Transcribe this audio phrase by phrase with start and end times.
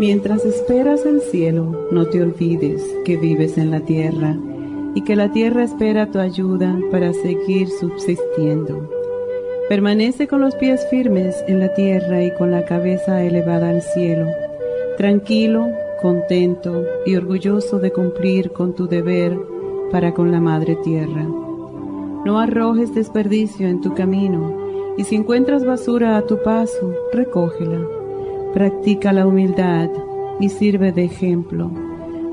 [0.00, 4.34] Mientras esperas el cielo, no te olvides que vives en la tierra
[4.94, 8.88] y que la tierra espera tu ayuda para seguir subsistiendo.
[9.68, 14.26] Permanece con los pies firmes en la tierra y con la cabeza elevada al cielo,
[14.96, 15.66] tranquilo,
[16.00, 19.38] contento y orgulloso de cumplir con tu deber
[19.92, 21.26] para con la Madre Tierra.
[22.24, 27.99] No arrojes desperdicio en tu camino y si encuentras basura a tu paso, recógela.
[28.52, 29.88] Practica la humildad
[30.40, 31.70] y sirve de ejemplo.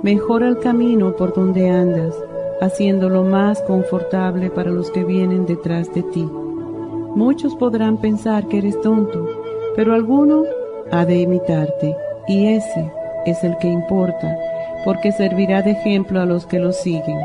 [0.02, 2.16] Mejora el camino por donde andas,
[2.60, 6.28] haciéndolo más confortable para los que vienen detrás de ti.
[7.16, 9.28] Muchos podrán pensar que eres tonto,
[9.76, 10.44] pero alguno
[10.92, 11.96] ha de imitarte,
[12.28, 12.92] y ese
[13.28, 14.36] es el que importa,
[14.86, 17.20] porque servirá de ejemplo a los que lo siguen.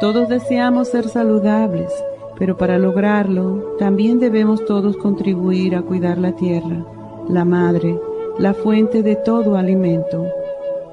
[0.00, 1.92] Todos deseamos ser saludables,
[2.38, 6.86] pero para lograrlo también debemos todos contribuir a cuidar la tierra,
[7.28, 7.98] la madre,
[8.38, 10.26] la fuente de todo alimento.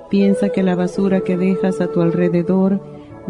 [0.09, 2.80] Piensa que la basura que dejas a tu alrededor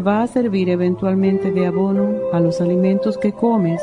[0.04, 3.82] va a servir eventualmente de abono a los alimentos que comes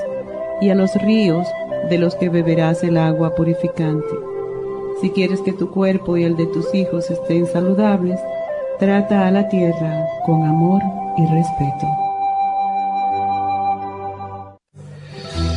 [0.61, 1.47] y a los ríos
[1.89, 4.15] de los que beberás el agua purificante.
[5.01, 8.19] Si quieres que tu cuerpo y el de tus hijos estén saludables,
[8.79, 10.81] trata a la tierra con amor
[11.17, 12.06] y respeto.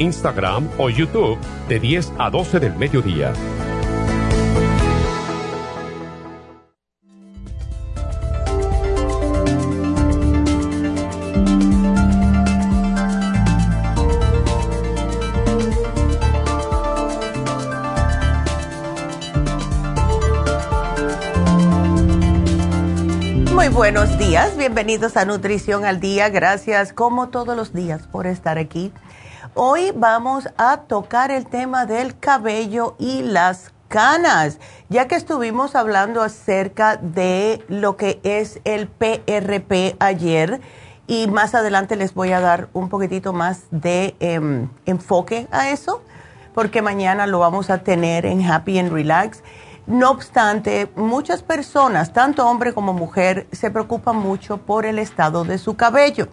[0.00, 1.38] Instagram o YouTube
[1.68, 3.32] de 10 a 12 del mediodía.
[23.80, 26.28] buenos días, bienvenidos a Nutrición al Día.
[26.28, 28.92] Gracias como todos los días por estar aquí.
[29.54, 36.22] Hoy vamos a tocar el tema del cabello y las canas, ya que estuvimos hablando
[36.22, 40.60] acerca de lo que es el PRP ayer
[41.08, 46.00] y más adelante les voy a dar un poquitito más de em, enfoque a eso,
[46.54, 49.42] porque mañana lo vamos a tener en Happy and Relax.
[49.88, 55.58] No obstante, muchas personas, tanto hombre como mujer, se preocupan mucho por el estado de
[55.58, 56.28] su cabello.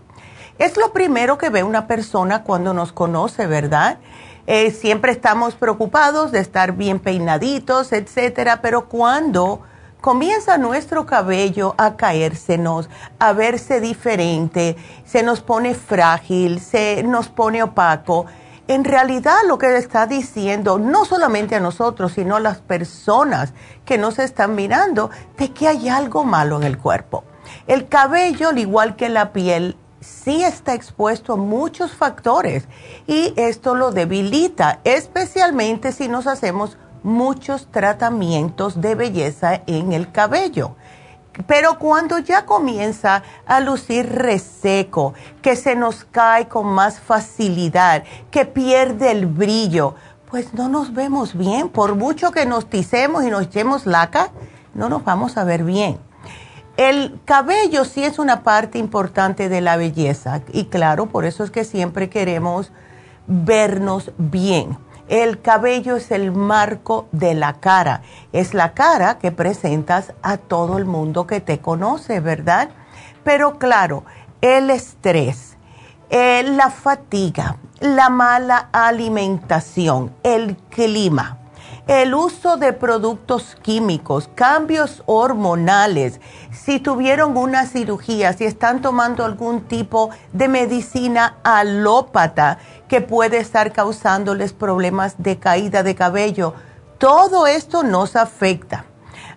[0.57, 4.00] Es lo primero que ve una persona cuando nos conoce, ¿verdad?
[4.48, 9.62] Eh, siempre estamos preocupados de estar bien peinaditos, etcétera, pero cuando
[10.01, 12.89] comienza nuestro cabello a caérsenos,
[13.19, 18.25] a verse diferente, se nos pone frágil, se nos pone opaco.
[18.68, 23.53] En realidad lo que está diciendo, no solamente a nosotros, sino a las personas
[23.86, 27.24] que nos están mirando, de que hay algo malo en el cuerpo.
[27.68, 29.77] El cabello, al igual que la piel,
[30.07, 32.68] sí está expuesto a muchos factores
[33.07, 40.75] y esto lo debilita, especialmente si nos hacemos muchos tratamientos de belleza en el cabello.
[41.45, 48.45] Pero cuando ya comienza a lucir reseco, que se nos cae con más facilidad, que
[48.45, 49.94] pierde el brillo,
[50.30, 51.69] pues no nos vemos bien.
[51.69, 54.31] Por mucho que nos ticemos y nos echemos laca,
[54.74, 56.00] no nos vamos a ver bien.
[56.77, 61.50] El cabello sí es una parte importante de la belleza y claro, por eso es
[61.50, 62.71] que siempre queremos
[63.25, 64.77] vernos bien.
[65.07, 70.77] El cabello es el marco de la cara, es la cara que presentas a todo
[70.77, 72.69] el mundo que te conoce, ¿verdad?
[73.24, 74.03] Pero claro,
[74.41, 75.57] el estrés,
[76.12, 81.37] eh, la fatiga, la mala alimentación, el clima
[81.88, 86.19] el uso de productos químicos, cambios hormonales,
[86.51, 93.72] si tuvieron una cirugía, si están tomando algún tipo de medicina alópata que puede estar
[93.72, 96.54] causándoles problemas de caída de cabello,
[96.98, 98.86] todo esto nos afecta.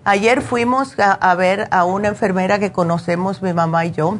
[0.02, 4.18] Ayer fuimos a, ver a una enfermera que conocemos mi mamá y yo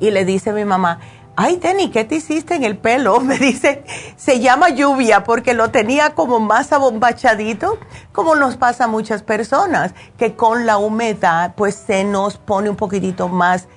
[0.00, 0.98] y le dice mi mamá,
[1.36, 3.20] ay, Denny, ¿qué te hiciste en el pelo?
[3.20, 3.84] Me dice,
[4.16, 7.78] se llama lluvia porque lo tenía como más abombachadito,
[8.12, 12.76] como nos pasa a muchas personas, que con la humedad pues se nos pone un
[12.76, 13.68] poquitito más,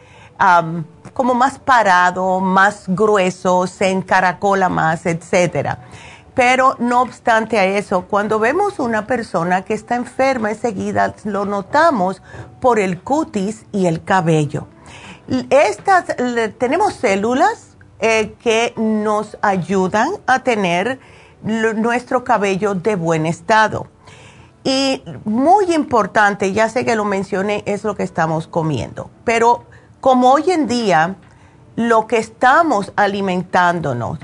[1.14, 5.80] como más parado, más grueso, se encaracola más, etcétera.
[6.34, 12.22] Pero no obstante a eso, cuando vemos una persona que está enferma enseguida lo notamos
[12.60, 14.68] por el cutis y el cabello.
[15.50, 16.06] Estas,
[16.58, 21.00] tenemos células eh, que nos ayudan a tener
[21.42, 23.88] nuestro cabello de buen estado.
[24.64, 29.10] Y muy importante, ya sé que lo mencioné, es lo que estamos comiendo.
[29.24, 29.64] Pero
[30.02, 31.16] como hoy en día
[31.76, 34.20] lo que estamos alimentándonos,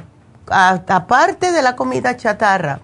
[0.48, 2.80] aparte de la comida chatarra,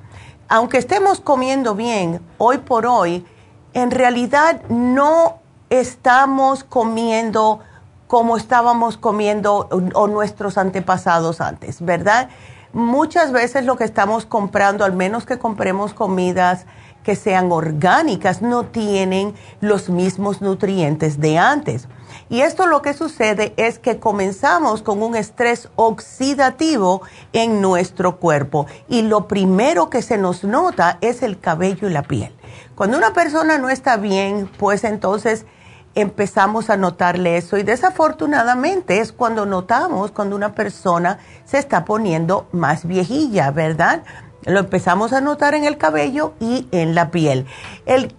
[0.49, 3.25] aunque estemos comiendo bien hoy por hoy,
[3.73, 7.59] en realidad no estamos comiendo
[8.07, 12.29] como estábamos comiendo o nuestros antepasados antes, ¿verdad?
[12.73, 16.65] Muchas veces lo que estamos comprando, al menos que compremos comidas
[17.03, 21.87] que sean orgánicas, no tienen los mismos nutrientes de antes.
[22.29, 27.01] Y esto lo que sucede es que comenzamos con un estrés oxidativo
[27.31, 32.03] en nuestro cuerpo y lo primero que se nos nota es el cabello y la
[32.03, 32.35] piel.
[32.75, 35.45] Cuando una persona no está bien, pues entonces
[35.97, 42.47] empezamos a notarle eso y desafortunadamente es cuando notamos cuando una persona se está poniendo
[42.51, 44.03] más viejilla, ¿verdad?
[44.45, 47.47] Lo empezamos a notar en el cabello y en la piel.
[47.87, 48.15] El,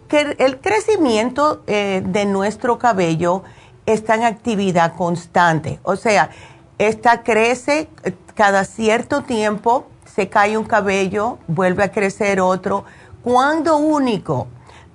[0.61, 3.45] crecimiento eh, de nuestro cabello
[3.87, 6.31] está en actividad constante, o sea,
[6.79, 12.85] esta crece eh, cada cierto tiempo, se cae un cabello, vuelve a crecer otro.
[13.23, 14.49] Cuando único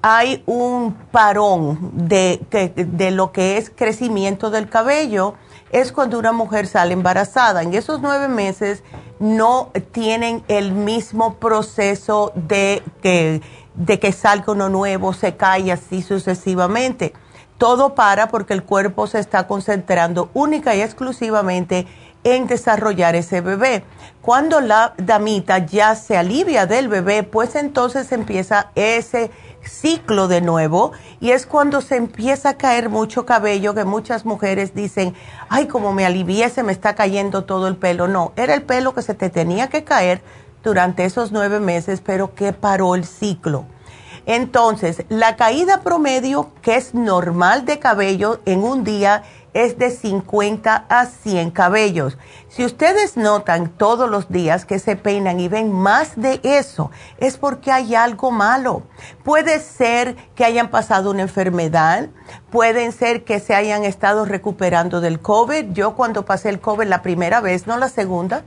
[0.05, 2.45] hay un parón de,
[2.75, 5.35] de, lo que es crecimiento del cabello,
[5.72, 7.63] es cuando una mujer sale embarazada.
[7.63, 8.83] En esos nueve meses
[9.19, 13.41] no tienen el mismo proceso de que,
[13.75, 17.13] de que salga uno nuevo, se cae así sucesivamente.
[17.57, 21.88] Todo para porque el cuerpo se está concentrando única y exclusivamente
[22.24, 23.84] en desarrollar ese bebé.
[24.22, 29.32] Cuando la damita ya se alivia del bebé, pues entonces empieza ese
[29.65, 34.74] ciclo de nuevo y es cuando se empieza a caer mucho cabello que muchas mujeres
[34.74, 35.13] dicen,
[35.50, 38.08] ay, como me alivié, se me está cayendo todo el pelo.
[38.08, 40.22] No, era el pelo que se te tenía que caer
[40.63, 43.65] durante esos nueve meses, pero que paró el ciclo.
[44.25, 50.86] Entonces, la caída promedio, que es normal de cabello en un día, es de 50
[50.89, 52.17] a 100 cabellos.
[52.50, 57.38] Si ustedes notan todos los días que se peinan y ven más de eso, es
[57.38, 58.83] porque hay algo malo.
[59.24, 62.10] Puede ser que hayan pasado una enfermedad,
[62.50, 65.72] pueden ser que se hayan estado recuperando del COVID.
[65.74, 68.43] Yo cuando pasé el COVID la primera vez, no la segunda,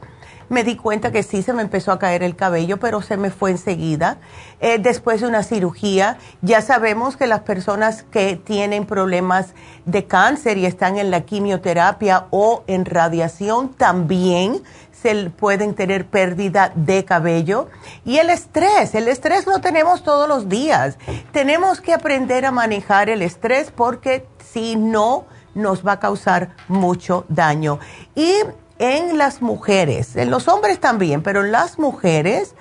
[0.49, 3.31] me di cuenta que sí se me empezó a caer el cabello, pero se me
[3.31, 4.19] fue enseguida.
[4.61, 10.59] Eh, después de una cirugía, ya sabemos que las personas que tienen problemas de cáncer
[10.59, 14.63] y están en la quimioterapia o en radiación también
[14.93, 17.69] se pueden tener pérdida de cabello.
[18.05, 20.99] Y el estrés, el estrés lo tenemos todos los días.
[21.33, 27.25] Tenemos que aprender a manejar el estrés porque si no, nos va a causar mucho
[27.29, 27.81] daño.
[28.15, 28.33] Y
[28.79, 32.55] en las mujeres, en los hombres también, pero en las mujeres,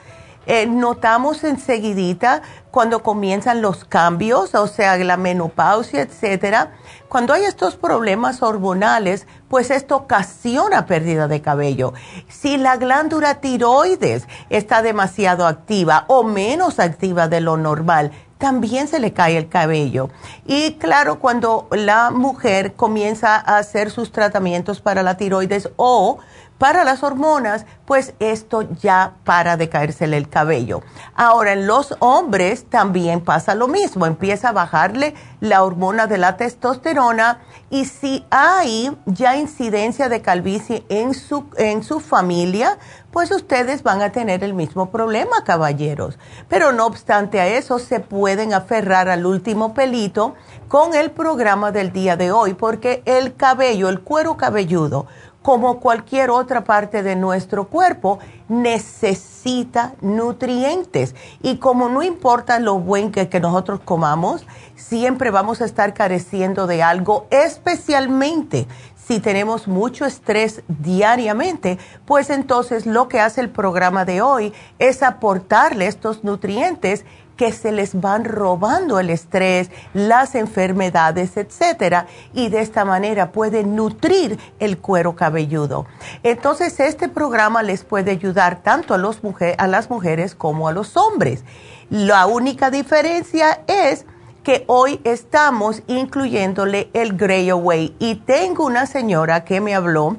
[0.48, 6.74] eh, notamos enseguidita cuando comienzan los cambios, o sea, la menopausia, etcétera.
[7.10, 11.93] Cuando hay estos problemas hormonales, pues esto ocasiona pérdida de cabello.
[12.27, 18.12] Si la glándula tiroides está demasiado activa o menos activa de lo normal,
[18.45, 20.11] también se le cae el cabello.
[20.45, 26.19] Y claro, cuando la mujer comienza a hacer sus tratamientos para la tiroides o
[26.57, 30.81] para las hormonas, pues esto ya para de caérsele el cabello.
[31.15, 36.38] Ahora, en los hombres también pasa lo mismo, empieza a bajarle la hormona de la
[36.38, 42.77] testosterona y si hay ya incidencia de calvicie en su, en su familia,
[43.12, 46.17] pues ustedes van a tener el mismo problema, caballeros.
[46.47, 50.35] Pero no obstante a eso, se pueden aferrar al último pelito
[50.67, 55.05] con el programa del día de hoy, porque el cabello, el cuero cabelludo,
[55.45, 58.17] como cualquier otra parte de nuestro cuerpo,
[58.49, 61.13] necesita nutrientes.
[61.43, 66.65] Y como no importa lo buen que, que, nosotros comamos, siempre vamos a estar careciendo
[66.65, 74.03] de algo, especialmente si tenemos mucho estrés diariamente, pues entonces lo que hace el programa
[74.03, 81.37] de hoy es aportarle estos nutrientes que se les van robando el estrés, las enfermedades,
[81.37, 85.85] etcétera, y de esta manera pueden nutrir el cuero cabelludo.
[86.23, 89.19] Entonces, este programa les puede ayudar tanto a, los
[89.57, 91.43] a las mujeres como a los hombres.
[91.89, 94.05] La única diferencia es
[94.43, 100.17] que hoy estamos incluyéndole el Gray Away y tengo una señora que me habló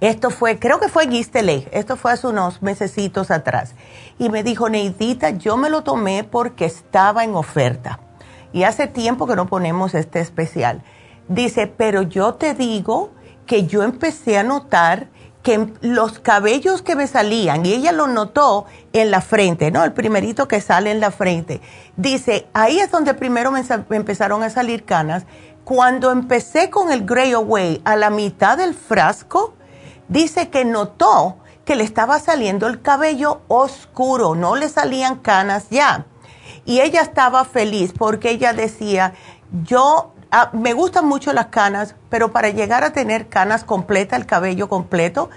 [0.00, 3.74] esto fue, creo que fue Gistelé, esto fue hace unos mesecitos atrás.
[4.18, 8.00] Y me dijo, Neidita, yo me lo tomé porque estaba en oferta.
[8.52, 10.82] Y hace tiempo que no ponemos este especial.
[11.28, 13.10] Dice, pero yo te digo
[13.46, 15.08] que yo empecé a notar
[15.42, 19.84] que los cabellos que me salían, y ella lo notó en la frente, ¿no?
[19.84, 21.60] El primerito que sale en la frente.
[21.96, 25.24] Dice, ahí es donde primero me, me empezaron a salir canas.
[25.64, 29.54] Cuando empecé con el Gray Away a la mitad del frasco,
[30.08, 36.06] dice que notó que le estaba saliendo el cabello oscuro, no le salían canas ya.
[36.64, 39.12] Y ella estaba feliz porque ella decía,
[39.64, 44.24] yo ah, me gustan mucho las canas, pero para llegar a tener canas completas, el
[44.24, 45.28] cabello completo,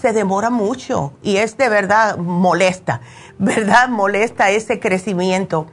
[0.00, 3.02] se demora mucho y es de verdad molesta,
[3.38, 3.90] ¿verdad?
[3.90, 5.66] Molesta ese crecimiento.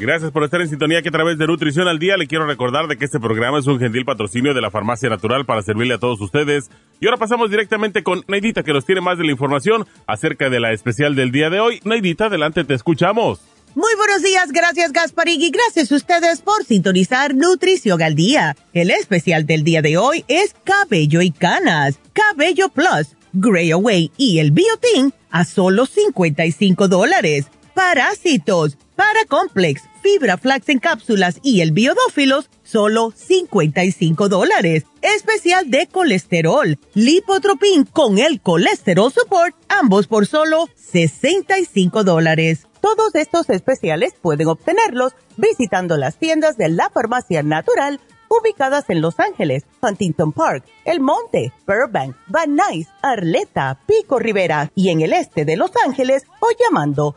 [0.00, 2.88] Gracias por estar en sintonía que a través de Nutrición al Día le quiero recordar
[2.88, 5.98] de que este programa es un gentil patrocinio de la Farmacia Natural para servirle a
[5.98, 6.70] todos ustedes.
[7.00, 10.58] Y ahora pasamos directamente con Neidita que nos tiene más de la información acerca de
[10.58, 11.82] la especial del día de hoy.
[11.84, 13.42] Neidita, adelante, te escuchamos.
[13.74, 18.56] Muy buenos días, gracias Gasparín y gracias a ustedes por sintonizar Nutrición al Día.
[18.72, 24.38] El especial del día de hoy es Cabello y Canas, Cabello Plus, Gray Away y
[24.38, 27.48] el Biotin a solo 55 dólares.
[27.74, 34.84] Parásitos, Paracomplex, Fibra Flax en cápsulas y el Biodófilos, solo 55 dólares.
[35.02, 42.66] Especial de colesterol, Lipotropin con el Colesterol Support, ambos por solo 65 dólares.
[42.80, 48.00] Todos estos especiales pueden obtenerlos visitando las tiendas de la Farmacia Natural
[48.30, 54.90] ubicadas en Los Ángeles, Huntington Park, El Monte, Burbank, Van Nuys, Arleta, Pico Rivera y
[54.90, 57.16] en el este de Los Ángeles o llamando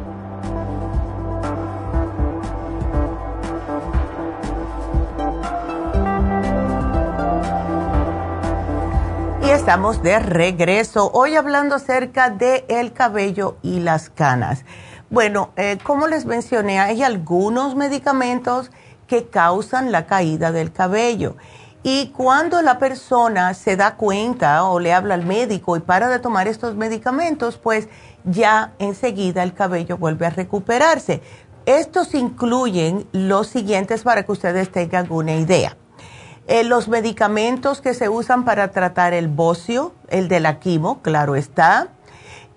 [9.53, 14.63] Estamos de regreso, hoy hablando acerca del el cabello y las canas.
[15.09, 18.71] Bueno, eh, como les mencioné, hay algunos medicamentos
[19.07, 21.35] que causan la caída del cabello.
[21.83, 26.19] Y cuando la persona se da cuenta o le habla al médico y para de
[26.19, 27.89] tomar estos medicamentos, pues
[28.23, 31.21] ya enseguida el cabello vuelve a recuperarse.
[31.65, 35.75] Estos incluyen los siguientes para que ustedes tengan una idea.
[36.47, 41.35] Eh, los medicamentos que se usan para tratar el bocio, el de la quimo, claro
[41.35, 41.89] está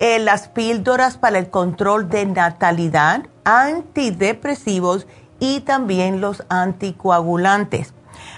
[0.01, 5.07] eh, las píldoras para el control de natalidad, antidepresivos
[5.39, 7.95] y también los anticoagulantes.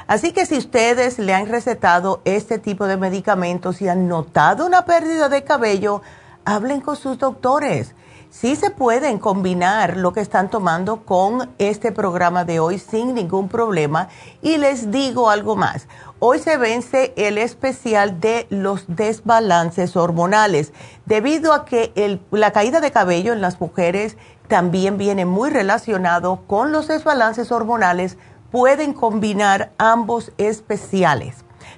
[0.07, 4.85] Así que si ustedes le han recetado este tipo de medicamentos y han notado una
[4.85, 6.03] pérdida de cabello,
[6.45, 7.95] hablen con sus doctores
[8.41, 13.49] sí se pueden combinar lo que están tomando con este programa de hoy sin ningún
[13.49, 14.09] problema.
[14.43, 15.89] Y les digo algo más.
[16.19, 20.73] Hoy se vence el especial de los desbalances hormonales,
[21.07, 26.73] debido a que la caída de cabello en las mujeres también viene muy relacionado con
[26.73, 28.19] los desbalances hormonales.
[28.51, 31.37] Pueden combinar ambos especiales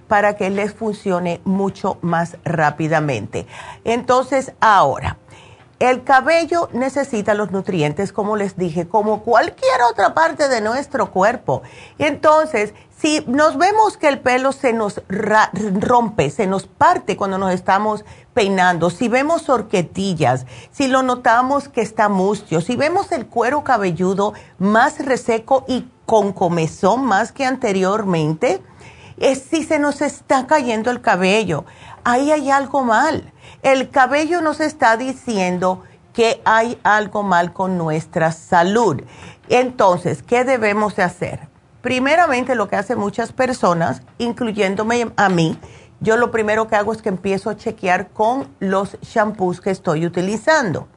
[0.08, 3.46] para que les funcione mucho más rápidamente.
[3.84, 5.18] Entonces, ahora
[5.78, 11.62] el cabello necesita los nutrientes, como les dije, como cualquier otra parte de nuestro cuerpo.
[11.98, 17.52] Entonces, si nos vemos que el pelo se nos rompe, se nos parte cuando nos
[17.52, 23.62] estamos peinando, si vemos horquetillas, si lo notamos que está mustio, si vemos el cuero
[23.62, 28.60] cabelludo más reseco y con comezón más que anteriormente,
[29.16, 31.64] es si se nos está cayendo el cabello.
[32.02, 35.82] Ahí hay algo mal el cabello nos está diciendo
[36.12, 39.02] que hay algo mal con nuestra salud.
[39.48, 41.48] Entonces, ¿qué debemos de hacer?
[41.80, 45.58] Primeramente, lo que hacen muchas personas, incluyéndome a mí,
[46.00, 50.06] yo lo primero que hago es que empiezo a chequear con los shampoos que estoy
[50.06, 50.88] utilizando.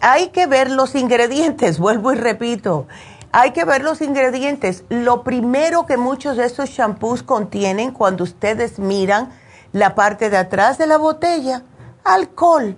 [0.00, 2.86] Hay que ver los ingredientes, vuelvo y repito,
[3.32, 4.84] hay que ver los ingredientes.
[4.90, 9.30] Lo primero que muchos de estos shampoos contienen cuando ustedes miran
[9.72, 11.62] la parte de atrás de la botella,
[12.04, 12.76] alcohol.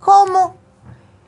[0.00, 0.56] ¿Cómo?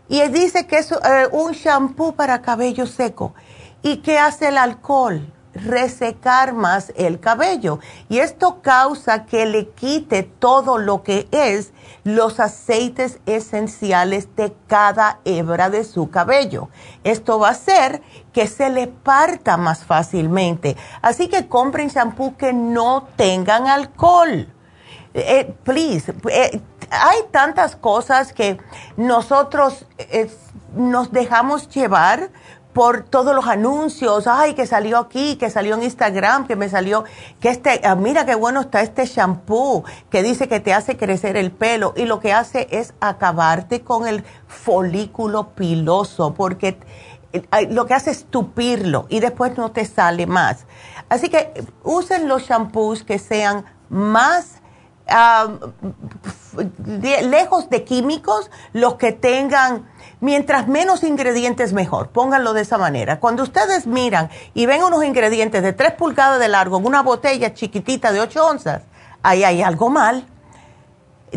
[0.09, 3.35] Y dice que es eh, un shampoo para cabello seco.
[3.83, 5.33] ¿Y qué hace el alcohol?
[5.53, 7.81] Resecar más el cabello.
[8.09, 11.73] Y esto causa que le quite todo lo que es
[12.05, 16.69] los aceites esenciales de cada hebra de su cabello.
[17.03, 18.03] Esto va a hacer
[18.33, 20.77] que se le parta más fácilmente.
[21.03, 24.55] Así que compren shampoo que no tengan alcohol
[25.19, 28.59] eh, please, eh, hay tantas cosas que
[28.97, 30.31] nosotros eh,
[30.75, 32.31] nos dejamos llevar
[32.73, 37.05] por todos los anuncios, ay, que salió aquí, que salió en Instagram, que me salió,
[37.41, 41.37] que este, ah, mira qué bueno está este shampoo, que dice que te hace crecer
[41.37, 46.79] el pelo, y lo que hace es acabarte con el folículo piloso, porque
[47.71, 50.65] lo que hace es tupirlo y después no te sale más.
[51.09, 51.53] Así que
[51.83, 54.58] usen los shampoos que sean más
[57.23, 59.88] lejos de químicos, los que tengan,
[60.21, 63.21] mientras menos ingredientes mejor, pónganlo de esa manera.
[63.21, 67.55] Cuando ustedes miran y ven unos ingredientes de 3 pulgadas de largo en una botella
[67.55, 68.83] chiquitita de 8 onzas,
[69.23, 70.27] ahí hay algo mal.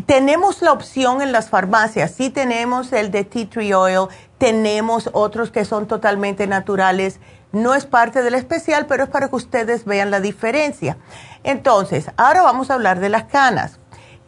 [0.06, 4.08] Tenemos la opción en las farmacias, sí tenemos el de tea tree oil,
[4.38, 7.20] tenemos otros que son totalmente naturales,
[7.52, 10.98] no es parte del especial, pero es para que ustedes vean la diferencia.
[11.44, 13.80] Entonces, ahora vamos a hablar de las canas.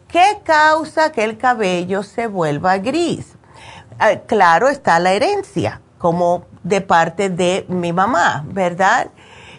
[0.08, 3.34] ¿Qué causa que el cabello se vuelva gris?
[3.98, 9.08] Ah, claro está la herencia, como de parte de mi mamá, ¿verdad?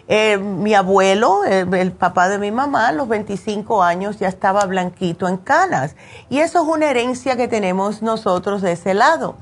[0.08, 5.26] Eh, mi abuelo, el, papá de mi mamá, a los 25 años ya estaba blanquito
[5.26, 5.96] en canas.
[6.28, 9.36] Y eso es una herencia que tenemos nosotros de ese lado.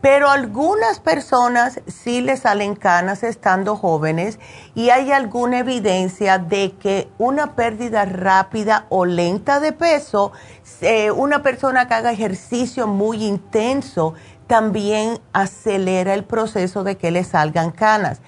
[0.00, 4.38] Pero algunas personas sí les salen canas estando jóvenes
[4.74, 10.32] y hay alguna evidencia de que una pérdida rápida o lenta de peso,
[10.80, 14.14] eh, una persona que haga ejercicio muy intenso,
[14.46, 18.20] también acelera el proceso de que le salgan canas.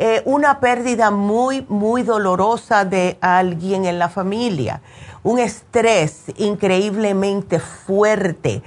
[0.00, 4.80] Eh, una pérdida muy, muy dolorosa de alguien en la familia,
[5.24, 8.62] un estrés increíblemente fuerte,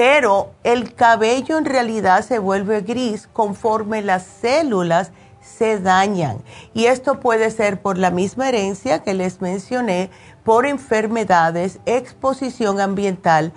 [0.00, 6.38] pero el cabello en realidad se vuelve gris conforme las células se dañan.
[6.72, 10.08] Y esto puede ser por la misma herencia que les mencioné,
[10.42, 13.52] por enfermedades, exposición ambiental,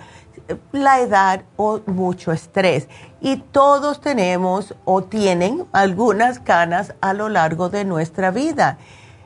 [0.70, 2.88] la edad o mucho estrés.
[3.22, 8.76] Y todos tenemos o tienen algunas canas a lo largo de nuestra vida.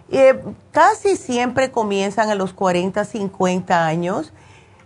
[0.09, 4.33] Eh, casi siempre comienzan a los 40, 50 años.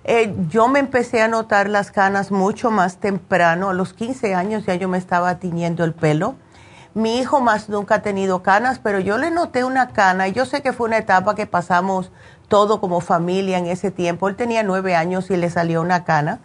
[0.04, 3.70] Eh, yo me empecé a notar las canas mucho más temprano.
[3.70, 6.34] A los 15 años ya yo me estaba tiñendo el pelo.
[6.94, 10.28] Mi hijo más nunca ha tenido canas, pero yo le noté una cana.
[10.28, 12.10] y Yo sé que fue una etapa que pasamos
[12.48, 14.28] todo como familia en ese tiempo.
[14.28, 16.40] Él tenía nueve años y le salió una cana.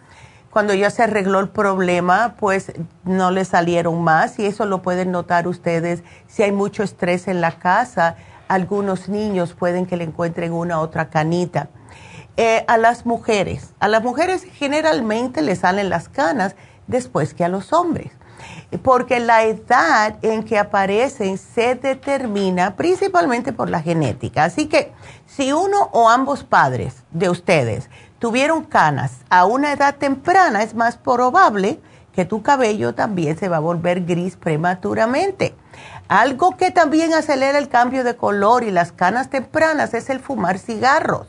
[0.50, 2.72] Cuando ya se arregló el problema, pues
[3.04, 6.02] no le salieron más y eso lo pueden notar ustedes.
[6.26, 8.16] Si hay mucho estrés en la casa,
[8.46, 11.68] algunos niños pueden que le encuentren una otra canita.
[12.40, 16.54] Eh, a las mujeres, a las mujeres generalmente le salen las canas
[16.86, 18.12] después que a los hombres
[18.82, 24.44] porque la edad en que aparecen se determina principalmente por la genética.
[24.44, 24.92] Así que
[25.26, 30.96] si uno o ambos padres de ustedes tuvieron canas a una edad temprana, es más
[30.96, 31.80] probable
[32.12, 35.54] que tu cabello también se va a volver gris prematuramente.
[36.08, 40.58] Algo que también acelera el cambio de color y las canas tempranas es el fumar
[40.58, 41.26] cigarros.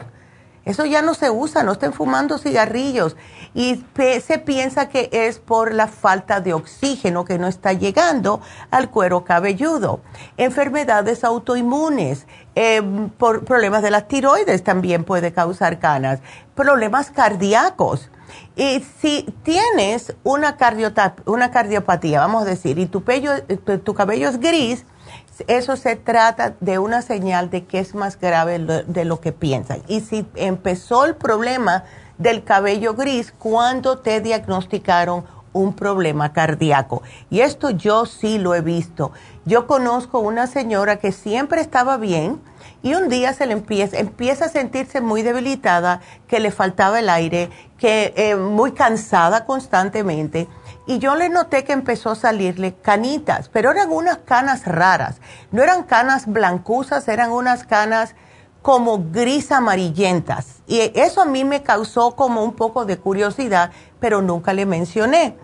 [0.69, 3.17] Eso ya no se usa, no estén fumando cigarrillos
[3.55, 8.91] y se piensa que es por la falta de oxígeno que no está llegando al
[8.91, 10.01] cuero cabelludo.
[10.37, 16.19] Enfermedades autoinmunes, em, por problemas de las tiroides también puede causar canas,
[16.53, 18.11] problemas cardíacos.
[18.55, 20.55] Y si tienes una,
[21.25, 23.01] una cardiopatía, vamos a decir, y tu,
[23.79, 24.85] tu cabello es gris,
[25.47, 29.81] eso se trata de una señal de que es más grave de lo que piensan.
[29.87, 31.83] Y si empezó el problema
[32.17, 35.23] del cabello gris, cuando te diagnosticaron
[35.53, 37.01] un problema cardíaco.
[37.29, 39.11] Y esto yo sí lo he visto.
[39.45, 42.39] Yo conozco una señora que siempre estaba bien
[42.81, 47.09] y un día se le empieza, empieza a sentirse muy debilitada, que le faltaba el
[47.09, 50.47] aire, que eh, muy cansada constantemente
[50.89, 55.21] y yo le noté que empezó a salirle canitas, pero eran unas canas raras.
[55.51, 58.15] No eran canas blancuzas, eran unas canas
[58.63, 60.63] como gris amarillentas.
[60.65, 65.37] Y eso a mí me causó como un poco de curiosidad, pero nunca le mencioné.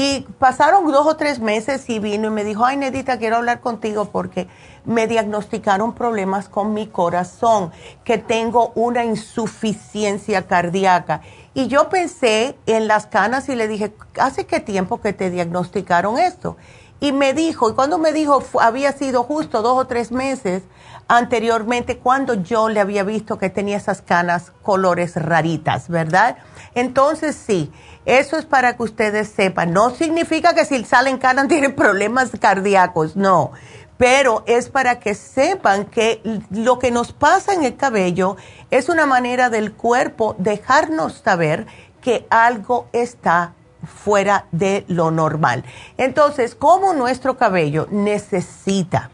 [0.00, 3.58] Y pasaron dos o tres meses y vino y me dijo, ay Nedita, quiero hablar
[3.60, 4.46] contigo porque
[4.84, 7.72] me diagnosticaron problemas con mi corazón,
[8.04, 11.22] que tengo una insuficiencia cardíaca.
[11.52, 16.16] Y yo pensé en las canas y le dije, ¿hace qué tiempo que te diagnosticaron
[16.16, 16.56] esto?
[17.00, 20.62] Y me dijo, y cuando me dijo, había sido justo dos o tres meses
[21.08, 26.36] anteriormente cuando yo le había visto que tenía esas canas colores raritas, ¿verdad?
[26.74, 27.72] Entonces sí,
[28.04, 29.72] eso es para que ustedes sepan.
[29.72, 33.52] No significa que si salen canas tienen problemas cardíacos, no
[33.98, 38.36] pero es para que sepan que lo que nos pasa en el cabello
[38.70, 41.66] es una manera del cuerpo dejarnos saber
[42.00, 45.64] que algo está fuera de lo normal.
[45.96, 49.10] Entonces, como nuestro cabello necesita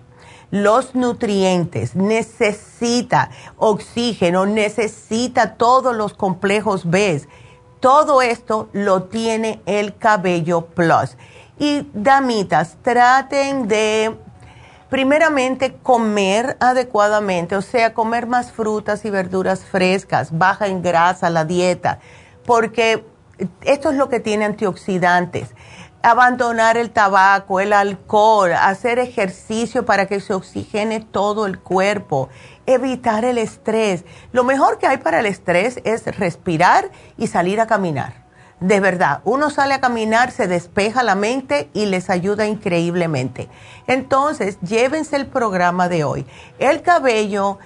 [0.51, 7.23] los nutrientes, necesita oxígeno, necesita todos los complejos B,
[7.85, 11.18] todo esto lo tiene el cabello plus.
[11.59, 14.16] Y damitas, traten de
[14.88, 21.44] primeramente comer adecuadamente, o sea, comer más frutas y verduras frescas, baja en grasa la
[21.44, 21.99] dieta,
[22.47, 23.05] porque
[23.61, 25.51] esto es lo que tiene antioxidantes.
[26.03, 32.31] Abandonar el tabaco, el alcohol, hacer ejercicio para que se oxigene todo el cuerpo,
[32.66, 34.05] evitar el estrés.
[34.33, 38.24] Lo mejor que hay para el estrés es respirar y salir a caminar
[38.61, 43.48] de verdad, uno sale a caminar, se despeja la mente y les ayuda increíblemente.
[43.87, 46.27] Entonces, llévense el programa de hoy.
[46.59, 47.59] El cabello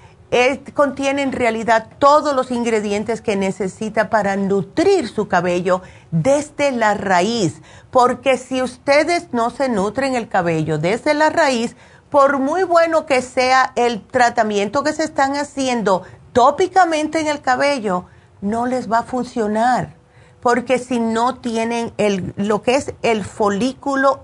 [0.74, 7.62] contiene en realidad todos los ingredientes que necesita para nutrir su cabello desde la raíz.
[7.90, 11.76] Porque si ustedes no se nutren el cabello desde la raíz,
[12.10, 18.06] por muy bueno que sea el tratamiento que se están haciendo tópicamente en el cabello,
[18.40, 19.96] no les va a funcionar.
[20.40, 24.22] Porque si no tienen el, lo que es el folículo,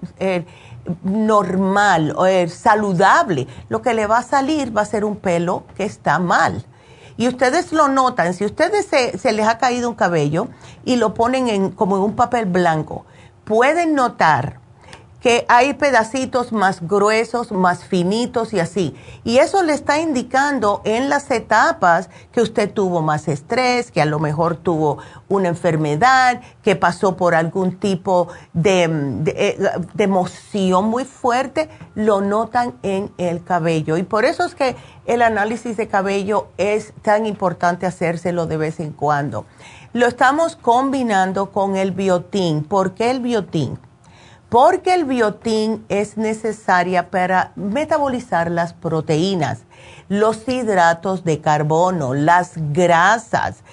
[1.02, 5.64] normal, o eh, saludable, lo que le va a salir va a ser un pelo
[5.76, 6.64] que está mal.
[7.16, 10.48] Y ustedes lo notan, si ustedes se, se les ha caído un cabello
[10.84, 13.06] y lo ponen en, como en un papel blanco,
[13.44, 14.60] pueden notar
[15.24, 18.94] que hay pedacitos más gruesos, más finitos y así.
[19.24, 24.04] Y eso le está indicando en las etapas que usted tuvo más estrés, que a
[24.04, 24.98] lo mejor tuvo
[25.30, 28.86] una enfermedad, que pasó por algún tipo de,
[29.22, 29.58] de, eh,
[29.96, 33.96] emoción muy fuerte, lo notan en el cabello.
[33.96, 38.78] Y por eso es que el análisis de cabello es tan importante hacérselo de vez
[38.78, 39.46] en cuando.
[39.94, 42.62] Lo estamos combinando con el biotín.
[42.62, 43.78] ¿Por qué el biotín?
[44.54, 49.62] Porque el biotín es necesaria para metabolizar las proteínas,
[50.08, 53.64] los hidratos de carbono, las grasas.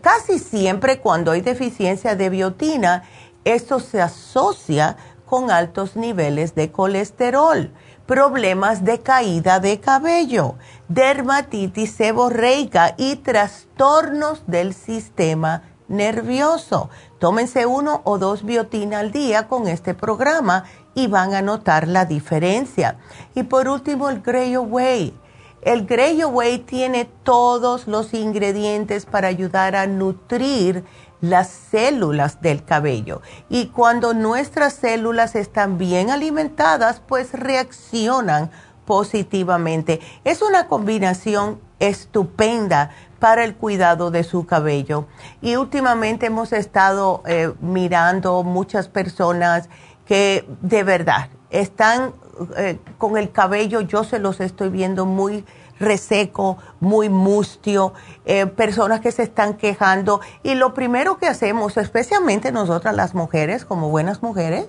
[0.00, 3.02] Casi siempre cuando hay deficiencia de biotina,
[3.44, 7.70] esto se asocia con altos niveles de colesterol,
[8.06, 10.54] problemas de caída de cabello,
[10.88, 16.88] dermatitis seborreica y trastornos del sistema nervioso.
[17.22, 22.04] Tómense uno o dos biotina al día con este programa y van a notar la
[22.04, 22.96] diferencia.
[23.36, 25.14] Y por último, el Grey Away.
[25.60, 30.82] El Grey Away tiene todos los ingredientes para ayudar a nutrir
[31.20, 33.22] las células del cabello.
[33.48, 38.50] Y cuando nuestras células están bien alimentadas, pues reaccionan
[38.84, 40.00] positivamente.
[40.24, 42.90] Es una combinación estupenda
[43.22, 45.06] para el cuidado de su cabello.
[45.40, 49.68] Y últimamente hemos estado eh, mirando muchas personas
[50.06, 52.14] que de verdad están
[52.56, 55.44] eh, con el cabello, yo se los estoy viendo muy
[55.78, 57.92] reseco, muy mustio,
[58.24, 60.20] eh, personas que se están quejando.
[60.42, 64.66] Y lo primero que hacemos, especialmente nosotras las mujeres, como buenas mujeres,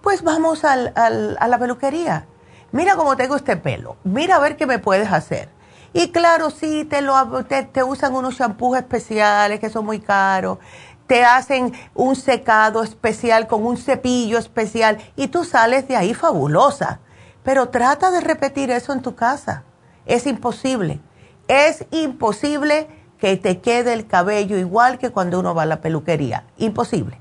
[0.00, 2.24] pues vamos al, al, a la peluquería.
[2.70, 5.50] Mira cómo tengo este pelo, mira a ver qué me puedes hacer
[5.92, 10.58] y claro, sí, te, lo, te, usan unos shampoos especiales que son muy caros,
[11.06, 17.00] te hacen un secado especial con un cepillo especial y tú sales de ahí fabulosa.
[17.42, 19.64] Pero trata de repetir eso en tu casa.
[20.06, 21.00] Es imposible.
[21.48, 26.44] Es imposible que te quede el cabello igual que cuando uno va a la peluquería.
[26.56, 27.20] Imposible.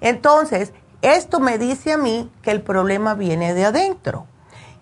[0.00, 4.26] Entonces, esto me dice a mí que el problema viene de adentro.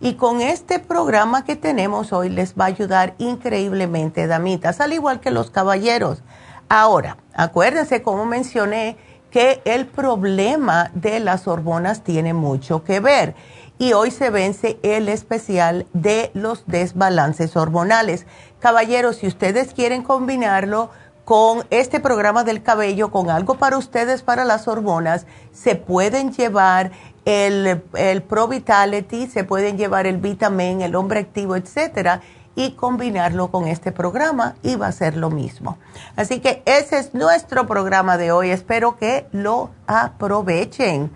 [0.03, 5.21] Y con este programa que tenemos hoy les va a ayudar increíblemente, damitas, al igual
[5.21, 6.23] que los caballeros.
[6.71, 8.97] Ahora, acuérdense como mencioné
[9.31, 13.35] que el problema de las hormonas tiene mucho que ver.
[13.77, 18.27] Y hoy se vence el especial de los desbalances hormonales.
[18.59, 20.91] Caballeros, si ustedes quieren combinarlo
[21.27, 26.91] con este programa del cabello, con algo para ustedes para las hormonas, se pueden llevar
[27.31, 32.21] el, el Pro Vitality, se pueden llevar el Vitamin, el Hombre Activo, etcétera,
[32.55, 35.79] y combinarlo con este programa y va a ser lo mismo.
[36.17, 38.51] Así que ese es nuestro programa de hoy.
[38.51, 41.11] Espero que lo aprovechen.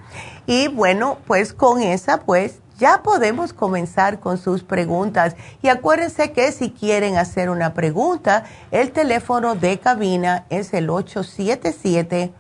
[0.46, 5.37] Y bueno, pues con esa, pues ya podemos comenzar con sus preguntas.
[5.62, 12.33] Y acuérdense que si quieren hacer una pregunta, el teléfono de cabina es el 877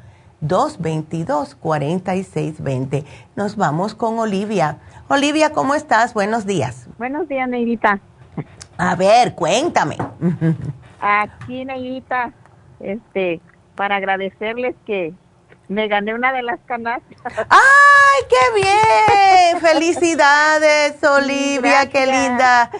[0.46, 3.04] 222-4620.
[3.36, 4.78] Nos vamos con Olivia.
[5.08, 6.14] Olivia, ¿cómo estás?
[6.14, 6.88] Buenos días.
[6.98, 8.00] Buenos días, Neidita.
[8.78, 9.96] A ver, cuéntame.
[11.00, 12.32] Aquí, Neidita,
[12.80, 13.40] este,
[13.74, 15.12] para agradecerles que
[15.68, 17.16] me gané una de las canastas.
[17.48, 19.60] ¡Ay, qué bien!
[19.60, 21.88] ¡Felicidades, Olivia!
[21.88, 22.70] ¡Qué linda!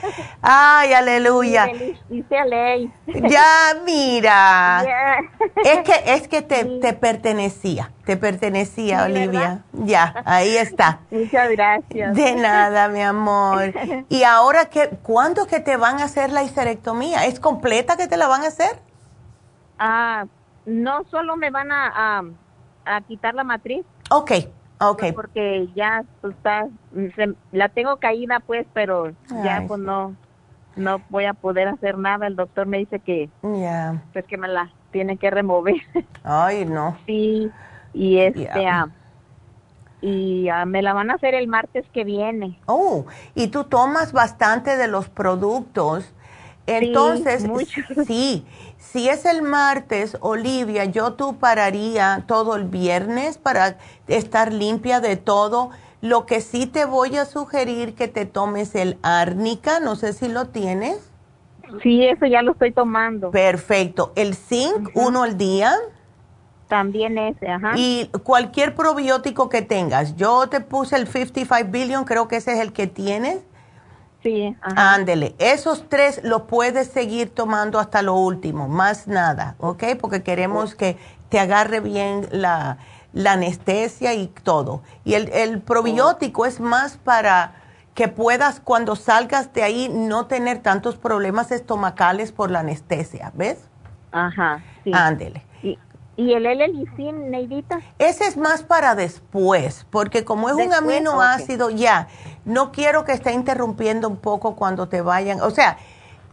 [0.43, 1.67] ¡Ay, aleluya!
[2.09, 2.93] Dice ley.
[3.07, 4.85] Ya, mira.
[5.65, 9.65] Es que, es que te, te pertenecía, te pertenecía, Olivia.
[9.73, 11.01] Ya, ahí está.
[11.11, 12.15] Muchas gracias.
[12.15, 13.73] De nada, mi amor.
[14.09, 17.25] ¿Y ahora qué, cuándo que te van a hacer la histerectomía?
[17.25, 18.79] ¿Es completa que te la van a hacer?
[19.79, 20.27] Ah,
[20.67, 22.23] no solo me van a
[22.85, 23.85] a quitar la matriz.
[24.11, 24.33] Ok,
[24.81, 25.05] ok.
[25.15, 26.67] Porque ya pues, está,
[27.53, 30.15] la tengo caída pues, pero ya pues no,
[30.77, 32.27] no voy a poder hacer nada.
[32.27, 35.77] El doctor me dice que, ya pues que me la tiene que remover.
[36.23, 36.97] Ay, no.
[37.07, 37.51] Sí,
[37.93, 38.89] y este, ah,
[40.01, 42.61] y ah, me la van a hacer el martes que viene.
[42.67, 46.14] Oh, y tú tomas bastante de los productos
[46.67, 47.45] Entonces,
[48.07, 48.47] sí,
[48.79, 55.17] si es el martes, Olivia, yo tú pararía todo el viernes para estar limpia de
[55.17, 55.71] todo.
[56.01, 60.29] Lo que sí te voy a sugerir que te tomes el árnica, no sé si
[60.29, 61.11] lo tienes.
[61.83, 63.31] Sí, eso ya lo estoy tomando.
[63.31, 64.13] Perfecto.
[64.17, 65.75] El zinc, uno al día.
[66.69, 67.73] También ese, ajá.
[67.77, 70.17] Y cualquier probiótico que tengas.
[70.17, 73.41] Yo te puse el 55 billion, creo que ese es el que tienes.
[74.25, 74.57] Sí.
[74.63, 75.35] Ándele.
[75.39, 79.85] Esos tres los puedes seguir tomando hasta lo último, más nada, ¿ok?
[80.01, 80.97] Porque queremos que
[81.29, 82.79] te agarre bien la,
[83.15, 84.83] anestesia y todo.
[85.05, 87.53] Y el, el probiótico es más para
[87.95, 93.69] que puedas cuando salgas de ahí no tener tantos problemas estomacales por la anestesia, ¿ves?
[94.11, 94.91] Ajá, sí.
[94.95, 95.45] Ándele.
[96.17, 97.81] ¿Y, el L-licin, Neidita?
[97.99, 102.07] Ese es más para después, porque como es un aminoácido, ya,
[102.45, 105.79] no quiero que esté interrumpiendo un poco cuando te vayan, o sea,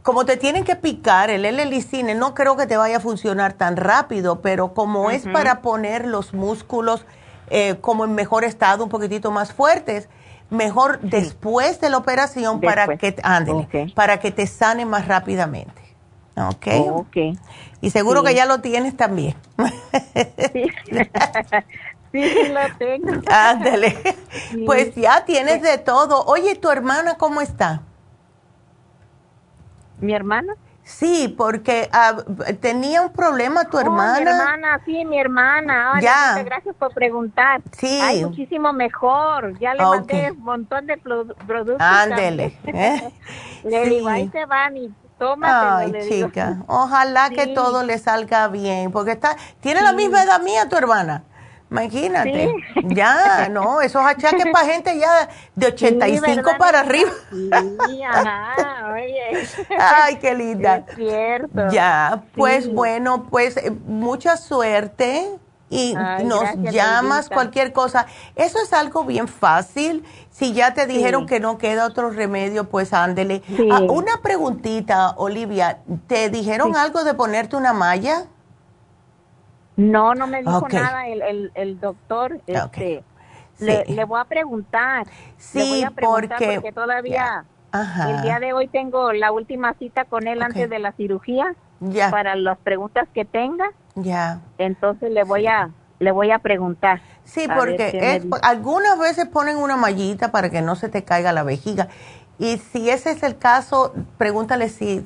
[0.04, 3.78] como te tienen que picar el L-licine, no creo que te vaya a funcionar tan
[3.78, 7.06] rápido, pero como es para poner los músculos
[7.50, 10.10] eh, como en mejor estado, un poquitito más fuertes,
[10.50, 13.15] mejor después de la operación para que
[13.95, 15.82] para que te sane más rápidamente.
[16.36, 16.67] ¿Ok?
[16.89, 17.17] ok.
[17.82, 19.36] Y seguro que ya lo tienes también.
[20.54, 20.71] sí.
[22.12, 23.21] sí, lo tengo.
[23.32, 23.97] Ándale.
[24.65, 26.24] Pues ya tienes de todo.
[26.26, 27.82] Oye, ¿tu hermana cómo está?
[30.00, 30.56] ¿Mi hermana?
[30.84, 32.17] Sí, porque ah,
[32.60, 34.19] tenía un problema tu hermana.
[34.19, 36.00] Mi hermana, sí, mi hermana.
[36.02, 36.41] ya.
[36.43, 37.62] Gracias por preguntar.
[37.71, 38.00] Sí.
[38.02, 39.58] Ay, muchísimo mejor.
[39.60, 41.78] Ya le mandé un montón de productos.
[41.80, 42.58] Ándele.
[42.65, 43.13] ¿eh?
[43.63, 45.97] le digo, ahí se van y tómatelo.
[46.00, 46.63] Ay, chica.
[46.67, 51.24] Ojalá que todo le salga bien, porque está, tiene la misma edad mía tu hermana.
[51.71, 52.53] Imagínate.
[52.84, 57.12] Ya, no, esos achaques para gente ya de 85 para arriba.
[57.31, 59.47] Sí, ajá, oye.
[59.79, 60.84] Ay, qué linda.
[60.88, 61.69] Es cierto.
[61.71, 65.29] Ya, pues bueno, pues eh, mucha suerte
[65.69, 68.05] y nos llamas cualquier cosa.
[68.36, 70.03] Eso es algo bien fácil.
[70.29, 73.41] Si ya te dijeron que no queda otro remedio, pues ándele.
[73.71, 78.25] Ah, una preguntita, Olivia, ¿te dijeron algo de ponerte una malla?
[79.82, 82.39] No, no me dijo nada el, el, doctor.
[82.48, 83.04] Este,
[83.60, 85.08] le, voy a preguntar.
[85.38, 87.46] Sí, le voy a preguntar porque, todavía
[88.08, 91.56] el día de hoy tengo la última cita con él antes de la cirugía
[92.12, 93.72] para las preguntas que tenga.
[93.96, 94.39] Ya.
[94.58, 97.00] Entonces le voy a le voy a preguntar.
[97.24, 101.89] Sí, porque algunas veces ponen una mallita para que no se te caiga la vejiga.
[102.41, 105.06] Y si ese es el caso, pregúntale si,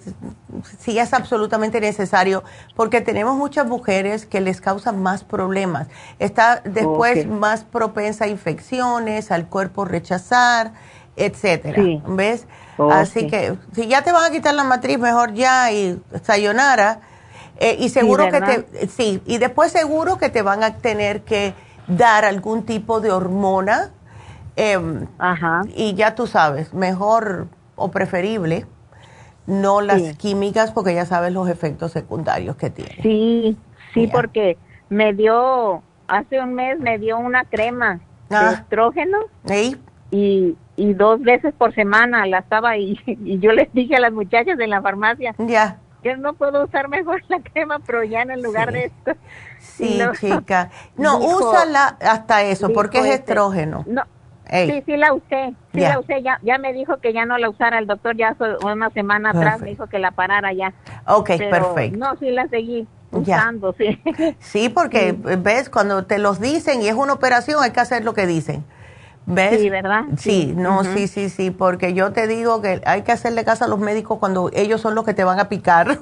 [0.80, 2.46] si es absolutamente necesario,
[2.78, 5.90] porque tenemos muchas mujeres que les causan más problemas.
[6.18, 10.72] Está después más propensa a infecciones, al cuerpo rechazar,
[11.18, 11.84] etcétera.
[12.08, 12.48] ¿Ves?
[12.78, 17.02] Así que si ya te van a quitar la matriz, mejor ya y sayonara.
[17.60, 21.54] Eh, y seguro que te, sí, y después seguro que te van a tener que
[21.88, 23.92] dar algún tipo de hormona
[24.56, 25.62] Em, Ajá.
[25.76, 28.66] Y ya tú sabes, mejor o preferible
[29.48, 32.98] no las químicas porque ya sabes los efectos secundarios que tiene.
[33.02, 33.58] Sí,
[33.94, 34.58] sí, porque
[34.90, 38.52] me dio, hace un mes me dio una crema de ah.
[38.54, 39.20] estrógeno
[40.12, 44.14] y, y dos veces por semana la estaba y, y yo les dije a las
[44.14, 45.36] muchachas de la farmacia.
[45.38, 45.80] Ya.
[46.02, 49.14] Que no puedo usar mejor la crema, pero ya en lugar de esto.
[49.58, 50.70] Sí, chica.
[50.96, 53.84] No, úsala hasta eso, porque es este, estrógeno.
[54.52, 57.50] Sí, sí la usé, sí la usé, ya, ya me dijo que ya no la
[57.50, 60.74] usara el doctor, ya una semana atrás me dijo que la parara ya.
[61.08, 61.98] Ok, perfecto.
[61.98, 64.02] No, sí la seguí usando, sí.
[64.40, 68.14] Sí, porque ves, cuando te los dicen y es una operación hay que hacer lo
[68.14, 68.64] que dicen.
[69.28, 69.60] ¿Ves?
[69.60, 70.04] Sí, ¿verdad?
[70.18, 73.68] Sí, no, sí, sí, sí, porque yo te digo que hay que hacerle caso a
[73.68, 75.98] los médicos cuando ellos son los que te van a picar.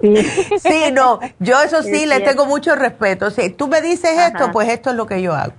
[0.00, 3.30] Sí, no, yo eso sí, le tengo mucho respeto.
[3.30, 5.54] Si tú me dices esto, pues esto es lo que yo hago.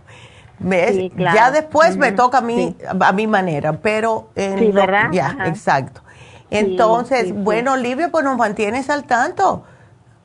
[0.59, 1.11] ¿Ves?
[1.15, 5.09] Ya después me toca a mí, a mi manera, pero en ¿verdad?
[5.11, 6.01] ya, exacto.
[6.49, 9.63] Entonces, bueno, Olivia, pues nos mantienes al tanto.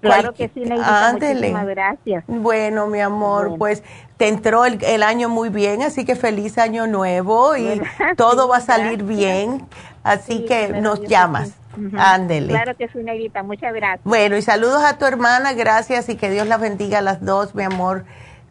[0.00, 2.24] Claro que sí, Muchísimas gracias.
[2.26, 3.84] Bueno, mi amor, pues
[4.16, 7.80] te entró el, año muy bien, así que feliz año nuevo y
[8.16, 9.66] todo va a salir bien.
[10.02, 11.52] Así que nos llamas.
[11.96, 12.48] Ándele.
[12.48, 13.44] Claro que sí, Negrita.
[13.44, 14.04] Muchas gracias.
[14.04, 15.52] Bueno, y saludos a tu hermana.
[15.52, 18.04] Gracias y que Dios las bendiga a las dos, mi amor.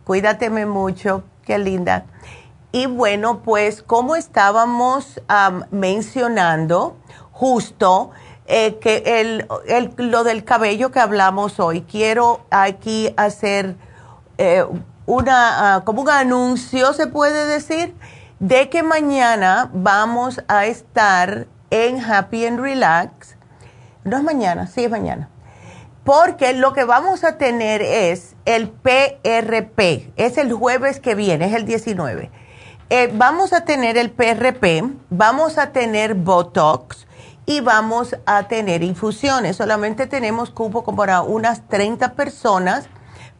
[0.05, 1.23] Cuídateme mucho.
[1.43, 2.05] Qué linda.
[2.71, 5.21] Y bueno, pues como estábamos
[5.71, 6.97] mencionando,
[7.31, 8.11] justo
[8.45, 9.47] eh, que el,
[9.97, 13.75] lo del cabello que hablamos hoy, quiero aquí hacer
[14.37, 14.65] eh,
[15.05, 17.93] una, ah, como un anuncio, se puede decir,
[18.39, 23.35] de que mañana vamos a estar en Happy and Relax
[24.03, 25.29] no es mañana, sí es mañana.
[26.11, 31.53] Porque lo que vamos a tener es el PRP, es el jueves que viene, es
[31.53, 32.29] el 19.
[32.89, 37.07] Eh, vamos a tener el PRP, vamos a tener Botox
[37.45, 39.55] y vamos a tener infusiones.
[39.55, 42.89] Solamente tenemos cupo como para unas 30 personas,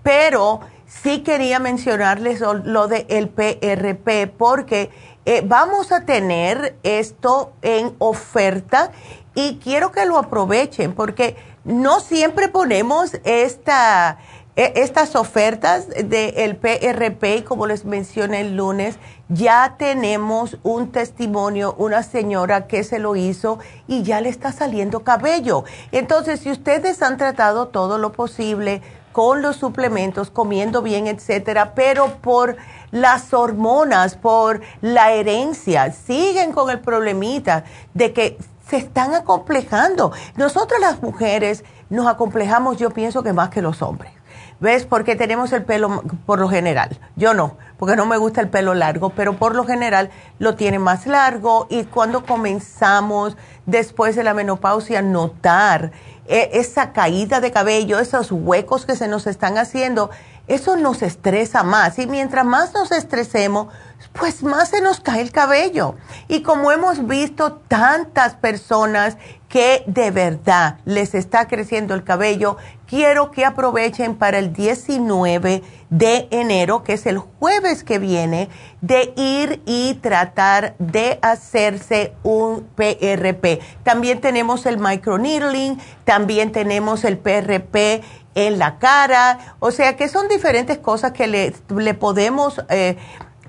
[0.02, 4.92] pero sí quería mencionarles lo, del el PRP porque
[5.26, 8.92] eh, vamos a tener esto en oferta
[9.36, 14.18] y quiero que lo aprovechen porque no siempre ponemos esta,
[14.56, 18.98] e, estas ofertas del PRP, como les mencioné el lunes,
[19.30, 25.04] ya tenemos un testimonio, una señora que se lo hizo y ya le está saliendo
[25.04, 25.64] cabello.
[25.92, 28.82] Entonces, si ustedes han tratado todo lo posible
[29.12, 32.58] con los suplementos, comiendo bien, etcétera, pero por
[32.92, 38.38] las hormonas, por la herencia, siguen con el problemita de que
[38.72, 40.14] se están acomplejando.
[40.38, 44.14] Nosotras las mujeres nos acomplejamos, yo pienso que más que los hombres.
[44.62, 44.86] ¿Ves?
[44.86, 46.98] Porque tenemos el pelo por lo general.
[47.18, 50.10] Yo no, porque no me gusta el pelo largo, pero por lo general
[50.40, 55.92] lo tiene más largo y cuando comenzamos después de la menopausia notar
[56.28, 60.12] eh, esa caída de cabello, esos huecos que se nos están haciendo,
[60.48, 63.68] eso nos estresa más y mientras más nos estresemos,
[64.14, 65.96] pues más se nos cae el cabello.
[66.28, 69.18] Y como hemos visto tantas personas
[69.48, 72.58] que de verdad les está creciendo el cabello,
[72.92, 78.50] quiero que aprovechen para el 19 de enero, que es el jueves que viene,
[78.82, 83.62] de ir y tratar de hacerse un PRP.
[83.84, 88.04] También tenemos el microneedling, también tenemos el PRP
[88.36, 92.62] en la cara, o sea que son diferentes cosas que le, podemos...
[92.70, 92.98] Eh,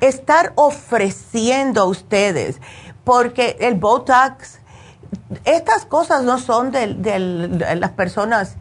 [0.01, 2.61] estar ofreciendo a ustedes,
[3.05, 4.59] porque el Botox,
[5.45, 6.89] estas cosas no son de,
[7.77, 8.57] las personas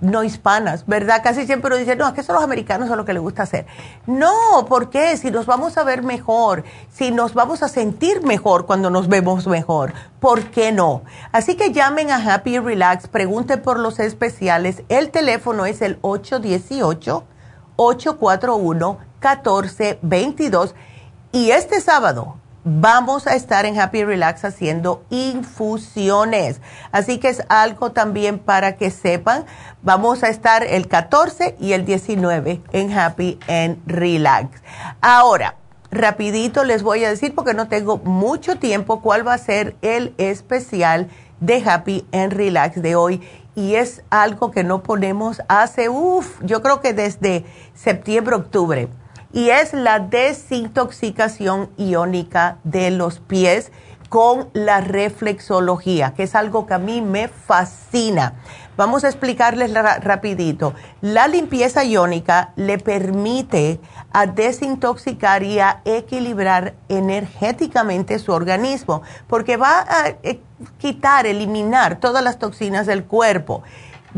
[0.00, 1.20] no hispanas, ¿verdad?
[1.22, 3.42] Casi siempre uno dice, no, es que son los americanos son lo que les gusta
[3.42, 3.66] hacer.
[4.06, 5.16] No, ¿por qué?
[5.16, 9.46] Si nos vamos a ver mejor, si nos vamos a sentir mejor cuando nos vemos
[9.46, 11.02] mejor, ¿por qué no?
[11.32, 14.82] Así que llamen a Happy Relax, pregunten por los especiales.
[14.88, 17.24] El teléfono es el 818
[17.76, 20.74] 841 1422.
[21.32, 22.36] Y este sábado
[22.68, 26.60] vamos a estar en Happy Relax haciendo infusiones.
[26.90, 29.46] Así que es algo también para que sepan.
[29.82, 34.60] Vamos a estar el 14 y el 19 en Happy and Relax.
[35.00, 35.54] Ahora,
[35.92, 40.12] rapidito les voy a decir porque no tengo mucho tiempo cuál va a ser el
[40.18, 41.08] especial
[41.38, 43.22] de Happy and Relax de hoy
[43.54, 47.44] y es algo que no ponemos hace, uff, yo creo que desde
[47.74, 48.88] septiembre, octubre
[49.36, 53.70] y es la desintoxicación iónica de los pies
[54.08, 58.32] con la reflexología, que es algo que a mí me fascina.
[58.78, 60.72] Vamos a explicarles rapidito.
[61.02, 63.78] La limpieza iónica le permite
[64.10, 70.40] a desintoxicar y a equilibrar energéticamente su organismo, porque va a eh,
[70.78, 73.62] quitar, eliminar todas las toxinas del cuerpo.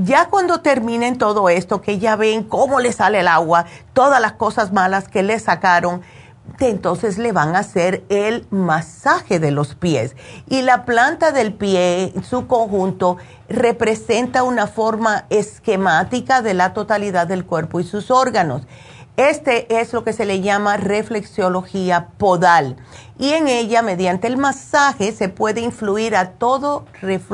[0.05, 4.35] Ya cuando terminen todo esto, que ya ven cómo le sale el agua, todas las
[4.35, 6.03] cosas malas que le sacaron,
[6.61, 10.15] entonces le van a hacer el masaje de los pies.
[10.49, 13.17] Y la planta del pie, su conjunto,
[13.49, 18.63] representa una forma esquemática de la totalidad del cuerpo y sus órganos.
[19.17, 22.77] Este es lo que se le llama reflexiología podal
[23.19, 26.85] y en ella, mediante el masaje, se puede influir a todo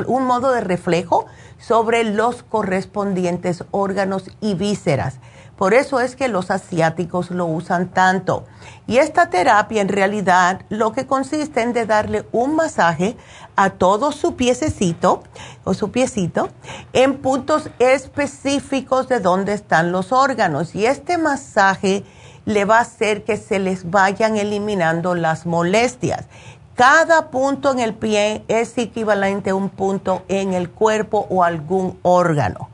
[0.07, 1.27] un modo de reflejo
[1.59, 5.19] sobre los correspondientes órganos y vísceras.
[5.57, 8.45] Por eso es que los asiáticos lo usan tanto.
[8.87, 13.17] Y esta terapia en realidad lo que consiste en de darle un masaje
[13.55, 15.23] a todo su piececito
[15.63, 16.49] o su piecito
[16.93, 20.75] en puntos específicos de donde están los órganos.
[20.75, 22.05] Y este masaje
[22.47, 26.27] le va a hacer que se les vayan eliminando las molestias.
[26.75, 32.01] Cada punto en el pie es equivalente a un punto en el cuerpo o algún
[32.03, 32.69] órgano.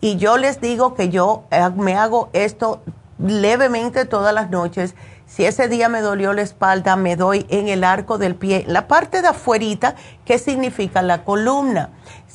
[0.00, 1.44] Y yo les digo que yo
[1.76, 2.82] me hago esto
[3.18, 4.96] levemente todas las noches.
[5.26, 8.88] Si ese día me dolió la espalda, me doy en el arco del pie, la
[8.88, 9.94] parte de afuerita,
[10.24, 11.90] que significa la columna.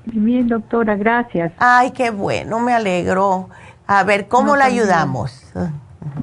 [0.06, 1.52] Bien, doctora, gracias.
[1.58, 3.50] Ay, qué bueno, me alegro.
[3.86, 5.52] A ver, ¿cómo la ayudamos?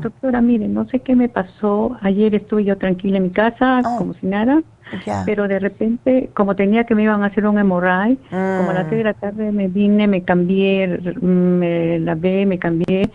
[0.01, 1.95] Doctora, mire, no sé qué me pasó.
[2.01, 3.97] Ayer estuve yo tranquila en mi casa, oh.
[3.97, 4.63] como si nada
[5.25, 8.88] pero de repente, como tenía que me iban a hacer un hemorray, como a las
[8.89, 13.09] seis de la tarde me vine, me cambié, me lavé, me cambié,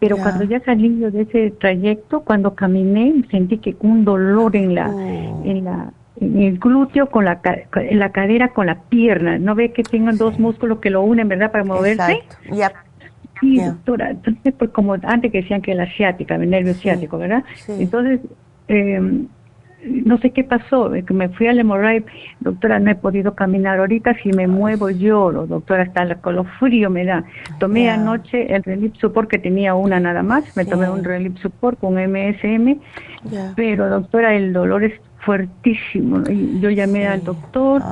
[0.00, 4.90] pero cuando ya salí de ese trayecto, cuando caminé, sentí que un dolor en la,
[4.90, 5.42] oh.
[5.44, 7.40] en la, en el glúteo con la,
[7.74, 9.38] en la cadera con la pierna.
[9.38, 12.22] ¿No ve que tengan dos músculos que lo unen, verdad, para moverse?
[12.44, 12.80] Exacto.
[13.40, 14.10] Sí, doctora.
[14.10, 17.42] Entonces, pues como antes que decían que la asiática, el nervio ciático, ¿verdad?
[17.68, 18.20] Entonces,
[18.68, 19.00] eh,
[19.84, 22.04] no sé qué pasó, que me fui al hemorray,
[22.40, 26.90] doctora, no he podido caminar ahorita, si me muevo lloro, doctora, hasta el color frío
[26.90, 27.24] me da.
[27.58, 31.80] Tomé anoche el Relief Support que tenía una nada más, me tomé un Relief Support
[31.80, 32.78] con MSM,
[33.56, 36.22] pero doctora, el dolor es fuertísimo.
[36.60, 37.82] Yo llamé al doctor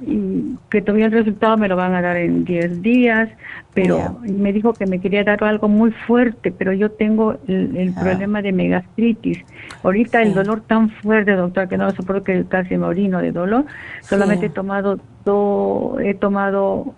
[0.00, 3.28] y que todavía el resultado me lo van a dar en 10 días,
[3.74, 8.42] pero me dijo que me quería dar algo muy fuerte, pero yo tengo el, problema
[8.42, 9.44] de megastritis.
[9.82, 13.32] Ahorita el dolor tan fuerte, doctor, que no lo soporto que casi me orino de
[13.32, 13.64] dolor.
[14.02, 16.94] Solamente he tomado do, he tomado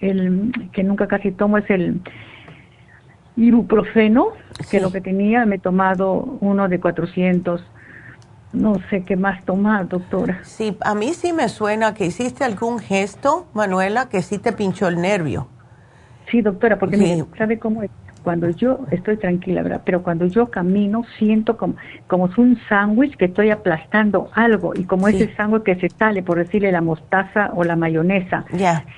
[0.00, 2.00] el que nunca casi tomo es el
[3.36, 4.28] ibuprofeno,
[4.70, 7.64] que lo que tenía, me he tomado uno de 400
[8.52, 10.40] no sé qué más tomar, doctora.
[10.42, 14.88] Sí, a mí sí me suena que hiciste algún gesto, Manuela, que sí te pinchó
[14.88, 15.48] el nervio.
[16.30, 17.90] Sí, doctora, porque ¿sabe cómo es?
[18.22, 19.82] Cuando yo estoy tranquila, ¿verdad?
[19.84, 24.84] Pero cuando yo camino siento como, como es un sándwich que estoy aplastando algo y
[24.84, 28.44] como ese sándwich que se sale, por decirle la mostaza o la mayonesa,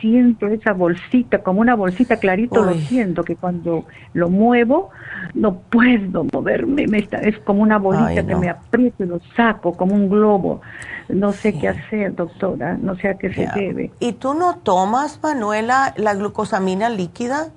[0.00, 4.90] siento esa bolsita, como una bolsita clarito, lo siento, que cuando lo muevo
[5.34, 9.72] no puedo moverme, me está, es como una bolita que me aprieto y lo saco,
[9.72, 10.60] como un globo.
[11.08, 13.90] No sé qué hacer, doctora, no sé a qué se debe.
[14.00, 17.48] ¿Y tú no tomas, Manuela, la glucosamina líquida?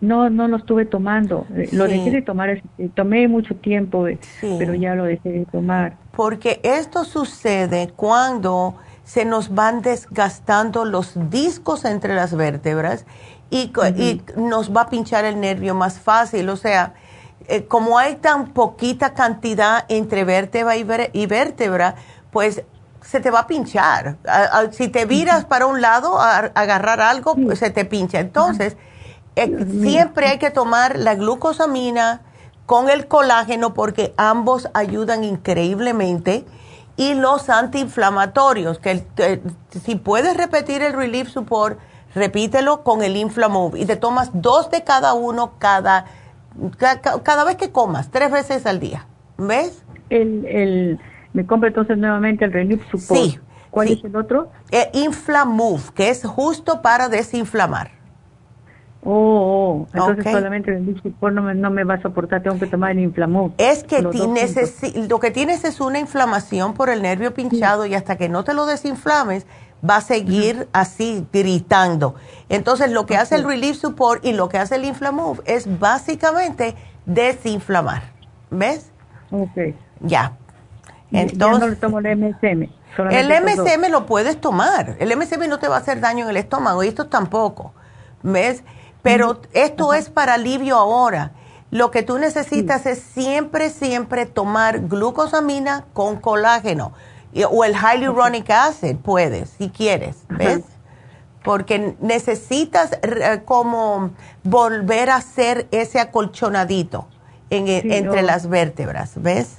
[0.00, 1.46] No, no lo estuve tomando.
[1.54, 2.62] Eh, lo dejé de tomar, eh,
[2.94, 5.96] tomé mucho tiempo, eh, pero ya lo dejé de tomar.
[6.16, 13.04] Porque esto sucede cuando se nos van desgastando los discos entre las vértebras
[13.50, 16.48] y, y nos va a pinchar el nervio más fácil.
[16.48, 16.94] O sea,
[17.68, 20.76] como hay tan poquita cantidad entre vértebra
[21.12, 21.96] y, vértebra,
[22.30, 22.62] pues
[23.02, 24.16] se te va a pinchar.
[24.70, 28.20] si te viras para un lado a, agarrar algo, pues se te pincha.
[28.20, 28.76] Entonces,
[29.44, 32.22] eh, siempre hay que tomar la glucosamina
[32.66, 36.44] con el colágeno porque ambos ayudan increíblemente
[36.96, 39.02] y los antiinflamatorios, que
[39.70, 41.78] si puedes repetir el Relief Support,
[42.14, 46.04] repítelo con el Inflamove y te tomas dos de cada uno cada,
[46.78, 49.06] cada, vez que comas, tres veces al día.
[49.38, 49.82] ¿Ves?
[50.10, 51.00] El, el,
[51.32, 53.20] me compro entonces nuevamente el Relief Support.
[53.20, 53.40] Sí.
[53.70, 54.50] ¿Cuál es el otro?
[54.70, 57.99] El Inflamove, que es justo para desinflamar.
[59.02, 62.90] Oh, oh, entonces solamente el no me, no me va a soportar, tengo que tomar
[62.90, 63.54] el inflamó.
[63.56, 64.10] Es que lo
[65.20, 68.66] que tienes es una inflamación por el nervio pinchado y hasta que no te lo
[68.66, 69.46] desinflames
[69.88, 72.14] va a seguir así gritando.
[72.48, 76.74] Entonces lo que hace el Relief Support y lo que hace el Inflamove es básicamente
[77.06, 78.02] desinflamar.
[78.50, 78.90] ¿Ves?
[79.30, 79.74] Ok.
[80.00, 80.36] Ya.
[81.12, 82.68] Entonces, tomo el MSM.
[83.10, 84.96] El MSM lo puedes tomar.
[84.98, 87.72] El MSM no te va a hacer daño en el estómago y esto tampoco.
[88.22, 88.62] ¿Ves?
[89.02, 91.32] Pero esto es para alivio ahora.
[91.70, 96.92] Lo que tú necesitas es siempre, siempre tomar glucosamina con colágeno
[97.48, 100.62] o el hyaluronic acid, puedes, si quieres, ¿ves?
[101.44, 102.90] Porque necesitas
[103.44, 104.10] como
[104.42, 107.06] volver a hacer ese acolchonadito
[107.50, 109.58] e, entre las vértebras, ¿ves?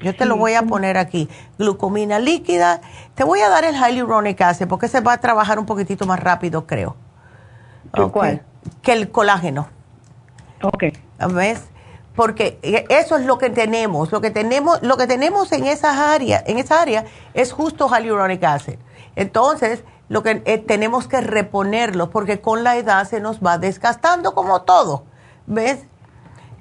[0.00, 1.28] Yo te lo voy a poner aquí.
[1.58, 2.80] Glucomina líquida.
[3.16, 6.20] Te voy a dar el hyaluronic acid porque se va a trabajar un poquitito más
[6.20, 6.96] rápido, creo.
[8.12, 8.42] ¿Cuál?
[8.82, 9.68] Que el colágeno.
[10.62, 10.84] Ok.
[11.30, 11.64] ¿Ves?
[12.14, 14.12] Porque e, eso es lo que tenemos.
[14.12, 17.04] Lo que tenemos, lo que tenemos en esas áreas, en esa área
[17.34, 18.78] es justo hyaluronic acid.
[19.16, 24.34] Entonces, lo que eh, tenemos que reponerlo porque con la edad se nos va desgastando
[24.34, 25.04] como todo.
[25.46, 25.80] ¿Ves?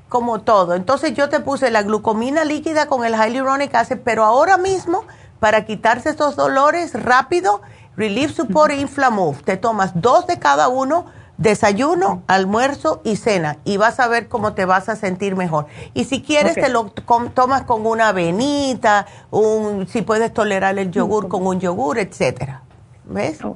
[0.09, 0.75] Como todo.
[0.75, 5.05] Entonces yo te puse la glucomina líquida con el hyaluronic acid, pero ahora mismo,
[5.39, 7.61] para quitarse estos dolores rápido,
[7.97, 13.77] Relief Support e Inflamove, te tomas dos de cada uno desayuno, almuerzo y cena y
[13.77, 15.65] vas a ver cómo te vas a sentir mejor.
[15.95, 16.91] Y si quieres te lo
[17.33, 22.61] tomas con una avenita, un, si puedes tolerar el yogur con un yogur, etcétera.
[23.09, 23.43] ¿Ves?
[23.43, 23.55] Oh,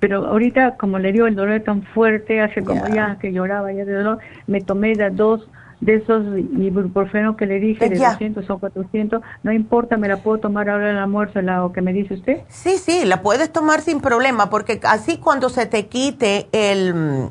[0.00, 3.86] pero, ahorita como le dio el dolor tan fuerte, hace como ya que lloraba ya
[3.86, 5.48] de dolor, me tomé de dos
[5.82, 10.38] de esos ibuprofeno que le dije, de 200 o 400, no importa, me la puedo
[10.38, 12.42] tomar ahora en el almuerzo, la que me dice usted.
[12.48, 17.30] Sí, sí, la puedes tomar sin problema, porque así cuando se te quite el,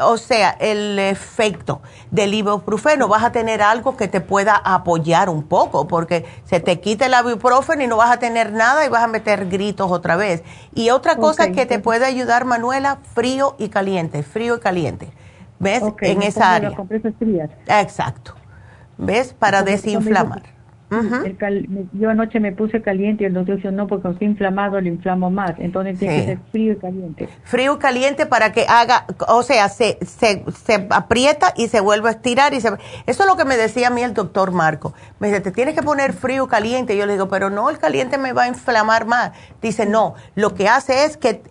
[0.00, 5.42] o sea, el efecto del ibuprofeno, vas a tener algo que te pueda apoyar un
[5.42, 9.04] poco, porque se te quita el ibuprofeno y no vas a tener nada y vas
[9.04, 10.42] a meter gritos otra vez.
[10.74, 15.10] Y otra cosa que te puede ayudar, Manuela, frío y caliente, frío y caliente
[15.62, 15.82] ¿Ves?
[16.00, 16.70] en esa área.
[17.68, 18.34] Exacto.
[18.98, 19.32] ¿Ves?
[19.32, 20.42] Para desinflamar.
[21.94, 25.30] yo anoche me puse caliente y el doctor dijo, no, porque estoy inflamado, lo inflamo
[25.30, 25.52] más.
[25.58, 27.28] Entonces tiene que ser frío y caliente.
[27.44, 32.08] Frío y caliente para que haga, o sea, se, se, se aprieta y se vuelve
[32.08, 32.52] a estirar.
[32.52, 34.92] y se, Eso es lo que me decía a mí el doctor Marco.
[35.18, 36.94] Me dice, te tienes que poner frío y caliente.
[36.94, 39.32] Y yo le digo, pero no, el caliente me va a inflamar más.
[39.62, 41.42] Dice, no, lo que hace es que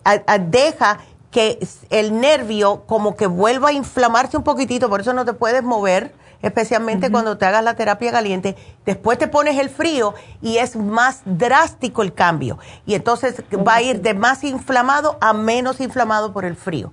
[0.50, 0.98] deja
[1.32, 5.62] que el nervio como que vuelva a inflamarse un poquitito, por eso no te puedes
[5.62, 8.54] mover, especialmente cuando te hagas la terapia caliente.
[8.84, 12.58] Después te pones el frío y es más drástico el cambio.
[12.84, 16.92] Y entonces va a ir de más inflamado a menos inflamado por el frío.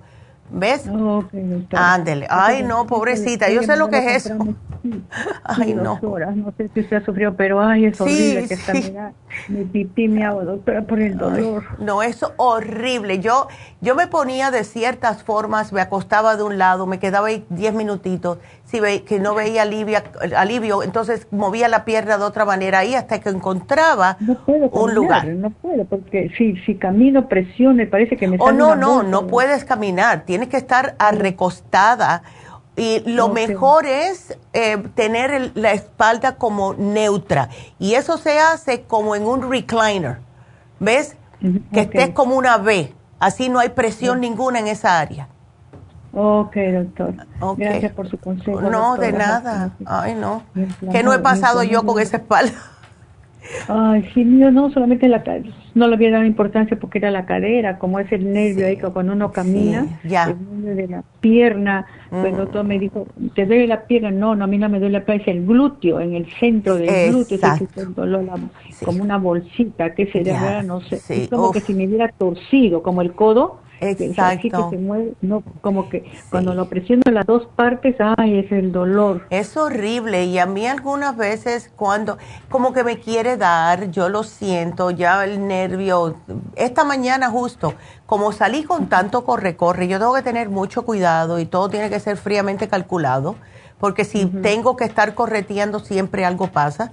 [0.52, 0.84] ¿Ves?
[1.72, 2.26] Ándele.
[2.28, 3.50] Ay, no, pobrecita.
[3.50, 4.36] Yo sé lo que es eso.
[5.44, 6.00] Ay, no.
[6.02, 8.94] no sé si usted ha sufrido, pero ay, es horrible que sí.
[9.48, 11.64] mi pipí me hago, doctora, por el dolor.
[11.78, 13.18] no, es horrible.
[13.18, 13.48] Yo,
[13.82, 17.74] yo me ponía de ciertas formas, me acostaba de un lado, me quedaba ahí 10
[17.74, 18.38] minutitos,
[18.70, 19.98] si ve, que no veía alivio,
[20.36, 24.16] alivio, entonces movía la pierna de otra manera ahí hasta que encontraba
[24.72, 25.26] un lugar.
[25.26, 29.64] No puedo, porque si, si camino, presiones, parece que me Oh, no, no, no puedes
[29.64, 32.22] caminar, tienes que estar recostada
[32.76, 37.50] y lo mejor es eh, tener la espalda como neutra.
[37.78, 40.18] Y eso se hace como en un recliner.
[40.78, 41.16] ¿Ves?
[41.72, 42.94] Que estés como una V.
[43.18, 45.28] Así no hay presión ninguna en esa área.
[46.12, 47.14] Ok, doctor.
[47.56, 48.60] Gracias por su consejo.
[48.62, 49.72] No, de nada.
[49.86, 50.42] Ay, no.
[50.90, 52.52] Que no he pasado yo con esa espalda.
[53.68, 55.22] Ay, sí, mío, no, solamente la
[55.74, 59.12] no le había dado importancia porque era la cadera, como es el nervio ahí cuando
[59.12, 60.24] uno camina, ya.
[60.24, 62.36] el nervio de la pierna, pues el mm.
[62.36, 64.10] doctor me dijo, ¿te duele la pierna?
[64.10, 66.76] No, no, a mí no me duele la pierna, es el glúteo, en el centro
[66.76, 67.38] del glúteo,
[67.76, 68.28] es dolor,
[68.84, 73.02] como una bolsita, que sería, no sé, es como que si me hubiera torcido, como
[73.02, 74.70] el codo, Exacto.
[75.22, 79.26] no, como que cuando lo presiono en las dos partes, ay, es el dolor.
[79.30, 82.18] Es horrible y a mí algunas veces cuando
[82.50, 86.16] como que me quiere dar, yo lo siento, ya el nervio.
[86.56, 87.74] Esta mañana justo,
[88.04, 92.00] como salí con tanto corre-corre, yo tengo que tener mucho cuidado y todo tiene que
[92.00, 93.36] ser fríamente calculado,
[93.78, 96.92] porque si tengo que estar correteando siempre algo pasa.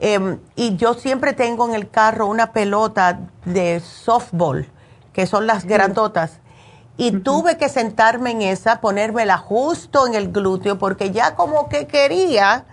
[0.00, 4.68] Em, y yo siempre tengo en el carro una pelota de softball
[5.12, 6.40] que son las grandotas.
[6.96, 11.86] Y tuve que sentarme en esa, ponérmela justo en el glúteo, porque ya como que
[11.86, 12.64] quería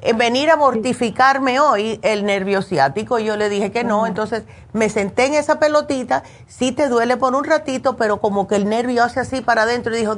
[0.00, 3.18] eh, venir a mortificarme hoy el nervio ciático.
[3.18, 7.34] Yo le dije que no, entonces me senté en esa pelotita, sí te duele por
[7.34, 9.94] un ratito, pero como que el nervio hace así para adentro.
[9.94, 10.16] Y dijo,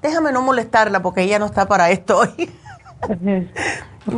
[0.00, 2.50] déjame no molestarla porque ella no está para esto hoy.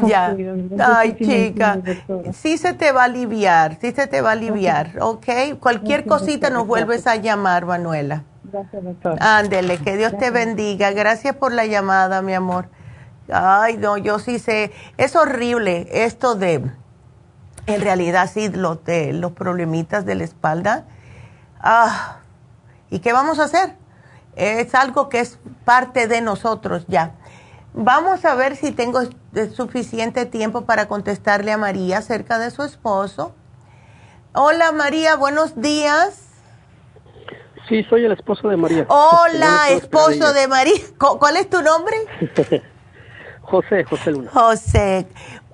[0.07, 0.35] Ya.
[0.78, 1.78] Ay, chica.
[2.32, 5.59] Sí se te va a aliviar, sí se te va a aliviar, ¿ok?
[5.61, 8.24] Cualquier cosita nos vuelves a llamar, Manuela.
[8.45, 9.16] Gracias, doctor.
[9.20, 10.91] Ándele, que Dios te bendiga.
[10.93, 12.68] Gracias por la llamada, mi amor.
[13.32, 14.72] Ay, no, yo sí sé.
[14.97, 16.62] Es horrible esto de,
[17.66, 20.85] en realidad, sí, los, de, los problemitas de la espalda.
[21.59, 22.18] Ah,
[22.91, 23.76] ¿y qué vamos a hacer?
[24.37, 27.12] Es algo que es parte de nosotros ya.
[27.72, 29.01] Vamos a ver si tengo
[29.55, 33.35] suficiente tiempo para contestarle a María acerca de su esposo.
[34.35, 36.28] Hola María, buenos días.
[37.68, 38.87] Sí, soy el esposo de María.
[38.89, 40.74] Hola, esposo de María.
[40.99, 41.97] ¿Cuál es tu nombre?
[43.43, 44.30] José, José Luna.
[44.32, 45.07] José.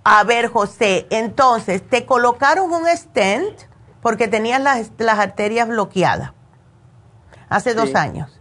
[0.03, 3.61] A ver, José, entonces, te colocaron un stent
[4.01, 6.33] porque tenías las, las arterias bloqueadas
[7.49, 8.41] hace dos años.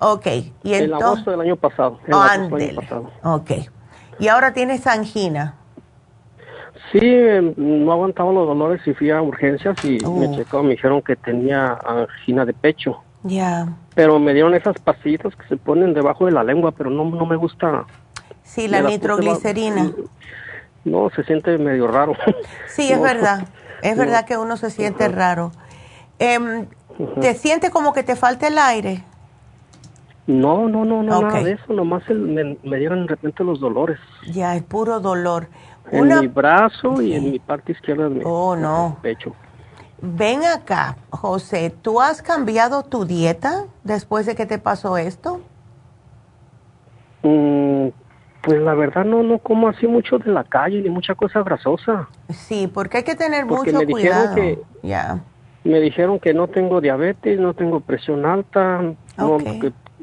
[0.00, 0.26] Ok.
[0.62, 1.98] Y en agosto del año pasado.
[2.06, 3.10] En agosto del año pasado.
[3.22, 3.50] Ok.
[4.18, 5.54] ¿Y ahora tienes angina?
[6.92, 7.00] Sí,
[7.56, 10.34] no aguantaba los dolores y fui a urgencias y me oh.
[10.34, 13.02] checó, me dijeron que tenía angina de pecho.
[13.24, 13.68] Ya.
[13.94, 17.26] Pero me dieron esas pasitas que se ponen debajo de la lengua, pero no, no
[17.26, 17.84] me gusta.
[18.42, 19.92] Sí, la nitroglicerina.
[20.84, 22.14] No, se siente medio raro.
[22.68, 23.48] Sí, es verdad.
[23.80, 25.52] Es verdad que uno se siente raro.
[26.18, 26.66] Em,
[27.20, 29.04] ¿Te sientes como que te falta el aire?
[30.28, 33.98] No, no, no, no, nada de eso, nomás me, dieron de repente los dolores.
[34.30, 35.48] Ya, es puro dolor.
[35.90, 38.98] En mi brazo y en mi parte izquierda de oh, no.
[39.00, 39.34] pecho.
[40.02, 45.40] Ven acá, José, ¿tú has cambiado tu dieta después de que te pasó esto?
[47.22, 47.88] Mm,
[48.42, 52.06] pues la verdad no, no como así mucho de la calle ni mucha cosa grasosa.
[52.28, 54.34] Sí, porque hay que tener mucho cuidado.
[54.34, 54.58] Que,
[55.64, 58.82] Me dijeron que no tengo diabetes, no tengo presión alta,
[59.16, 59.38] no,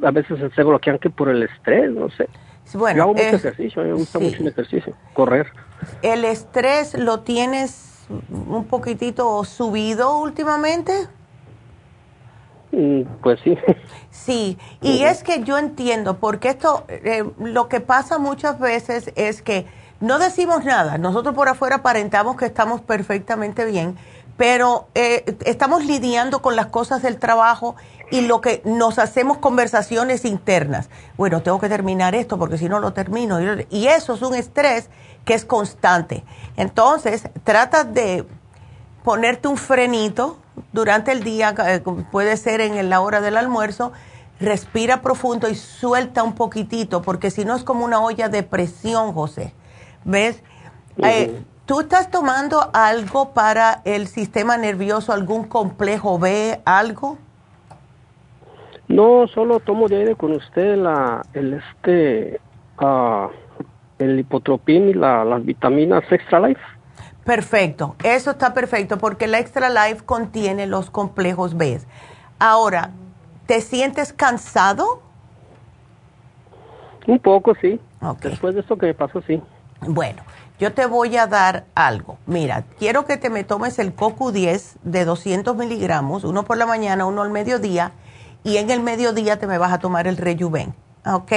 [0.02, 2.28] a veces se bloquean que por el estrés, no sé.
[2.74, 5.48] Bueno, Yo hago mucho ejercicio, me gusta mucho el ejercicio, correr.
[6.02, 11.08] ¿El estrés lo tienes un poquitito subido últimamente?
[12.72, 13.58] Mm, pues sí.
[14.10, 19.44] Sí, y es que yo entiendo, porque esto, eh, lo que pasa muchas veces es
[19.44, 19.68] que
[20.00, 23.98] no decimos nada, nosotros por afuera aparentamos que estamos perfectamente bien,
[24.38, 27.76] pero eh, estamos lidiando con las cosas del trabajo
[28.12, 30.90] y lo que nos hacemos conversaciones internas.
[31.18, 33.40] Bueno, tengo que terminar esto porque si no lo termino.
[33.70, 34.90] Y eso es un estrés
[35.26, 36.24] que es constante.
[36.56, 38.26] Entonces, trata de
[39.04, 40.38] ponerte un frenito
[40.72, 41.82] durante el día, eh,
[42.12, 43.92] puede ser en la hora del almuerzo,
[44.40, 49.14] respira profundo y suelta un poquitito, porque si no es como una olla de presión,
[49.14, 49.54] José.
[50.04, 50.42] ¿Ves?
[50.98, 57.18] Eh, ¿Tú estás tomando algo para el sistema nervioso, algún complejo B, algo?
[58.88, 62.40] No, solo tomo de aire con usted la, el este,
[62.80, 63.30] uh,
[63.98, 66.62] el hipotropín y las vitaminas Extra Life.
[67.24, 71.80] Perfecto, eso está perfecto porque el Extra Life contiene los complejos B.
[72.38, 72.92] Ahora,
[73.48, 75.02] ¿te sientes cansado?
[77.08, 77.80] Un poco, sí.
[78.22, 79.42] Después de eso que me pasó, sí.
[79.82, 80.22] Bueno,
[80.60, 82.18] yo te voy a dar algo.
[82.28, 87.06] Mira, quiero que te me tomes el CoQ10 de 200 miligramos, uno por la mañana,
[87.06, 87.92] uno al mediodía,
[88.46, 91.34] y en el mediodía te me vas a tomar el Rejuven, ¿ok?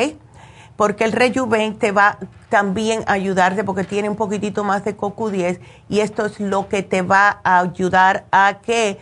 [0.76, 2.18] Porque el Rejuven te va
[2.50, 6.82] también a ayudarte porque tiene un poquitito más de CoQ10 y esto es lo que
[6.82, 9.00] te va a ayudar a que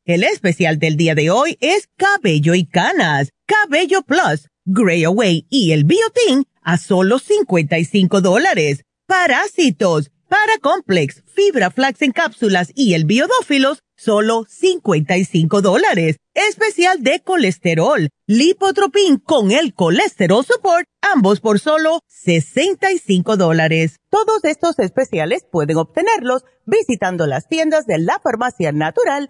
[0.11, 5.71] El especial del día de hoy es Cabello y Canas, Cabello Plus, Gray Away y
[5.71, 8.83] el Biotin a solo 55 dólares.
[9.07, 16.17] Parásitos para Complex, Fibra Flax en cápsulas y el Biodófilos, solo 55 dólares.
[16.33, 23.95] Especial de colesterol, Lipotropin con el Colesterol Support, ambos por solo 65 dólares.
[24.09, 29.29] Todos estos especiales pueden obtenerlos visitando las tiendas de la Farmacia Natural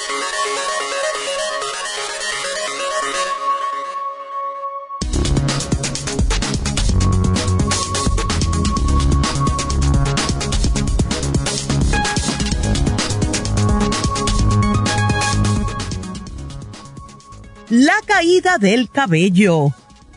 [17.71, 19.73] La caída del cabello.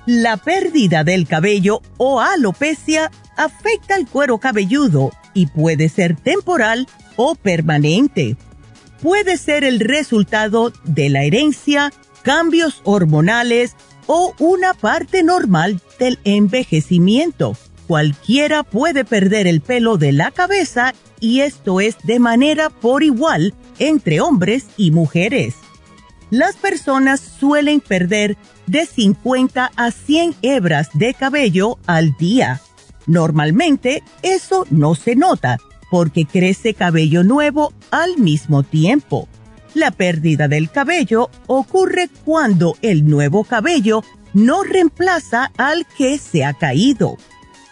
[0.06, 7.36] La pérdida del cabello o alopecia afecta el cuero cabelludo y puede ser temporal o
[7.36, 8.36] permanente.
[9.00, 11.92] Puede ser el resultado de la herencia,
[12.22, 13.76] cambios hormonales
[14.08, 17.56] o una parte normal del envejecimiento.
[17.86, 23.54] Cualquiera puede perder el pelo de la cabeza y esto es de manera por igual
[23.78, 25.54] entre hombres y mujeres
[26.34, 32.60] las personas suelen perder de 50 a 100 hebras de cabello al día.
[33.06, 35.58] Normalmente eso no se nota
[35.92, 39.28] porque crece cabello nuevo al mismo tiempo.
[39.74, 46.54] La pérdida del cabello ocurre cuando el nuevo cabello no reemplaza al que se ha
[46.54, 47.16] caído.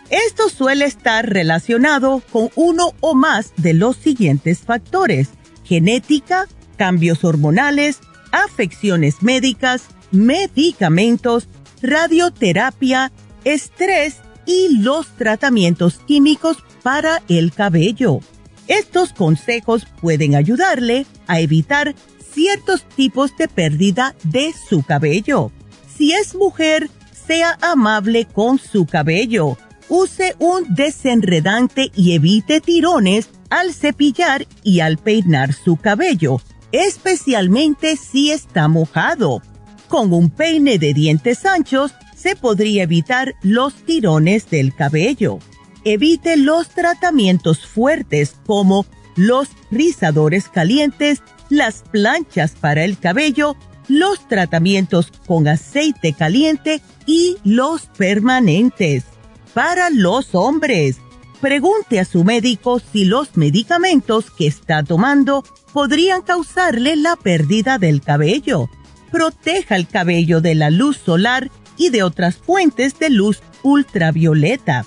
[0.09, 5.31] Esto suele estar relacionado con uno o más de los siguientes factores,
[5.65, 6.47] genética,
[6.77, 7.99] cambios hormonales,
[8.33, 11.49] afecciones médicas, medicamentos,
[11.83, 13.13] radioterapia,
[13.45, 14.17] estrés
[14.47, 18.21] y los tratamientos químicos para el cabello.
[18.69, 21.95] Estos consejos pueden ayudarle a evitar
[22.33, 25.53] ciertos tipos de pérdida de su cabello.
[25.95, 26.89] Si es mujer,
[27.27, 29.59] sea amable con su cabello.
[29.89, 36.41] Use un desenredante y evite tirones al cepillar y al peinar su cabello,
[36.73, 39.43] especialmente si está mojado.
[39.89, 45.39] Con un peine de dientes anchos se podría evitar los tirones del cabello.
[45.85, 53.57] Evite los tratamientos fuertes como los rizadores calientes, las planchas para el cabello,
[53.89, 59.05] los tratamientos con aceite caliente y los permanentes.
[59.53, 60.97] Para los hombres,
[61.43, 68.01] pregunte a su médico si los medicamentos que está tomando podrían causarle la pérdida del
[68.01, 68.71] cabello.
[69.11, 74.87] Proteja el cabello de la luz solar y de otras fuentes de luz ultravioleta.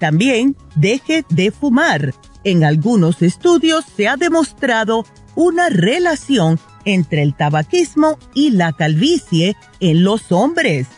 [0.00, 2.12] También deje de fumar.
[2.42, 10.02] En algunos estudios se ha demostrado una relación entre el tabaquismo y la calvicie en
[10.02, 10.88] los hombres.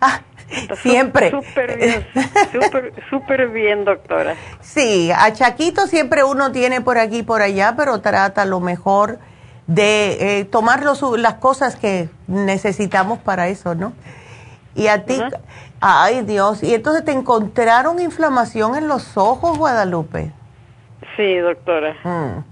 [0.00, 0.20] Ah,
[0.82, 1.30] siempre.
[1.30, 2.06] Súper bien,
[3.10, 4.34] súper bien, doctora.
[4.60, 9.18] Sí, a Chaquito siempre uno tiene por aquí y por allá, pero trata lo mejor
[9.66, 13.92] de eh, tomar las cosas que necesitamos para eso, ¿no?
[14.74, 15.20] Y a ti,
[15.80, 20.32] ay Dios, y entonces te encontraron inflamación en los ojos, Guadalupe.
[21.16, 21.96] Sí, doctora.
[22.04, 22.44] Mm.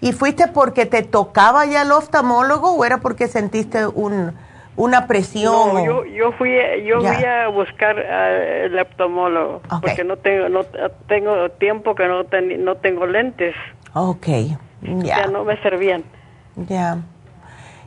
[0.00, 4.32] ¿Y fuiste porque te tocaba ya el oftalmólogo o era porque sentiste un
[4.76, 5.74] una presión.
[5.74, 10.64] No, yo, yo fui, yo fui a buscar al optomólogo porque no tengo, no
[11.08, 12.24] tengo tiempo que no,
[12.58, 13.54] no tengo lentes.
[13.94, 14.26] Ok,
[14.82, 15.26] ya.
[15.26, 16.04] no me servían.
[16.56, 16.98] Ya.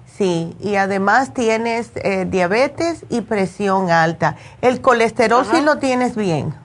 [0.06, 4.36] Sí, y además tienes eh, diabetes y presión alta.
[4.62, 6.56] ¿El colesterol sí lo tienes bien?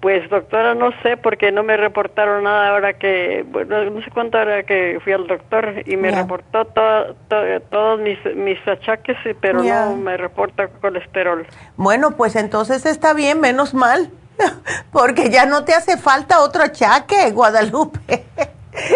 [0.00, 4.38] Pues doctora, no sé porque no me reportaron nada ahora que, bueno, no sé cuánto
[4.38, 10.16] era que fui al doctor y me reportó todos mis, mis achaques, pero no me
[10.16, 11.46] reporta colesterol.
[11.76, 14.10] Bueno, pues entonces está bien, menos mal,
[14.92, 18.24] porque ya no te hace falta otro achaque, Guadalupe.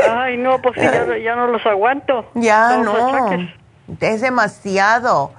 [0.09, 2.27] Ay, no, pues ya, no los aguanto.
[2.35, 3.29] Ya no,
[4.01, 5.33] es demasiado.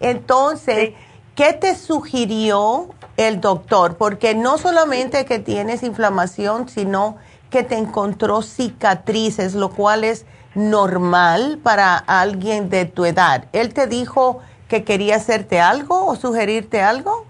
[0.00, 0.94] Entonces,
[1.36, 7.18] ¿qué te sugirió el doctor, porque no solamente que tienes inflamación, sino
[7.50, 13.44] que te encontró cicatrices, lo cual es normal para alguien de tu edad.
[13.52, 17.26] ¿Él te dijo que quería hacerte algo o sugerirte algo?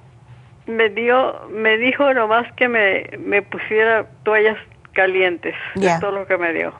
[0.66, 4.56] Me dio, me dijo nomás que me, me pusiera toallas
[4.92, 6.72] calientes, es todo lo que me dio.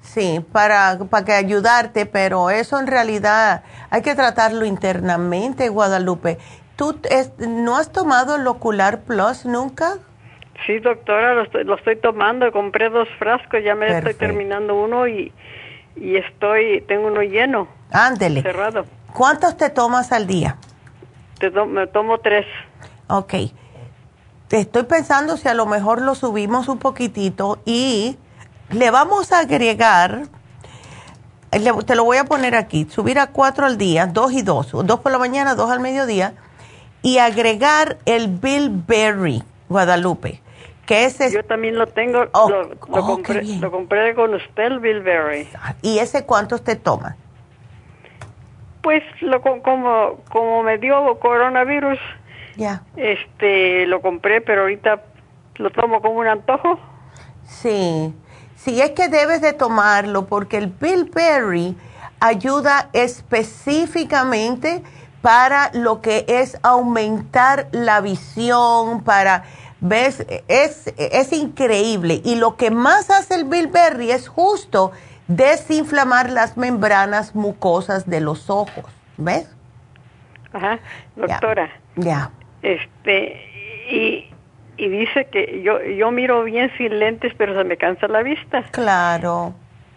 [0.00, 6.38] Sí, para, para que ayudarte, pero eso en realidad hay que tratarlo internamente, Guadalupe.
[6.76, 6.98] ¿Tú
[7.38, 9.98] no has tomado el Ocular Plus nunca?
[10.66, 12.50] Sí, doctora, lo estoy, tomando.
[12.52, 15.32] Compré dos frascos, ya me estoy terminando uno y,
[15.96, 17.68] y estoy, tengo uno lleno.
[17.90, 18.42] Ándele.
[18.42, 18.86] Cerrado.
[19.12, 20.56] ¿Cuántos te tomas al día?
[21.38, 22.46] Te me tomo tres.
[23.08, 23.34] Ok.
[24.50, 28.16] Estoy pensando si a lo mejor lo subimos un poquitito y
[28.70, 30.28] le vamos a agregar
[31.86, 35.00] te lo voy a poner aquí, subir a cuatro al día, dos y dos, dos
[35.00, 36.34] por la mañana, dos al mediodía,
[37.04, 40.40] y agregar el Bilberry Guadalupe.
[40.86, 44.80] Que ese Yo también lo tengo, oh, lo, oh, compré, lo, compré, con usted, el
[44.80, 45.46] Bilberry.
[45.82, 47.16] ¿Y ese cuánto usted toma?
[48.82, 51.98] Pues lo, como, como me dio coronavirus,
[52.56, 52.82] ya.
[52.96, 55.02] este, lo compré, pero ahorita
[55.56, 56.78] lo tomo como un antojo.
[57.46, 58.14] Sí,
[58.56, 61.76] sí, es que debes de tomarlo porque el Bilberry
[62.20, 64.82] ayuda específicamente
[65.24, 69.44] para lo que es aumentar la visión, para,
[69.80, 72.20] ves, es, es increíble.
[72.22, 74.92] Y lo que más hace el bilberry es justo
[75.26, 78.84] desinflamar las membranas mucosas de los ojos,
[79.16, 79.50] ¿ves?
[80.52, 80.78] Ajá,
[81.16, 81.70] doctora.
[81.96, 82.30] Ya.
[82.60, 83.40] Este,
[83.90, 84.26] y,
[84.76, 88.62] y dice que yo, yo miro bien sin lentes, pero se me cansa la vista.
[88.72, 89.54] Claro.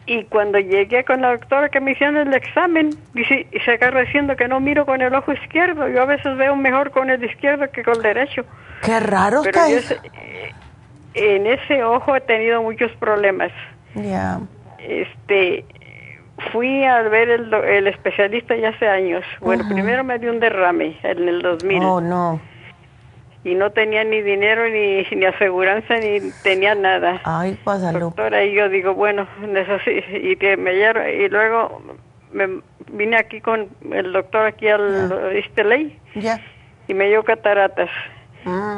[0.08, 4.01] Y cuando llegué con la doctora que me hicieron el examen, dice, y se agarra
[4.01, 5.89] diciendo que no miro con el ojo izquierdo.
[5.89, 8.43] Yo a veces veo mejor con el izquierdo que con el derecho.
[8.84, 10.53] Qué raro Pero eh,
[11.14, 13.51] en ese ojo he tenido muchos problemas.
[13.95, 14.39] Ya.
[14.80, 15.66] Este,
[16.53, 19.26] fui a ver el, el especialista ya hace años.
[19.41, 21.84] Bueno, primero me dio un derrame en el 2000.
[21.84, 22.39] Oh, no
[23.48, 27.22] y no tenía ni dinero ni, ni aseguranza ni tenía nada.
[27.24, 28.00] Ay, pásalo.
[28.00, 29.28] Doctora, y yo digo, bueno,
[30.12, 31.82] y que me y luego
[32.34, 35.98] me vine aquí con el doctor aquí al este ley.
[36.16, 36.39] Ya.
[36.88, 37.89] Y me dio cataratas.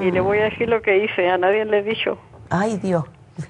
[0.02, 2.18] Y le voy a decir lo que hice, a nadie le he dicho.
[2.50, 3.04] Ay, Dios.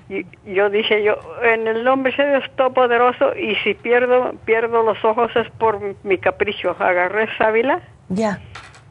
[0.09, 2.43] Y yo dije yo, en el nombre de Dios
[2.73, 6.75] poderoso y si pierdo pierdo los ojos es por mi capricho.
[6.77, 7.81] Agarré sábila.
[8.09, 8.39] Ya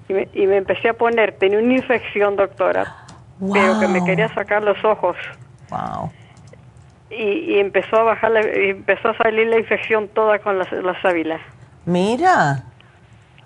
[0.09, 2.97] y me, empecé a poner, tenía una infección, doctora,
[3.53, 5.17] pero que me quería sacar los ojos.
[5.71, 6.11] Wow.
[7.11, 11.41] Y, empezó a bajar, y empezó a salir la infección toda con las, las sábilas.
[11.85, 12.65] Mira.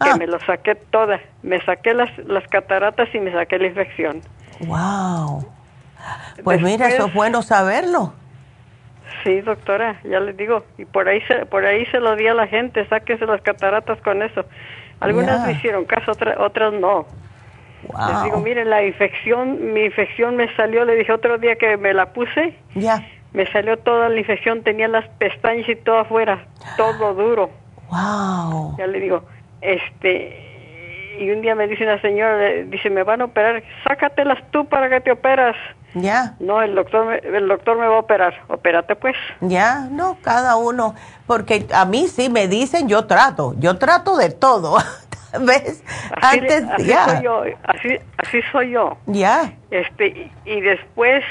[0.02, 0.16] Que ah.
[0.16, 1.20] me lo saqué toda.
[1.42, 4.20] Me saqué las, las cataratas y me saqué la infección.
[4.60, 5.46] Wow.
[6.42, 8.14] Pues mira, eso es bueno saberlo.
[9.22, 10.64] Sí, doctora, ya les digo.
[10.78, 14.00] Y por ahí se, por ahí se lo di a la gente, sáquese las cataratas
[14.00, 14.44] con eso.
[15.02, 17.06] Algunas me hicieron caso, otras, no.
[17.82, 21.92] Les digo, miren, la infección, mi infección me salió, le dije otro día que me
[21.92, 22.56] la puse.
[22.74, 23.04] Ya.
[23.32, 26.44] Me salió toda la infección, tenía las pestañas y todo afuera,
[26.76, 27.50] todo duro.
[27.90, 28.76] Wow.
[28.78, 29.24] Ya le digo,
[29.60, 30.51] este,
[31.18, 34.88] y un día me dice una señora, dice, me van a operar, sácatelas tú para
[34.88, 35.56] que te operas.
[35.94, 36.36] Ya.
[36.40, 38.34] No, el doctor, me, el doctor me va a operar.
[38.48, 39.16] Opérate pues.
[39.40, 40.94] Ya, no, cada uno.
[41.26, 43.54] Porque a mí sí me dicen, yo trato.
[43.58, 44.78] Yo trato de todo.
[45.40, 45.82] ¿Ves?
[46.20, 47.42] Así, Antes, así soy yo.
[47.64, 48.96] Así, así soy yo.
[49.06, 49.52] Ya.
[49.70, 51.24] Este, y, después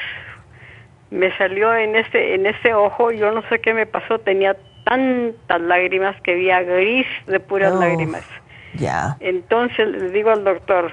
[1.10, 4.56] me salió en ese, en ese ojo, yo no sé qué me pasó, tenía
[4.86, 8.24] tantas lágrimas que veía gris de puras lágrimas.
[8.76, 9.18] Ya.
[9.20, 10.92] Entonces le digo al doctor,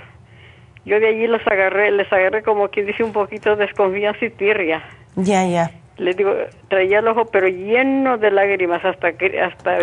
[0.84, 4.30] yo de allí los agarré, les agarré como quien dice un poquito de desconfianza y
[4.30, 4.82] tirria.
[5.16, 5.70] Ya, ya.
[5.96, 6.32] Les digo,
[6.68, 9.78] traía el ojo pero lleno de lágrimas hasta que hasta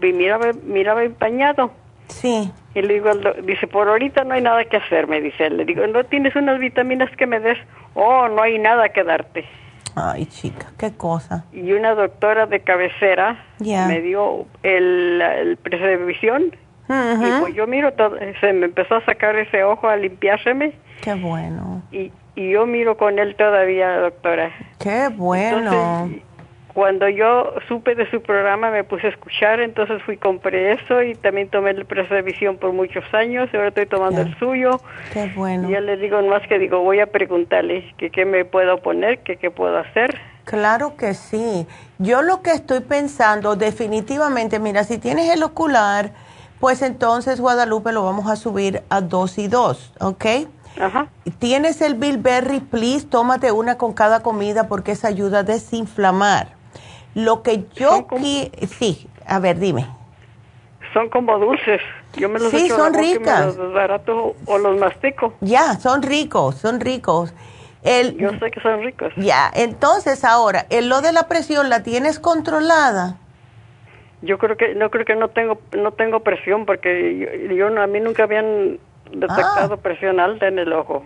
[0.00, 1.70] miraba, miraba empañado.
[2.08, 2.50] Sí.
[2.74, 3.10] Y le digo,
[3.44, 5.48] dice, por ahorita no hay nada que hacer, me dice.
[5.48, 7.58] Le digo, ¿no tienes unas vitaminas que me des?
[7.94, 9.44] Oh, no hay nada que darte.
[9.96, 11.46] Ay, chica, qué cosa.
[11.52, 15.56] Y una doctora de cabecera me dio el, el
[17.02, 20.72] previsión y pues yo miro, todo, se me empezó a sacar ese ojo a limpiárseme.
[21.02, 21.82] Qué bueno.
[21.92, 24.50] Y, y yo miro con él todavía, doctora.
[24.78, 26.10] Qué bueno.
[26.74, 31.14] cuando yo supe de su programa me puse a escuchar, entonces fui compré eso y
[31.14, 34.80] también tomé el Presevisión por muchos años y ahora estoy tomando el suyo.
[35.12, 35.68] Qué bueno.
[35.68, 39.20] Y ya le digo más que digo, voy a preguntarle que qué me puedo poner,
[39.20, 40.18] que qué puedo hacer.
[40.44, 41.66] Claro que sí.
[41.98, 46.10] Yo lo que estoy pensando definitivamente, mira, si tienes el ocular,
[46.60, 50.24] pues entonces Guadalupe lo vamos a subir a dos y dos, ¿ok?
[50.80, 51.08] Ajá.
[51.38, 56.48] Tienes el bilberry, please, tómate una con cada comida porque eso ayuda a desinflamar.
[57.14, 58.06] Lo que yo
[58.68, 59.86] sí, a ver, dime.
[60.92, 61.80] Son como dulces.
[62.16, 63.56] Yo me los sí, son ricas.
[63.56, 65.34] los barato o los mastico.
[65.40, 67.34] Ya, son ricos, son ricos.
[67.82, 69.12] El, yo sé que son ricos.
[69.16, 73.18] Ya, entonces ahora, el lo de la presión, ¿la tienes controlada?
[74.24, 78.00] Yo creo que no creo que no tengo no tengo presión porque yo, a mí
[78.00, 78.78] nunca habían
[79.10, 79.82] detectado ah.
[79.82, 81.04] presión alta en el ojo.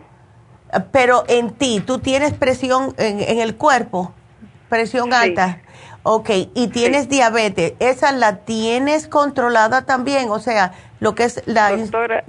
[0.92, 4.12] Pero en ti, ¿tú tienes presión en, el cuerpo?
[4.68, 5.60] Presión alta.
[6.02, 7.74] Ok, y tienes diabetes.
[7.80, 10.30] ¿Esa la tienes controlada también?
[10.30, 11.74] O sea, lo que es la...
[11.76, 12.24] Doctora,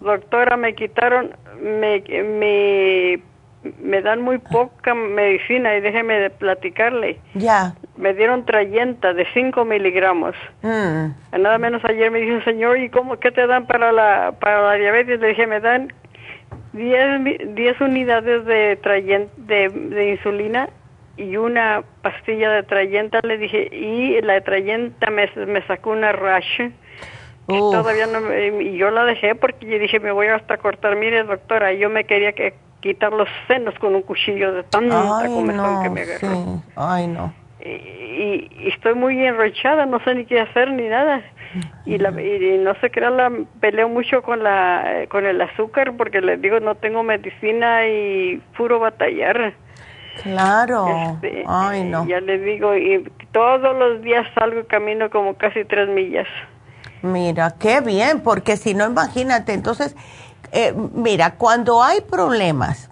[0.00, 3.22] doctora me quitaron, me, me
[3.80, 7.18] me dan muy poca medicina y déjeme de platicarle.
[7.34, 7.74] Ya.
[7.96, 10.34] Me dieron trayenta de 5 miligramos.
[10.62, 11.40] Mm.
[11.40, 14.74] Nada menos ayer me dijo, señor, ¿y cómo, qué te dan para la, para la
[14.74, 15.20] diabetes?
[15.20, 15.92] Le dije, me dan
[16.72, 20.68] 10, 10 unidades de, trayenta, de, insulina
[21.16, 23.20] y una pastilla de trayenta.
[23.22, 26.60] Le dije, y la trayenta me, me sacó una rash.
[27.48, 28.20] Todavía no
[28.60, 30.96] y yo la dejé porque yo dije, me voy hasta cortar.
[30.96, 35.82] Mire, doctora, yo me quería que quitar los senos con un cuchillo de tanta comezón
[35.82, 36.62] que me agarró.
[36.76, 37.32] Ay, no.
[37.60, 41.22] y, estoy muy enrochada, no sé ni qué hacer ni nada.
[41.86, 46.20] Y, la, y no sé qué la peleo mucho con la con el azúcar porque
[46.20, 49.54] les digo no tengo medicina y puro batallar.
[50.22, 50.86] Claro.
[51.14, 52.06] Este, Ay, no.
[52.06, 56.26] Ya les digo, y todos los días salgo y camino como casi tres millas.
[57.02, 59.96] Mira, qué bien, porque si no, imagínate, entonces,
[60.52, 62.88] eh, mira, cuando hay problemas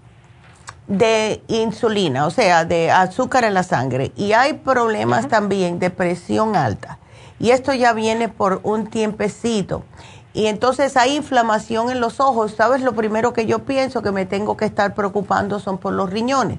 [0.87, 6.57] de insulina, o sea, de azúcar en la sangre, y hay problemas también de presión
[6.57, 6.99] alta,
[7.39, 9.85] y esto ya viene por un tiempecito,
[10.33, 12.83] y entonces hay inflamación en los ojos, ¿sabes?
[12.83, 16.59] Lo primero que yo pienso que me tengo que estar preocupando son por los riñones.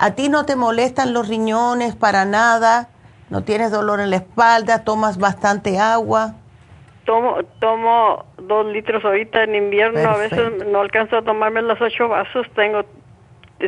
[0.00, 2.88] ¿A ti no te molestan los riñones para nada?
[3.30, 4.82] ¿No tienes dolor en la espalda?
[4.82, 6.34] ¿Tomas bastante agua?
[7.04, 12.08] Tomo, tomo dos litros ahorita en invierno, a veces no alcanzo a tomarme los ocho
[12.08, 12.84] vasos, tengo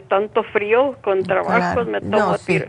[0.09, 2.63] tanto frío con trabajo, me tomo no, sí.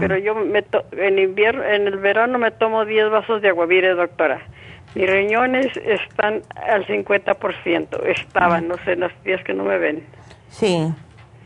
[0.00, 3.94] Pero yo me en invierno, en el verano me tomo diez vasos de agua, mire
[3.94, 4.40] doctora.
[4.94, 10.04] Mis riñones están al 50%, estaban, no sé, los días que no me ven.
[10.48, 10.90] Sí,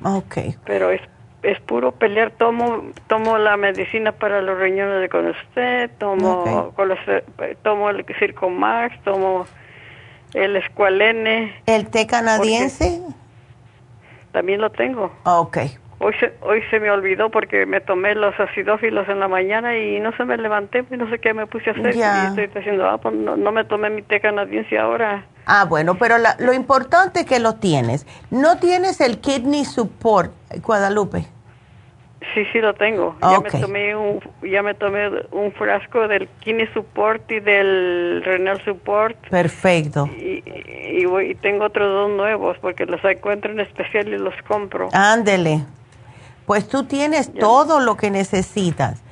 [0.05, 0.39] ok.
[0.65, 1.01] Pero es
[1.43, 2.31] es puro pelear.
[2.31, 6.73] Tomo tomo la medicina para los riñones de con usted, tomo
[7.63, 9.47] tomo el Circomax, tomo
[10.35, 11.55] el Escualene.
[11.67, 13.03] ¿El té canadiense?
[14.33, 15.13] También lo tengo.
[15.25, 15.59] Ok.
[16.03, 20.01] Hoy se, hoy se me olvidó porque me tomé los acidófilos en la mañana y
[20.01, 21.95] no se me levanté y no sé qué me puse a hacer.
[21.95, 25.25] Y estoy diciendo, ah, pues no, no me tomé mi té canadiense ahora.
[25.47, 28.05] Ah, bueno, pero lo importante es que lo tienes.
[28.31, 31.27] ¿No tienes el Kidney Support, Guadalupe?
[32.35, 33.17] Sí, sí lo tengo.
[33.21, 38.61] Ya me tomé un ya me tomé un frasco del Kidney Support y del Renal
[38.65, 39.29] Support.
[39.29, 40.09] Perfecto.
[40.17, 44.89] Y, y, tengo otros dos nuevos porque los encuentro en especial y los compro.
[44.93, 45.61] Ándele.
[46.47, 49.03] Pues tú tienes todo lo que necesitas.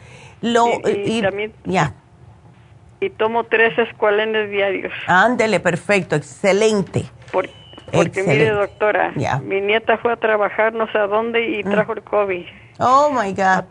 [0.41, 1.95] Lo y, también ya
[3.01, 4.93] y tomo tres escualenes diarios.
[5.07, 7.07] Ándele, perfecto, excelente.
[7.33, 9.13] porque mire, doctora,
[9.43, 11.71] mi nieta fue a trabajar no sé a dónde y mm.
[11.71, 12.45] trajo el COVID.
[12.79, 13.65] Oh, my God.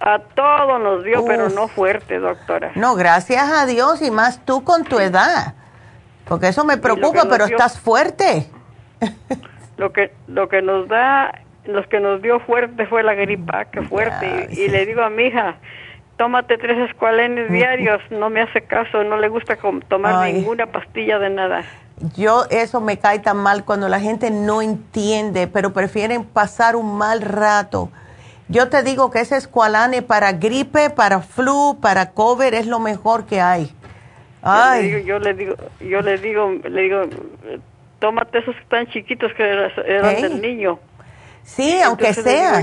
[0.00, 2.72] A, todos nos dio, pero no fuerte, doctora.
[2.74, 5.54] No, gracias a Dios y más tú con tu edad.
[6.26, 8.50] Porque eso me preocupa, pero estás fuerte.
[9.76, 11.32] lo que lo que nos da,
[11.66, 14.48] los que nos dio fuerte fue la gripa, que fuerte.
[14.50, 15.56] y, y, le digo a mi hija,
[16.16, 19.56] tómate tres escualenes diarios, no me hace caso, no le gusta
[19.88, 21.64] tomar ninguna pastilla de nada.
[22.14, 26.98] Yo eso me cae tan mal cuando la gente no entiende, pero prefieren pasar un
[26.98, 27.90] mal rato.
[28.48, 33.26] Yo te digo que ese escualane para gripe, para flu, para cover es lo mejor
[33.26, 33.72] que hay.
[34.42, 35.04] Ay.
[35.04, 37.02] Yo le digo, yo le digo, le digo,
[37.98, 40.78] tómate esos tan chiquitos que eran, del niño.
[41.46, 42.62] Sí, aunque sea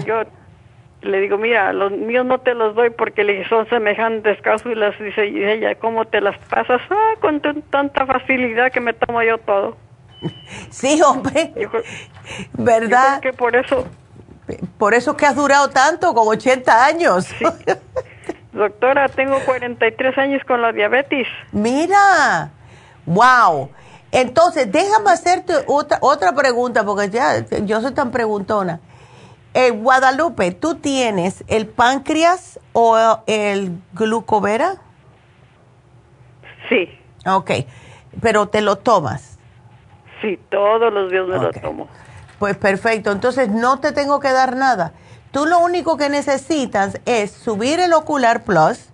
[1.04, 4.98] le digo, mira, los míos no te los doy porque le son semejantes cápsulas.
[5.00, 6.82] Dice ella, ¿cómo te las pasas?
[6.90, 9.78] Ah, con tanta facilidad que me tomo yo todo.
[10.70, 11.54] Sí, hombre.
[12.54, 13.20] ¿Verdad?
[13.20, 13.86] que por eso.
[14.78, 17.28] Por eso que has durado tanto, como 80 años.
[18.54, 21.28] Doctora, tengo 43 años con la diabetes.
[21.52, 22.52] Mira,
[23.06, 23.70] wow.
[24.14, 28.80] Entonces, déjame hacerte otra, otra pregunta, porque ya yo soy tan preguntona.
[29.56, 32.96] Eh, Guadalupe, ¿tú tienes el páncreas o
[33.26, 34.76] el glucovera?
[36.70, 36.90] Sí.
[37.26, 37.52] Ok,
[38.22, 39.40] pero te lo tomas.
[40.22, 41.88] Sí, todos los días me lo tomo.
[42.38, 44.94] Pues perfecto, entonces no te tengo que dar nada.
[45.32, 48.90] Tú lo único que necesitas es subir el Ocular Plus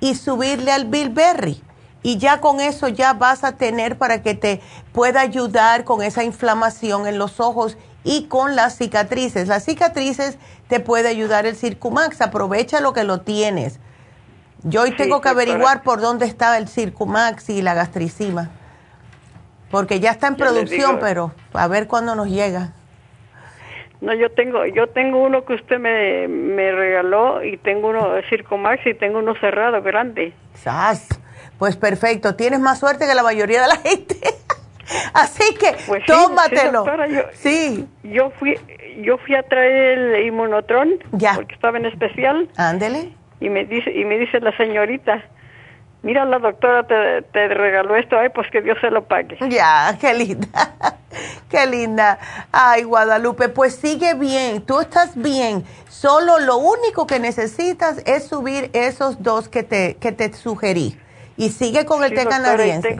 [0.00, 1.62] y subirle al Bilberry.
[2.04, 4.60] Y ya con eso ya vas a tener para que te
[4.92, 9.48] pueda ayudar con esa inflamación en los ojos y con las cicatrices.
[9.48, 13.80] Las cicatrices te puede ayudar el Circumax, aprovecha lo que lo tienes.
[14.64, 18.50] Yo hoy tengo que averiguar por dónde está el Circumax y la gastricima,
[19.70, 22.74] porque ya está en producción, pero a ver cuándo nos llega.
[24.02, 28.28] No, yo tengo, yo tengo uno que usted me, me regaló y tengo uno de
[28.28, 30.34] Circumax y tengo uno cerrado, grande.
[30.52, 31.08] ¡Sas!
[31.58, 34.16] Pues perfecto, tienes más suerte que la mayoría de la gente.
[35.14, 36.84] Así que pues tómatelo.
[37.32, 38.58] Sí, yo, fui
[39.02, 41.34] yo fui a traer el inmunotron ya.
[41.34, 42.48] porque estaba en especial.
[42.56, 43.12] Ándele.
[43.40, 45.22] Y me dice y me dice la señorita,
[46.02, 49.96] "Mira, la doctora te, te regaló esto, ay, pues que Dios se lo pague." Ya,
[50.00, 50.48] qué linda.
[51.50, 52.18] qué linda.
[52.52, 54.62] Ay, Guadalupe, pues sigue bien.
[54.62, 55.64] Tú estás bien.
[55.88, 60.98] Solo lo único que necesitas es subir esos dos que te que te sugerí.
[61.36, 62.96] Y sigue con el té canadiense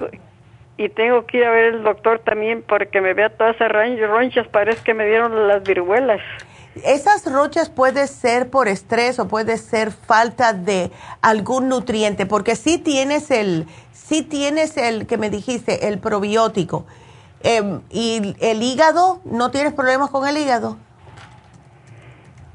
[0.76, 4.48] y tengo que ir a ver el doctor también porque me vea todas esas ronchas,
[4.48, 6.20] parece que me dieron las viruelas.
[6.82, 10.90] esas rochas puede ser por estrés o puede ser falta de
[11.22, 16.84] algún nutriente, porque si tienes el, si tienes el que me dijiste, el probiótico.
[17.44, 19.20] Em, ¿Y el hígado?
[19.24, 20.78] ¿No tienes problemas con el hígado?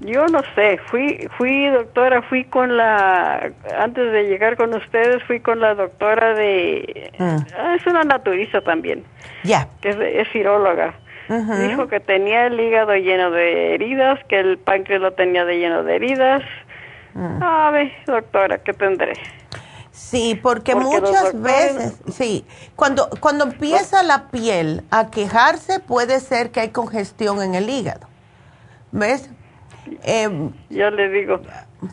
[0.01, 5.41] Yo no sé, fui, fui doctora, fui con la, antes de llegar con ustedes, fui
[5.41, 7.38] con la doctora de, mm.
[7.57, 9.03] ah, es una naturista también,
[9.43, 10.93] ya, que es, es ciróloga.
[11.30, 15.84] Dijo que tenía el hígado lleno de heridas, que el páncreas lo tenía de lleno
[15.84, 16.41] de heridas.
[17.13, 17.43] Mm.
[17.43, 19.13] A ver, doctora, ¿qué tendré?
[19.91, 26.61] Sí, porque, muchas veces, sí, cuando, cuando empieza la piel a quejarse, puede ser que
[26.61, 28.07] hay congestión en el hígado.
[28.91, 29.30] ¿Ves?
[30.03, 31.40] Eh, ya le digo,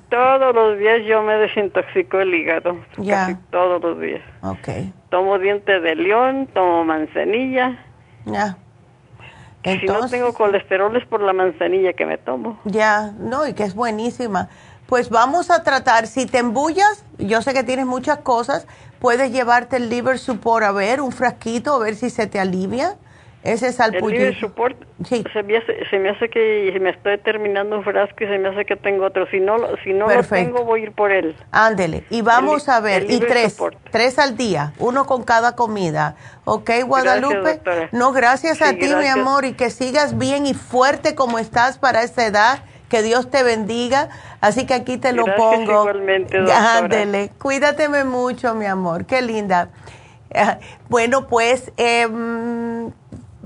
[0.09, 2.77] todos los días yo me desintoxico el hígado.
[2.99, 3.39] Ya.
[3.51, 4.23] todos los días.
[4.43, 4.93] Ok.
[5.11, 7.79] Tomo diente de león, tomo manzanilla.
[8.25, 8.57] Ya.
[9.65, 12.59] si no tengo colesterol es por la manzanilla que me tomo.
[12.65, 14.49] Ya, no, y que es buenísima.
[14.87, 18.69] Pues vamos a tratar, si te embullas, yo sé que tienes muchas cosas,
[19.01, 22.97] puedes llevarte el liver support a ver, un frasquito, a ver si se te alivia.
[23.47, 25.23] Ese es El liver support, sí.
[25.33, 28.49] se, me hace, se me hace que me estoy terminando un frasco y se me
[28.49, 29.27] hace que tengo otro.
[29.31, 31.37] Si no, si no lo tengo, voy a ir por él.
[31.53, 32.03] Ándele.
[32.11, 33.57] Y vamos a ver, y tres,
[33.93, 36.17] tres al día, uno con cada comida.
[36.45, 37.61] ¿Ok, Guadalupe?
[37.93, 42.03] no, gracias a ti, mi amor, y que sigas bien y fuerte como estás para
[42.03, 42.59] esa edad
[42.89, 44.09] que Dios te bendiga.
[44.41, 45.83] Así que aquí te lo pongo.
[45.83, 47.31] Igualmente, Ándele.
[47.39, 49.07] Cuídateme mucho, mi amor.
[49.07, 49.69] Qué linda.
[50.89, 52.91] Bueno, pues em,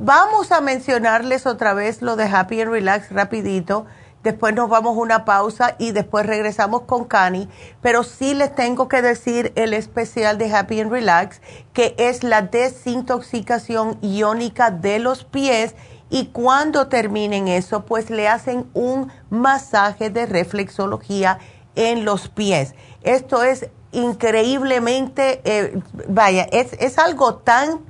[0.00, 3.86] vamos a mencionarles otra vez lo de Happy and Relax rapidito.
[4.22, 7.48] Después nos vamos a una pausa y después regresamos con Cani.
[7.80, 11.40] Pero sí les tengo que decir el especial de Happy and Relax,
[11.72, 15.74] que es la desintoxicación iónica de los pies
[16.10, 21.38] y cuando terminen eso, pues le hacen un masaje de reflexología
[21.76, 22.74] en los pies.
[23.02, 27.80] Esto es increíblemente, eh, vaya, es, es algo tan...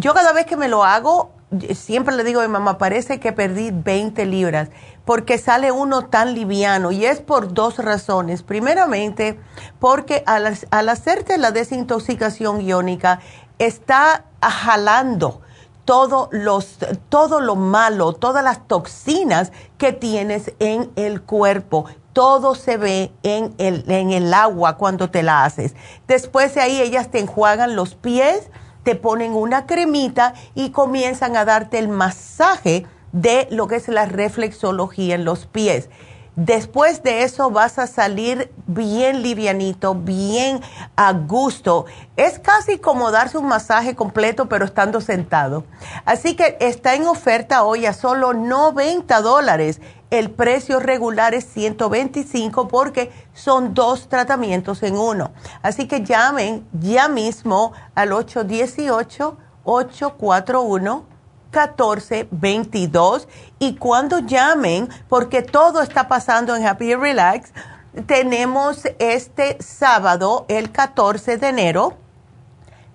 [0.00, 1.30] Yo cada vez que me lo hago,
[1.74, 4.70] siempre le digo a mi mamá, parece que perdí 20 libras,
[5.04, 8.42] porque sale uno tan liviano y es por dos razones.
[8.42, 9.38] Primeramente,
[9.78, 13.20] porque al, al hacerte la desintoxicación iónica,
[13.58, 15.42] está jalando
[15.84, 16.78] todo, los,
[17.10, 21.84] todo lo malo, todas las toxinas que tienes en el cuerpo.
[22.14, 25.74] Todo se ve en el, en el agua cuando te la haces.
[26.08, 28.50] Después de ahí ellas te enjuagan los pies,
[28.90, 34.04] te ponen una cremita y comienzan a darte el masaje de lo que es la
[34.04, 35.88] reflexología en los pies.
[36.34, 40.60] Después de eso vas a salir bien livianito, bien
[40.96, 41.84] a gusto.
[42.16, 45.62] Es casi como darse un masaje completo pero estando sentado.
[46.04, 49.80] Así que está en oferta hoy a solo 90 dólares.
[50.10, 55.32] El precio regular es 125 porque son dos tratamientos en uno.
[55.62, 61.10] Así que llamen ya mismo al 818 841
[61.52, 63.28] 1422
[63.58, 67.52] y cuando llamen, porque todo está pasando en Happy Relax,
[68.06, 71.94] tenemos este sábado, el 14 de enero,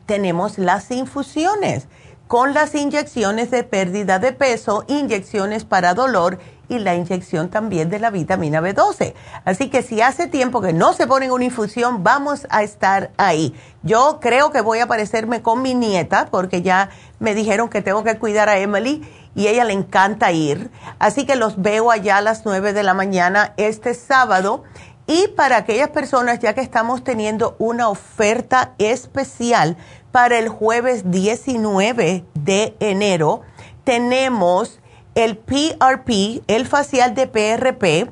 [0.06, 1.88] tenemos las infusiones
[2.28, 8.00] con las inyecciones de pérdida de peso, inyecciones para dolor y la inyección también de
[8.00, 9.14] la vitamina B12.
[9.44, 13.54] Así que si hace tiempo que no se ponen una infusión, vamos a estar ahí.
[13.84, 16.90] Yo creo que voy a aparecerme con mi nieta porque ya
[17.20, 19.04] me dijeron que tengo que cuidar a Emily
[19.36, 20.72] y ella le encanta ir.
[20.98, 24.64] Así que los veo allá a las 9 de la mañana este sábado.
[25.08, 29.78] Y para aquellas personas, ya que estamos teniendo una oferta especial
[30.12, 33.42] para el jueves 19 de enero,
[33.84, 34.80] tenemos
[35.16, 38.12] el PRP, el facial de PRP,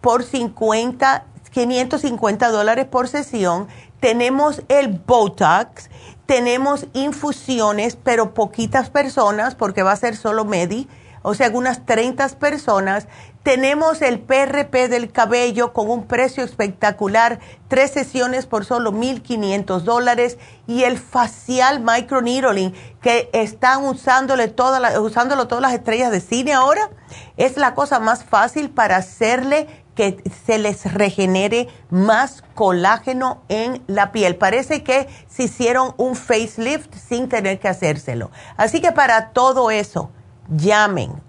[0.00, 3.68] por 50, 550 dólares por sesión.
[4.00, 5.90] Tenemos el Botox,
[6.26, 10.88] tenemos infusiones, pero poquitas personas, porque va a ser solo Medi
[11.22, 13.06] o sea, algunas 30 personas.
[13.42, 20.36] Tenemos el PRP del cabello con un precio espectacular, tres sesiones por solo 1.500 dólares
[20.66, 26.90] y el facial microneedling que están usándole toda usándolo todas las estrellas de cine ahora.
[27.38, 34.12] Es la cosa más fácil para hacerle que se les regenere más colágeno en la
[34.12, 34.36] piel.
[34.36, 38.30] Parece que se hicieron un facelift sin tener que hacérselo.
[38.58, 40.10] Así que para todo eso,
[40.50, 41.22] llamen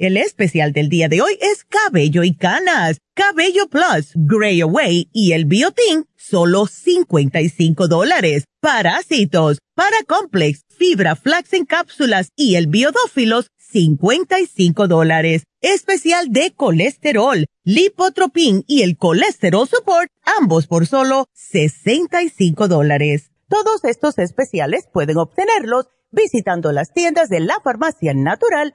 [0.00, 5.32] El especial del día de hoy es cabello y canas, cabello plus, gray away y
[5.32, 8.44] el biotin, solo 55 dólares.
[8.62, 15.42] Parásitos, paracomplex, fibra flax en cápsulas y el biodófilos, 55 dólares.
[15.60, 20.08] Especial de colesterol, lipotropin y el colesterol support,
[20.40, 23.32] ambos por solo 65 dólares.
[23.50, 28.74] Todos estos especiales pueden obtenerlos visitando las tiendas de la farmacia natural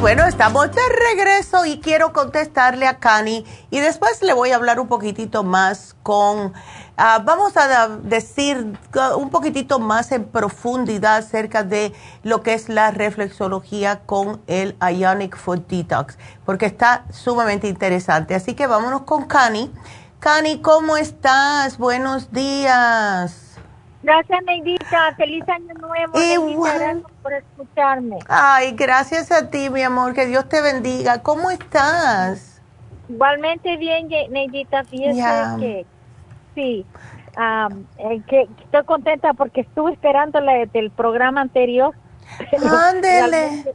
[0.00, 0.80] Bueno, estamos de
[1.14, 5.94] regreso y quiero contestarle a Cani y después le voy a hablar un poquitito más
[6.02, 6.54] con,
[6.96, 8.78] ah, vamos a decir
[9.18, 15.36] un poquitito más en profundidad acerca de lo que es la reflexología con el Ionic
[15.36, 16.16] Food Detox,
[16.46, 18.34] porque está sumamente interesante.
[18.34, 19.70] Así que vámonos con Cani.
[20.18, 21.76] Cani, ¿cómo estás?
[21.76, 23.49] Buenos días.
[24.02, 25.14] Gracias, Neidita.
[25.16, 26.20] Feliz año nuevo.
[26.50, 26.78] Igual.
[26.78, 28.18] Gracias por escucharme.
[28.28, 30.14] Ay, gracias a ti, mi amor.
[30.14, 31.22] Que Dios te bendiga.
[31.22, 32.62] ¿Cómo estás?
[33.08, 34.84] Igualmente bien, Neidita.
[34.84, 35.22] Fíjese
[35.58, 35.86] que
[36.54, 36.86] sí,
[37.98, 41.94] eh, que estoy contenta porque estuve esperando la del programa anterior.
[42.88, 43.74] Ándele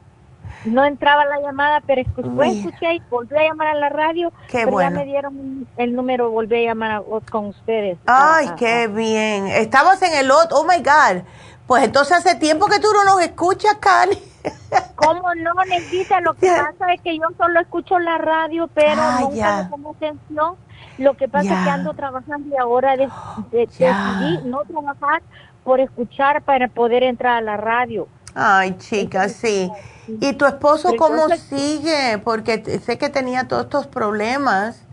[0.65, 4.31] no entraba la llamada, pero escuché, y volví a llamar a la radio.
[4.47, 7.97] Qué pero Ya me dieron el número, volví a llamar con ustedes.
[8.05, 9.47] Ay, qué bien.
[9.47, 11.23] Estabas en el otro, oh my God.
[11.67, 14.17] Pues entonces hace tiempo que tú no nos escuchas, Cani.
[14.95, 16.21] ¿Cómo no, necesita?
[16.21, 19.91] Lo que pasa es que yo solo escucho la radio, pero ah, nunca le pongo
[19.91, 20.55] atención.
[20.97, 23.09] Lo que pasa es que ando trabajando y ahora de,
[23.51, 25.23] decidí no trabajar
[25.63, 28.07] por escuchar para poder entrar a la radio.
[28.35, 29.71] Ay, chica, sí.
[30.07, 32.19] ¿Y tu esposo cómo sigue?
[32.23, 34.85] Porque sé que tenía todos estos problemas.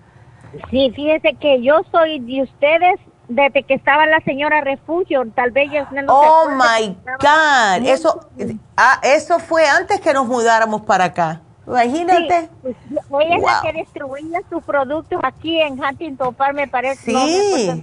[0.70, 5.70] Sí, fíjese que yo soy de ustedes desde que estaba la señora refugio, tal vez
[5.70, 8.28] ya no Oh my God, eso,
[8.76, 11.40] ah, eso fue antes que nos mudáramos para acá.
[11.66, 12.40] Imagínate.
[12.40, 12.72] Sí,
[13.09, 17.12] pues, ella es la que destruía sus productos aquí en Huntington Park, me parece.
[17.12, 17.82] Sí,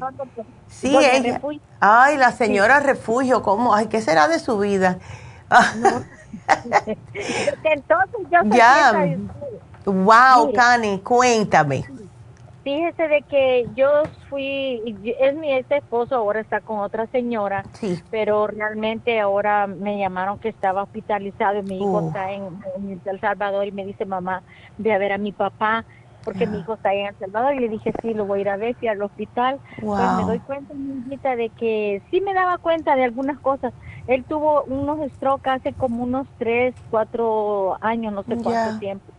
[0.68, 1.42] sí, ella.
[1.80, 3.74] Ay, la señora refugio, ¿cómo?
[3.74, 5.00] Ay, ¿qué será de su vida?
[7.64, 9.18] Entonces yo soy ya.
[9.86, 11.86] Wow, Cani, cuéntame.
[12.64, 14.82] Fíjese de que yo fui,
[15.20, 18.00] es mi ex esposo, ahora está con otra señora, sí.
[18.12, 22.62] pero realmente ahora me llamaron que estaba hospitalizado y mi hijo está en,
[23.06, 24.44] El Salvador y me dice, mamá,
[24.78, 25.86] ve a ver a mi papá
[26.30, 28.50] porque mi hijo está en El Salvador y le dije, sí, lo voy a ir
[28.50, 29.60] a ver, fui al hospital.
[29.96, 33.74] Pues me doy cuenta, mi hijita, de que sí me daba cuenta de algunas cosas,
[34.06, 39.12] él tuvo unos strokes hace como unos tres, cuatro años, no sé cuánto tiempo.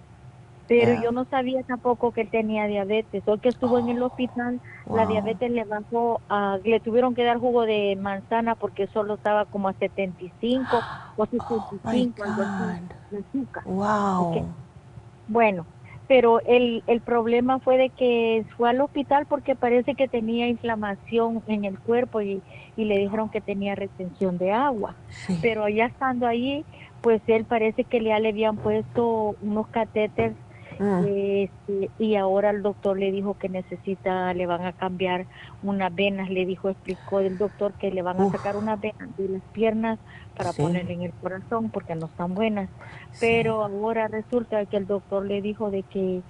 [0.69, 3.25] Pero yo no sabía tampoco que él tenía diabetes.
[3.27, 4.61] Hoy que estuvo en el hospital,
[4.95, 9.47] la diabetes le bajó, a, le tuvieron que dar jugo de manzana porque solo estaba
[9.47, 10.85] como a 75
[11.17, 13.65] o 75, algo así, azúcar.
[13.67, 14.55] Wow.
[15.27, 15.67] Bueno,
[16.11, 21.41] pero el, el problema fue de que fue al hospital porque parece que tenía inflamación
[21.47, 22.43] en el cuerpo y,
[22.77, 24.97] y le dijeron que tenía retención de agua.
[25.41, 26.65] Pero ya estando ahí,
[27.01, 30.33] pues él parece que ya le habían puesto unos catéteres
[30.81, 31.05] Mm.
[31.07, 35.27] Este, y ahora el doctor le dijo que necesita, le van a cambiar
[35.63, 39.29] unas venas, le dijo, explicó el doctor que le van a sacar unas venas de
[39.29, 39.99] las piernas
[40.35, 42.71] para ponerle en el corazón porque no están buenas.
[43.21, 46.23] Pero ahora resulta que el doctor le dijo de que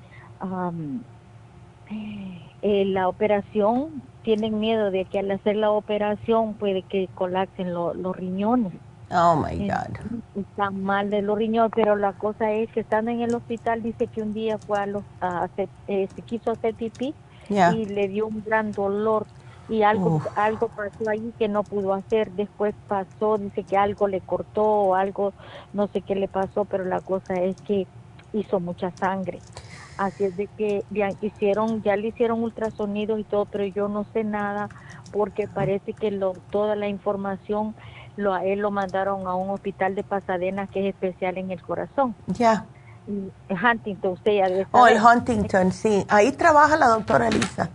[2.63, 8.17] eh, la operación, tienen miedo de que al hacer la operación puede que colapsen los
[8.17, 8.73] riñones.
[9.11, 9.99] Oh my God.
[10.35, 14.09] Están mal de los riñones, pero la cosa es que estando en el hospital, dice
[14.09, 15.05] que un día fue a los,
[15.87, 17.17] eh, se quiso hacer pipí
[17.65, 19.29] y le dio un gran dolor
[19.69, 22.33] y algo algo pasó ahí que no pudo hacer.
[22.33, 25.35] Después pasó dice que algo le cortó o algo
[25.73, 27.89] no sé qué le pasó pero la cosa es que
[28.33, 29.45] hizo mucha sangre.
[29.97, 34.05] Así es de que ya hicieron ya le hicieron ultrasonido y todo pero yo no
[34.13, 34.71] sé nada
[35.11, 37.75] porque parece que lo, toda la información
[38.17, 41.63] lo a él lo mandaron a un hospital de Pasadena que es especial en el
[41.63, 42.15] corazón.
[42.27, 42.67] Ya.
[43.51, 46.05] Huntington usted ya debe oh el Huntington sí.
[46.09, 47.71] Ahí trabaja la doctora Elisa.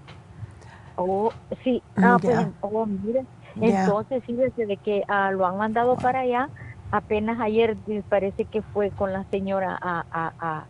[0.98, 1.32] Oh,
[1.64, 3.26] sí, ah, pues, oh, mire,
[3.60, 6.49] entonces fíjese de que ah, lo han mandado para allá,
[6.91, 7.76] apenas ayer
[8.07, 10.64] parece que fue con la señora a, a,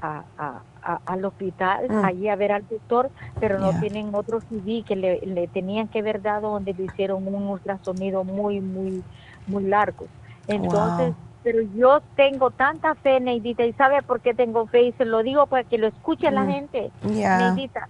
[0.00, 0.62] a,
[1.04, 2.04] al hospital, mm.
[2.04, 3.10] allí a ver al doctor,
[3.40, 7.26] pero no tienen otro CD que le, le, tenían que haber dado donde le hicieron
[7.26, 9.02] un ultrasonido muy, muy,
[9.46, 10.06] muy largo.
[10.46, 14.82] Entonces, pero yo tengo tanta fe, Neidita, y ¿sabe por qué tengo fe?
[14.82, 16.50] Y se lo digo para que lo escuche la mm.
[16.50, 16.90] gente.
[17.02, 17.88] Neidita,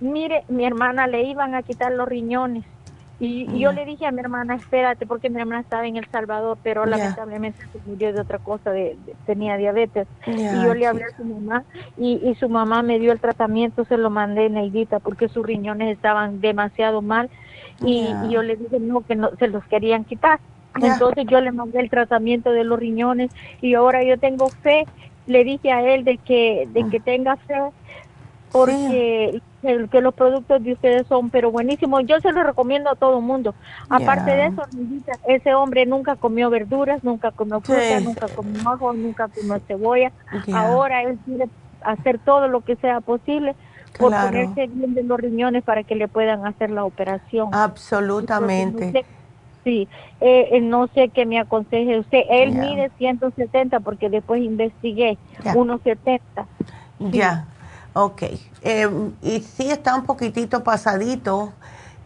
[0.00, 2.64] mire, mi hermana le iban a quitar los riñones.
[3.18, 6.58] Y, yo le dije a mi hermana, espérate, porque mi hermana estaba en El Salvador,
[6.62, 10.06] pero lamentablemente se murió de otra cosa, de, tenía diabetes.
[10.26, 11.64] Y yo le hablé a su mamá
[11.96, 15.96] y, y, su mamá me dio el tratamiento, se lo mandé Neidita, porque sus riñones
[15.96, 17.30] estaban demasiado mal.
[17.80, 20.38] Y, yo le dije, no, que no, se los querían quitar.
[20.80, 23.30] Entonces yo le mandé el tratamiento de los riñones
[23.62, 24.84] y ahora yo tengo fe.
[25.26, 27.54] Le dije a él de que, de que tenga fe
[28.52, 32.04] porque que, los productos de ustedes son pero buenísimos.
[32.06, 33.54] Yo se los recomiendo a todo el mundo.
[33.88, 34.62] Aparte de eso,
[35.26, 40.12] ese hombre nunca comió verduras, nunca comió fruta, nunca comió ajo, nunca comió cebolla.
[40.52, 41.48] Ahora él quiere
[41.82, 43.54] hacer todo lo que sea posible
[43.98, 47.48] por ponerse bien de los riñones para que le puedan hacer la operación.
[47.52, 49.04] Absolutamente.
[49.64, 49.88] sí,
[50.20, 52.22] eh, eh, no sé qué me aconseje usted.
[52.28, 56.46] Él mide 170 porque después investigué, 170.
[56.98, 57.46] Ya.
[57.98, 58.24] Ok,
[58.60, 61.54] em, y si está un poquitito pasadito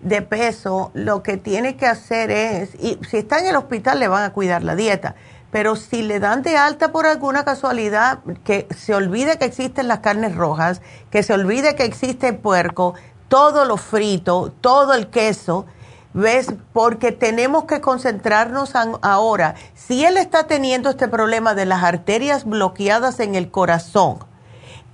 [0.01, 4.07] de peso, lo que tiene que hacer es, y si está en el hospital le
[4.07, 5.17] van a cuidar la dieta,
[5.51, 9.99] pero si le dan de alta por alguna casualidad, que se olvide que existen las
[9.99, 10.81] carnes rojas,
[11.11, 12.95] que se olvide que existe el puerco,
[13.27, 15.67] todo lo frito, todo el queso,
[16.15, 16.55] ¿ves?
[16.73, 19.57] Porque tenemos que concentrarnos ahora.
[19.75, 24.30] Si él está teniendo este problema de las arterias bloqueadas en el corazón,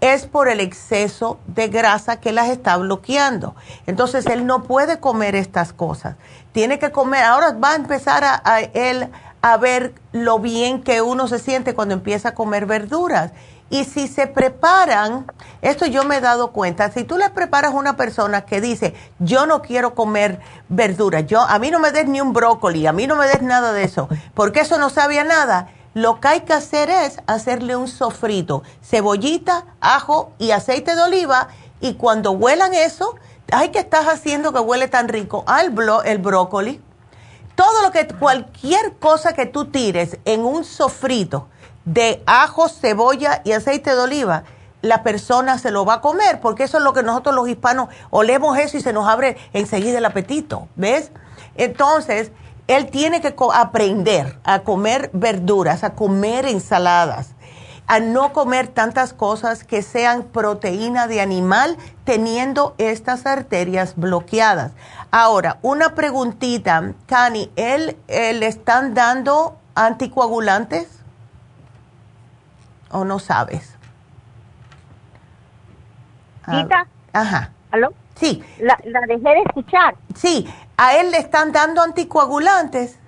[0.01, 3.55] es por el exceso de grasa que las está bloqueando.
[3.87, 6.17] Entonces él no puede comer estas cosas.
[6.53, 9.09] Tiene que comer, ahora va a empezar a, él
[9.43, 13.33] a ver lo bien que uno se siente cuando empieza a comer verduras.
[13.69, 15.27] Y si se preparan,
[15.61, 18.95] esto yo me he dado cuenta, si tú le preparas a una persona que dice,
[19.19, 22.93] yo no quiero comer verduras, yo, a mí no me des ni un brócoli, a
[22.93, 26.41] mí no me des nada de eso, porque eso no sabía nada, lo que hay
[26.43, 31.49] que hacer es hacerle un sofrito, cebollita, ajo y aceite de oliva
[31.81, 33.15] y cuando huelan eso,
[33.51, 35.43] ay, ¿qué estás haciendo que huele tan rico?
[35.47, 36.83] Al ah, el brócoli.
[37.55, 41.49] Todo lo que, cualquier cosa que tú tires en un sofrito
[41.87, 44.45] de ajo, cebolla y aceite de oliva,
[44.83, 47.89] la persona se lo va a comer, porque eso es lo que nosotros los hispanos
[48.11, 51.11] olemos eso y se nos abre enseguida el apetito, ¿ves?
[51.55, 52.33] Entonces,
[52.69, 57.35] él tiene que aprender a comer verduras, a comer ensaladas,
[57.87, 64.73] a no comer tantas cosas que sean proteína de animal teniendo estas arterias bloqueadas.
[65.13, 70.89] Ahora, una preguntita, Cani, ¿él, le están dando anticoagulantes?
[72.91, 73.77] ¿O no sabes?
[76.45, 77.51] Ah, ajá.
[77.71, 77.93] ¿Aló?
[78.15, 78.43] Sí.
[78.59, 79.97] La, la dejé de escuchar.
[80.15, 80.47] Sí,
[80.77, 82.99] a él le están dando anticoagulantes.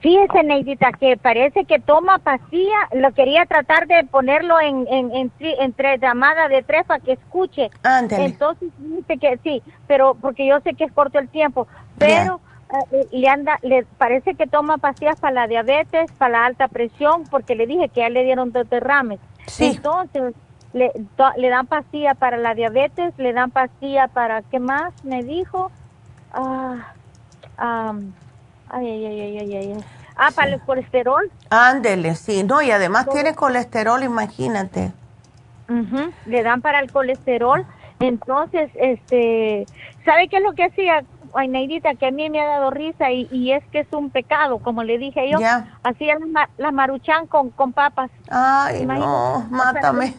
[0.00, 2.88] Fíjese, Neidita, que parece que toma pastilla.
[2.94, 7.70] Lo quería tratar de ponerlo en, en, entre llamada de tres para que escuche.
[8.10, 11.68] Entonces, dice que sí, pero porque yo sé que es corto el tiempo.
[11.98, 12.40] Pero
[12.92, 17.24] eh, le anda, le parece que toma pastillas para la diabetes, para la alta presión,
[17.30, 19.20] porque le dije que ya le dieron dos derrames.
[19.48, 19.72] Sí.
[19.76, 20.32] Entonces,
[20.72, 20.92] le,
[21.36, 25.04] le dan pastilla para la diabetes, le dan pastilla para, ¿qué más?
[25.04, 25.70] Me dijo
[26.32, 26.94] Ah,
[28.68, 29.84] ay, ay, ay, ay, ay,
[30.16, 31.30] Ah, para el colesterol.
[31.48, 34.92] Ándele, sí, no, y además tiene colesterol, imagínate.
[36.26, 37.64] le dan para el colesterol.
[38.00, 39.66] Entonces, este,
[40.04, 41.04] ¿sabe qué es lo que hacía?
[41.34, 44.58] Ay, Neidita, que a mí me ha dado risa y, es que es un pecado,
[44.58, 45.38] como le dije yo.
[45.84, 46.16] Hacía
[46.58, 48.10] la, maruchan con, con papas.
[48.28, 50.14] Ay, no, mátame.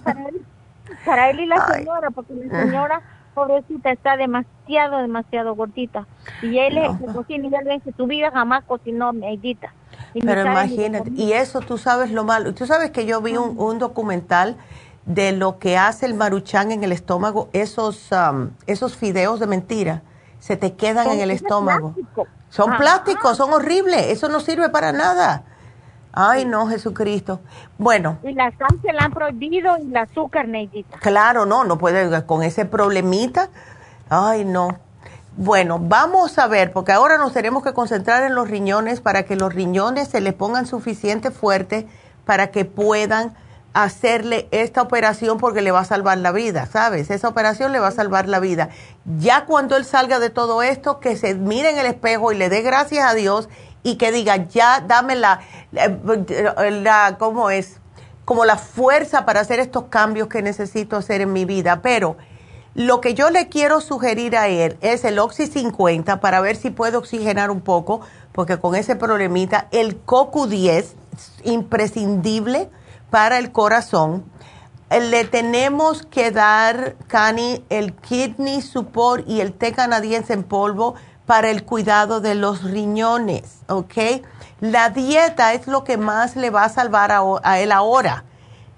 [1.06, 3.02] Para él, y la señora, porque la señora
[3.34, 6.08] pobrecita está demasiado, demasiado gordita.
[6.42, 9.74] Y él es que cocina y él dice, tu vida jamás cocinó, Neidita.
[10.14, 12.54] Pero imagínate, y eso tú sabes lo malo.
[12.54, 14.58] Tú sabes que yo vi un, un documental
[15.06, 18.10] de lo que hace el maruchán en el estómago, esos,
[18.68, 20.04] esos fideos de mentira,
[20.40, 21.96] se te quedan en el estómago.
[22.50, 25.44] Son plásticos, son horribles, eso no sirve para nada.
[26.14, 27.40] Ay, no, Jesucristo.
[27.78, 28.18] Bueno.
[28.24, 30.98] Y la sal se la han prohibido y el azúcar, Neidita.
[31.00, 33.50] Claro, no, no puede, con ese problemita.
[34.10, 34.78] Ay, no.
[35.38, 39.38] Bueno, vamos a ver, porque ahora nos tenemos que concentrar en los riñones para que
[39.38, 41.88] los riñones se le pongan suficiente fuerte
[42.26, 43.34] para que puedan
[43.74, 47.10] hacerle esta operación porque le va a salvar la vida, ¿sabes?
[47.10, 48.70] Esa operación le va a salvar la vida.
[49.20, 52.50] Ya cuando él salga de todo esto, que se mire en el espejo y le
[52.50, 53.48] dé gracias a Dios
[53.84, 55.42] y que diga, ya dame la,
[57.18, 57.80] ¿cómo es?
[58.26, 61.82] Como la fuerza para hacer estos cambios que necesito hacer en mi vida.
[61.82, 62.18] Pero
[62.74, 66.70] lo que yo le quiero sugerir a él es el Oxy 50 para ver si
[66.70, 68.02] puede oxigenar un poco,
[68.32, 70.96] porque con ese problemita, el CoQ 10
[71.44, 72.70] imprescindible
[73.10, 74.24] para el corazón.
[74.90, 80.96] Le tenemos que dar, Cani, el Kidney Support y el té canadiense en polvo
[81.32, 84.22] para el cuidado de los riñones, ¿ok?
[84.60, 88.26] La dieta es lo que más le va a salvar a, él ahora.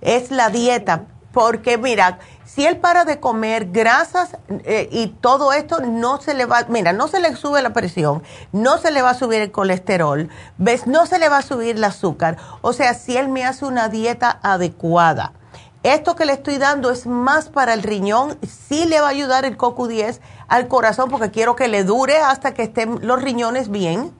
[0.01, 5.79] Es la dieta, porque mira, si él para de comer grasas eh, y todo esto,
[5.81, 8.21] no se le va, mira, no se le sube la presión,
[8.51, 11.77] no se le va a subir el colesterol, ves, no se le va a subir
[11.77, 12.37] el azúcar.
[12.61, 15.33] O sea, si él me hace una dieta adecuada.
[15.83, 19.43] Esto que le estoy dando es más para el riñón, sí le va a ayudar
[19.43, 24.13] el CoQ10 al corazón porque quiero que le dure hasta que estén los riñones bien.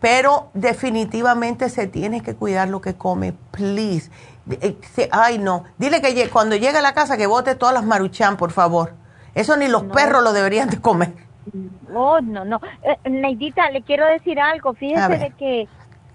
[0.00, 4.08] Pero definitivamente se tiene que cuidar lo que come, please.
[4.48, 4.76] Eh,
[5.10, 5.64] ay, no.
[5.78, 8.94] Dile que cuando llegue a la casa que bote todas las maruchan, por favor.
[9.34, 11.12] Eso ni los perros lo deberían de comer.
[11.94, 12.60] Oh, no, no.
[12.82, 14.74] Eh, Neidita, le quiero decir algo.
[14.74, 15.68] Fíjese de que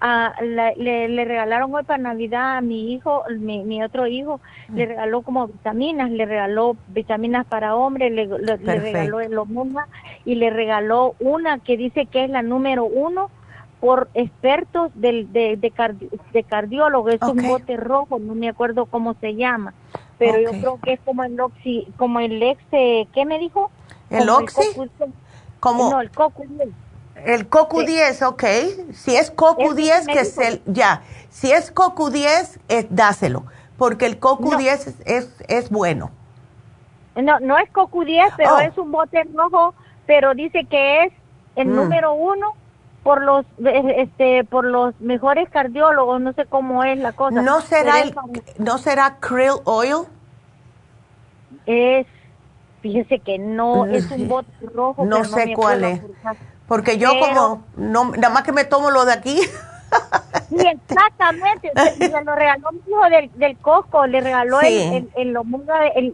[0.04, 4.42] ah, le, le, regalaron hoy para Navidad a mi hijo, mi, mi otro hijo,
[4.74, 4.90] le mm.
[4.90, 9.88] regaló como vitaminas, le regaló vitaminas para hombres, le, le, regaló el hormona
[10.26, 13.32] y le regaló una que dice que es la número uno
[13.80, 19.36] por expertos del, de, de, cardiólogo, es un bote rojo, no me acuerdo cómo se
[19.36, 19.74] llama,
[20.18, 23.72] pero yo creo que es como el oxi, como el ex, ¿qué me dijo?
[24.10, 24.62] ¿El oxi?
[25.64, 26.72] como no, el CoQ10.
[27.26, 28.44] El CoQ10, ok.
[28.94, 33.46] Si es CoQ10, que es el, ya, si es CoQ10, es, dáselo,
[33.78, 36.12] porque el CoQ10 es, es, bueno.
[37.16, 38.60] No, no es CoQ10, pero oh.
[38.60, 39.74] es un bote rojo,
[40.06, 41.14] pero dice que es
[41.56, 41.76] el mm.
[41.76, 42.54] número uno
[43.04, 47.42] por los este por los mejores cardiólogos no sé cómo es la cosa.
[47.42, 48.16] No será el,
[48.58, 50.06] no será krill oil
[51.66, 52.08] es
[52.82, 56.02] fíjese que no es un bote rojo no sé cuál es
[56.74, 59.40] porque yo como no nada más que me tomo lo de aquí
[60.50, 65.38] sí exactamente se, lo regaló mi hijo del, del Costco le regaló el, el, el,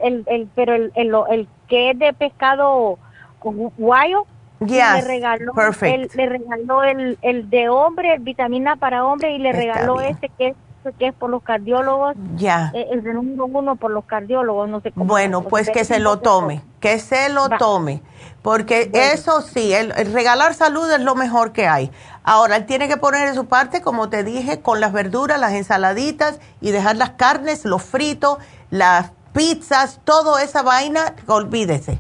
[0.02, 3.00] el, el, pero el, el, el que es de pescado
[3.42, 4.26] guayo
[4.60, 5.54] le regaló,
[5.84, 10.28] el, le regaló el, el de hombre, el vitamina para hombre, y le regaló este
[10.38, 10.56] que es
[10.98, 12.16] que es por los cardiólogos.
[12.36, 12.72] Ya.
[12.74, 15.06] Eh, el número uno por los cardiólogos, no sé cómo.
[15.06, 18.02] Bueno, pues que se lo tome, que se lo tome.
[18.42, 21.92] Porque eso sí, el, regalar salud es lo mejor que hay.
[22.24, 25.54] Ahora, él tiene que poner en su parte, como te dije, con las verduras, las
[25.54, 28.38] ensaladitas y dejar las carnes, los fritos,
[28.70, 32.00] las pizzas, toda esa vaina, olvídese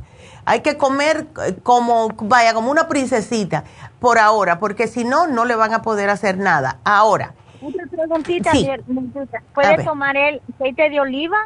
[0.50, 3.66] hay que comer eh, como, vaya, como una princesita
[4.00, 6.80] por ahora, porque si no, no le van a poder hacer nada.
[6.84, 7.36] Ahora.
[7.62, 8.52] Una preguntita,
[9.54, 11.38] ¿puede tomar el aceite de oliva?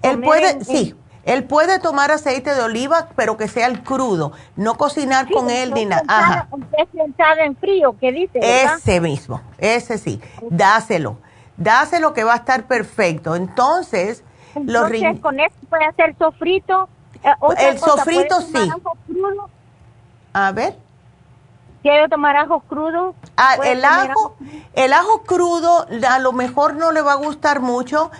[0.00, 0.94] Él puede, sí.
[1.24, 5.74] Él puede tomar aceite de oliva, pero que sea el crudo, no cocinar con él
[5.74, 6.02] ni nada.
[6.08, 6.48] Ajá.
[6.78, 6.88] Es
[7.38, 8.38] en frío, ¿qué dice?
[8.40, 10.20] Ese mismo, ese sí.
[10.48, 11.18] Dáselo,
[11.56, 13.36] dáselo que va a estar perfecto.
[13.36, 14.24] Entonces,
[14.54, 16.88] Entonces los con eso puede hacer sofrito
[17.22, 18.70] eh, el sofrito sí.
[20.32, 20.76] A ver.
[21.82, 23.14] ¿Quiere tomar ajo crudo?
[23.36, 24.36] Ah, el ajo,
[24.74, 28.10] el ajo crudo a lo mejor no le va a gustar mucho.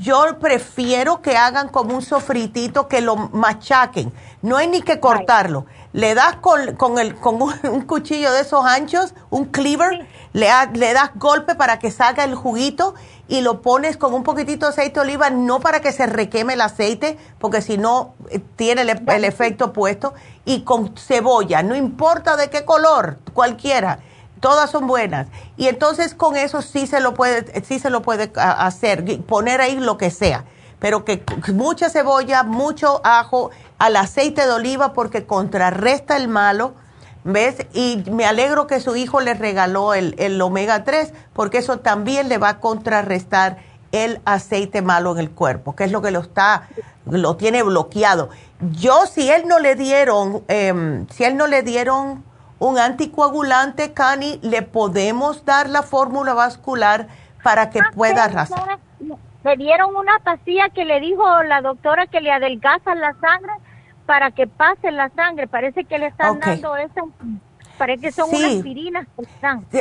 [0.00, 4.12] Yo prefiero que hagan como un sofritito, que lo machaquen.
[4.42, 5.66] No hay ni que cortarlo.
[5.92, 10.92] Le das con, con, el, con un, cuchillo de esos anchos, un cleaver, le, le
[10.92, 12.94] das golpe para que salga el juguito
[13.28, 16.54] y lo pones con un poquitito de aceite de oliva, no para que se requeme
[16.54, 20.14] el aceite, porque si no eh, tiene el, efecto puesto,
[20.44, 24.00] y con cebolla, no importa de qué color, cualquiera,
[24.40, 25.28] todas son buenas.
[25.56, 29.76] Y entonces con eso sí se lo puede, sí se lo puede hacer, poner ahí
[29.76, 30.44] lo que sea,
[30.78, 36.74] pero que mucha cebolla, mucho ajo, al aceite de oliva porque contrarresta el malo
[37.24, 37.66] ¿Ves?
[37.74, 42.38] Y me alegro que su hijo le regaló el, omega 3 porque eso también le
[42.38, 43.58] va a contrarrestar
[43.92, 46.68] el aceite malo en el cuerpo, que es lo que lo está,
[47.04, 48.30] lo tiene bloqueado.
[48.72, 52.24] Yo, si él no le dieron, em, si él no le dieron
[52.58, 57.08] un anticoagulante, Cani, le podemos dar la fórmula vascular
[57.42, 58.78] para que ah, pueda arrasar.
[59.44, 63.52] Le dieron una pastilla que le dijo la doctora que le adelgaza la sangre
[64.06, 65.46] para que pase la sangre.
[65.46, 67.02] Parece que le están dando esa,
[67.78, 69.06] parece que son unas aspirinas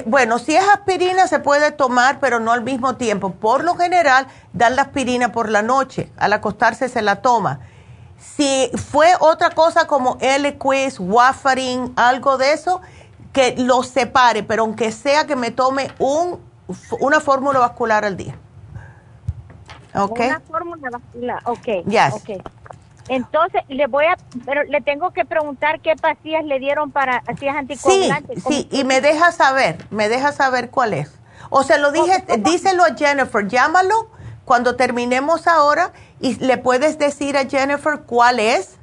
[0.05, 3.31] Bueno, si es aspirina se puede tomar, pero no al mismo tiempo.
[3.31, 6.11] Por lo general, dan la aspirina por la noche.
[6.17, 7.59] Al acostarse se la toma.
[8.17, 12.81] Si fue otra cosa como Eliquis, Warfarin, algo de eso,
[13.31, 16.39] que lo separe, pero aunque sea que me tome un,
[16.99, 18.35] una fórmula vascular al día.
[19.93, 20.19] ¿Ok?
[20.19, 21.85] Una fórmula vascular, ok.
[21.87, 22.13] Yes.
[22.15, 22.41] Okay.
[23.09, 27.55] Entonces, le voy a, pero le tengo que preguntar qué pastillas le dieron para pastillas
[27.55, 28.43] anticoagulantes.
[28.43, 31.13] Sí, sí, y me deja saber, me deja saber cuál es.
[31.49, 34.09] O se lo dije, díselo a Jennifer, llámalo
[34.47, 35.91] cuando terminemos ahora
[36.21, 38.79] y le puedes decir a Jennifer cuál es.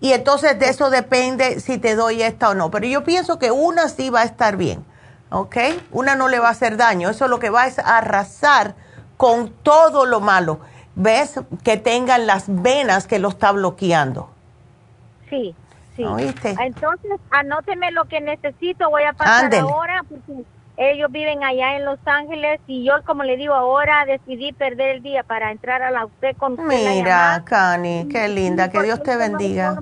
[0.00, 2.70] Y entonces de eso depende si te doy esta o no.
[2.70, 4.86] Pero yo pienso que una sí va a estar bien,
[5.30, 5.56] ¿ok?
[5.90, 7.10] Una no le va a hacer daño.
[7.10, 8.74] Eso lo que va es arrasar
[9.18, 10.60] con todo lo malo
[10.94, 14.30] ves que tengan las venas que lo está bloqueando.
[15.28, 15.54] Sí,
[15.94, 16.04] sí.
[16.58, 20.42] Entonces, anóteme lo que necesito, voy a pasar ahora porque
[20.90, 25.02] ellos viven allá en Los Ángeles y yo, como le digo, ahora decidí perder el
[25.02, 29.78] día para entrar a la usted con Mira, Cani, qué linda, que Dios te bendiga.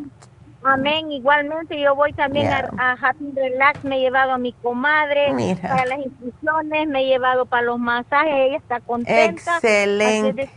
[0.62, 5.32] Amén, igualmente yo voy también a, Happy Relax, me he llevado a mi comadre
[5.62, 9.56] para las instrucciones, me he llevado para los masajes, ella está contenta.
[9.56, 10.48] Excelente.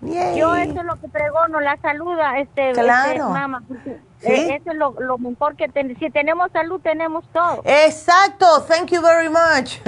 [0.00, 3.30] Yo eso es lo que pregono, la saluda, este, este claro.
[3.30, 3.62] mamá.
[4.22, 5.98] Eh, eso es lo, mejor que tenemos.
[5.98, 7.62] Si tenemos salud, tenemos todo.
[7.64, 9.78] Exacto, thank you very much.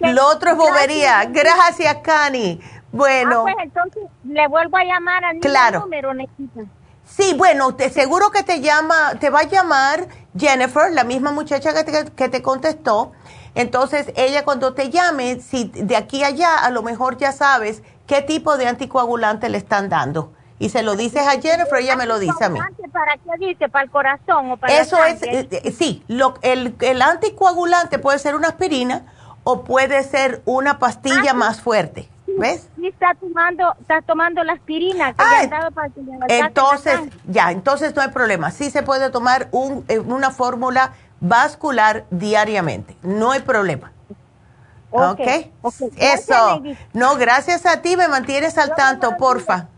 [0.00, 1.24] Lo otro es bobería.
[1.28, 2.60] Gracias, Cani.
[2.92, 3.40] Bueno.
[3.40, 5.80] Ah, pues entonces le vuelvo a llamar a mi claro.
[5.80, 6.12] número,
[7.06, 11.74] Sí, bueno, te, seguro que te llama, te va a llamar Jennifer, la misma muchacha
[11.74, 13.12] que te, que te contestó.
[13.54, 17.82] Entonces, ella cuando te llame, si de aquí a allá, a lo mejor ya sabes
[18.06, 20.32] qué tipo de anticoagulante le están dando.
[20.58, 22.60] Y se lo dices a Jennifer, ella me lo dice a mí.
[22.92, 23.68] ¿Para qué dice?
[23.68, 28.20] ¿Para el corazón o para Eso es, eh, eh, sí, lo, el, el, anticoagulante puede
[28.20, 29.04] ser una aspirina
[29.42, 32.08] o puede ser una pastilla ah, más fuerte.
[32.38, 32.68] ¿Ves?
[32.76, 37.94] Sí, está tomando, está tomando la aspirina que ah, dado para que Entonces, ya, entonces
[37.94, 38.50] no hay problema.
[38.50, 42.96] Sí se puede tomar un, eh, una fórmula vascular diariamente.
[43.02, 43.92] No hay problema.
[44.96, 45.50] Ok.
[45.96, 46.62] Eso.
[46.92, 49.68] No, gracias a ti, me mantienes al tanto, porfa.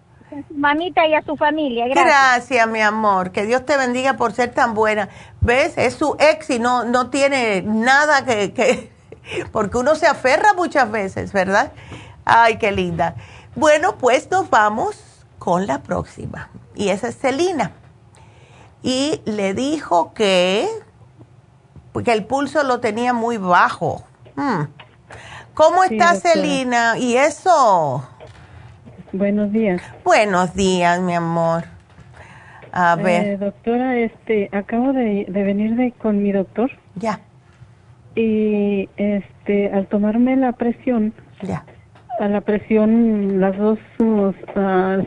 [0.54, 1.86] Mamita y a su familia.
[1.86, 2.06] Gracias.
[2.06, 3.32] Gracias, mi amor.
[3.32, 5.08] Que Dios te bendiga por ser tan buena.
[5.40, 5.74] ¿Ves?
[5.78, 8.92] Es su ex y no, no tiene nada que, que...
[9.52, 11.72] Porque uno se aferra muchas veces, ¿verdad?
[12.24, 13.14] Ay, qué linda.
[13.54, 15.02] Bueno, pues nos vamos
[15.38, 16.50] con la próxima.
[16.74, 17.72] Y esa es Celina.
[18.82, 20.68] Y le dijo que,
[22.04, 24.04] que el pulso lo tenía muy bajo.
[24.34, 24.64] Hmm.
[25.56, 26.98] ¿Cómo está Celina?
[26.98, 28.06] ¿Y eso?
[29.10, 29.80] Buenos días.
[30.04, 31.64] Buenos días, mi amor.
[32.72, 33.38] A eh, ver.
[33.38, 36.70] doctora, este, acabo de, venir de, con mi doctor.
[36.96, 37.20] Ya.
[38.14, 41.14] Y este, al tomarme la presión.
[41.40, 41.64] Ya.
[42.20, 44.32] A la presión, las dos uh,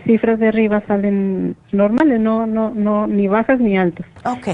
[0.06, 4.08] cifras de arriba salen normales, no, no, no, ni bajas ni altas.
[4.26, 4.48] Ok.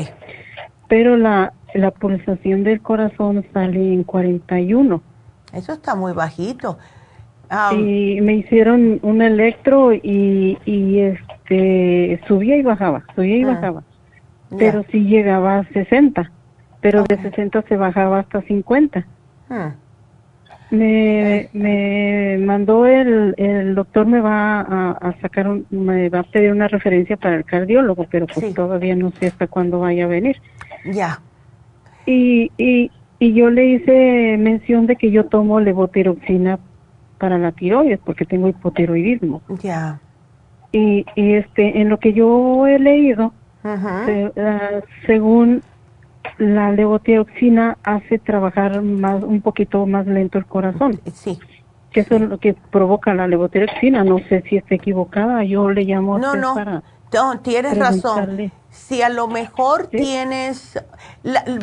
[0.90, 5.15] Pero la, la pulsación del corazón sale en 41.
[5.56, 6.78] Eso está muy bajito.
[7.72, 13.48] y me hicieron un electro y, y este subía y bajaba, subía y ah.
[13.48, 13.84] bajaba.
[14.58, 16.32] Pero sí llegaba a 60,
[16.82, 19.06] pero de 60 se bajaba hasta 50.
[19.50, 19.74] Ah.
[20.72, 26.68] Me, me mandó el, el doctor me va a, sacar, me va a pedir una
[26.68, 30.42] referencia para el cardiólogo, pero pues todavía no sé hasta cuándo vaya a venir.
[30.86, 31.22] Ya.
[32.06, 32.92] Y, y,
[33.26, 36.60] y yo le hice mención de que yo tomo levotiroxina
[37.18, 39.42] para la tiroides porque tengo hipotiroidismo.
[39.64, 40.00] Ya.
[40.72, 43.34] Y, y este, en lo que yo he leído,
[43.64, 44.06] ah,
[45.08, 45.64] según
[46.38, 51.00] la levotiroxina hace trabajar más un poquito más lento el corazón.
[51.12, 51.40] Sí.
[51.92, 54.04] que eso es lo que provoca la levotiroxina.
[54.04, 56.84] No sé si está equivocada, yo le llamo no, no,
[57.16, 58.52] no, tienes razón.
[58.70, 60.78] Si a lo mejor tienes,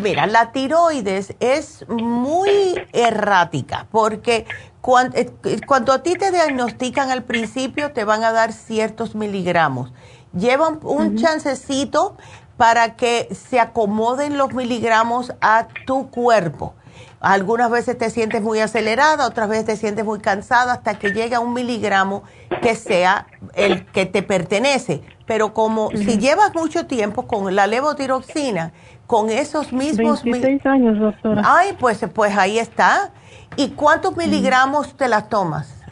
[0.02, 2.50] mira, la tiroides es muy
[2.92, 4.46] errática porque
[4.80, 5.30] cuando, eh,
[5.66, 9.92] cuando, a ti te diagnostican al principio te van a dar ciertos miligramos.
[10.32, 12.16] Llevan un chancecito
[12.56, 16.74] para que se acomoden los miligramos a tu cuerpo.
[17.20, 21.38] Algunas veces te sientes muy acelerada, otras veces te sientes muy cansada hasta que llega
[21.40, 22.24] un miligramo
[22.62, 25.02] que sea el que te pertenece.
[25.32, 28.72] Pero como si llevas mucho tiempo con la levotiroxina,
[29.06, 30.22] con esos mismos...
[30.22, 31.40] 26 años, doctora.
[31.42, 33.12] Ay, pues, pues ahí está.
[33.56, 35.82] ¿Y cuántos miligramos te las tomas?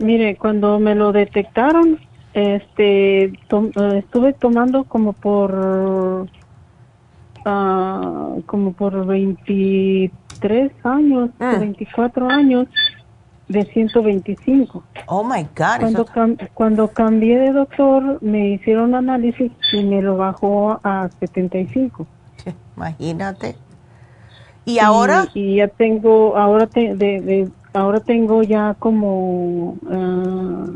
[0.00, 2.00] Mire, cuando me lo detectaron,
[2.32, 3.32] este, eh,
[3.96, 6.26] estuve tomando como por...
[7.46, 12.34] Uh, como por 23 años, 24 ah.
[12.34, 12.66] años
[13.54, 14.82] de 125.
[15.06, 15.80] Oh my God.
[15.80, 16.06] Cuando,
[16.52, 22.06] cuando cambié de doctor, me hicieron análisis y me lo bajó a 75.
[22.76, 23.56] Imagínate.
[24.66, 25.28] ¿Y ahora?
[25.34, 30.66] Y, ya tengo, ahora, te, de, ahora tengo ya como ah,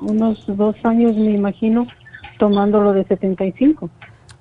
[0.00, 1.86] unos dos años, me imagino,
[2.38, 3.90] tomándolo de 75.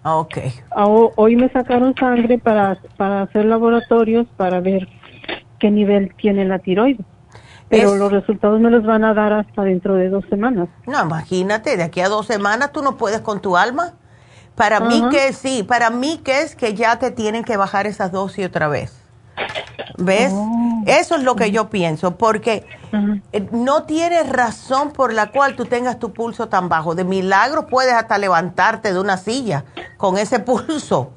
[0.05, 0.37] Ok.
[0.75, 4.87] Hoy me sacaron sangre para, para hacer laboratorios para ver
[5.59, 7.05] qué nivel tiene la tiroides.
[7.77, 10.69] Pero los resultados me los van a dar hasta dentro de dos semanas.
[10.85, 13.93] No, imagínate, de aquí a dos semanas tú no puedes con tu alma.
[14.55, 18.11] Para mí que sí, para mí que es que ya te tienen que bajar esas
[18.11, 19.03] dosis otra vez.
[19.97, 20.31] ¿Ves?
[20.31, 20.83] Oh.
[20.85, 22.65] Eso es lo que yo pienso, porque
[23.31, 26.93] eh, no tienes razón por la cual tú tengas tu pulso tan bajo.
[26.93, 29.65] De milagro puedes hasta levantarte de una silla
[29.97, 31.13] con ese pulso.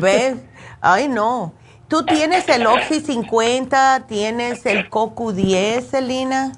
[0.00, 0.36] ¿Ves?
[0.80, 1.54] Ay, no.
[1.88, 4.04] ¿Tú tienes el Oxy 50?
[4.06, 6.52] ¿Tienes el CoQ 10, Celina?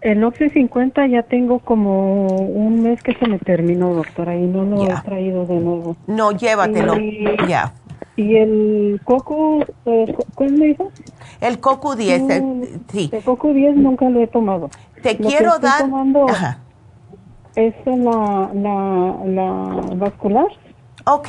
[0.00, 4.62] El Oxy 50 ya tengo como un mes que se me terminó, doctora, y no
[4.62, 5.96] lo he traído de nuevo.
[6.06, 6.94] No, llévatelo,
[7.48, 7.74] ya.
[8.14, 10.92] ¿Y el Coco, eh, cuál me dijo?
[11.40, 13.10] El Coco 10, eh, sí.
[13.12, 14.70] El Coco 10 nunca lo he tomado.
[15.02, 15.80] Te quiero dar...
[15.80, 16.26] Tomando
[17.56, 20.46] Es la, la, la vascular.
[21.04, 21.28] Ok.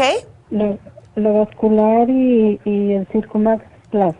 [0.51, 0.77] La,
[1.15, 4.15] la vascular y, y el Circumax Plus.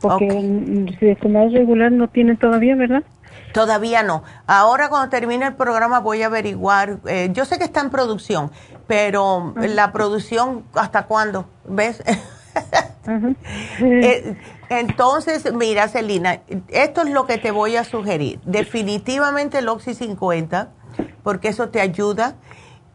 [0.00, 3.02] Porque el Circumax regular no tiene todavía, ¿verdad?
[3.52, 4.22] Todavía no.
[4.46, 6.98] Ahora cuando termine el programa voy a averiguar.
[7.06, 8.50] Eh, yo sé que está en producción,
[8.86, 11.46] pero la producción, ¿hasta cuándo?
[11.66, 12.02] ¿Ves?
[13.80, 14.36] Eh,
[14.68, 18.38] entonces, mira, Celina, esto es lo que te voy a sugerir.
[18.44, 20.68] Definitivamente el Oxy 50,
[21.22, 22.34] porque eso te ayuda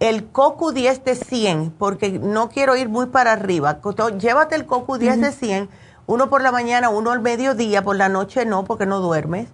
[0.04, 3.80] el CoQ 10 de 100, porque no quiero ir muy para arriba.
[4.20, 5.70] Llévate el CoQ 10 de 100,
[6.08, 9.48] uno por la mañana, uno al mediodía, por la noche no, porque no duermes.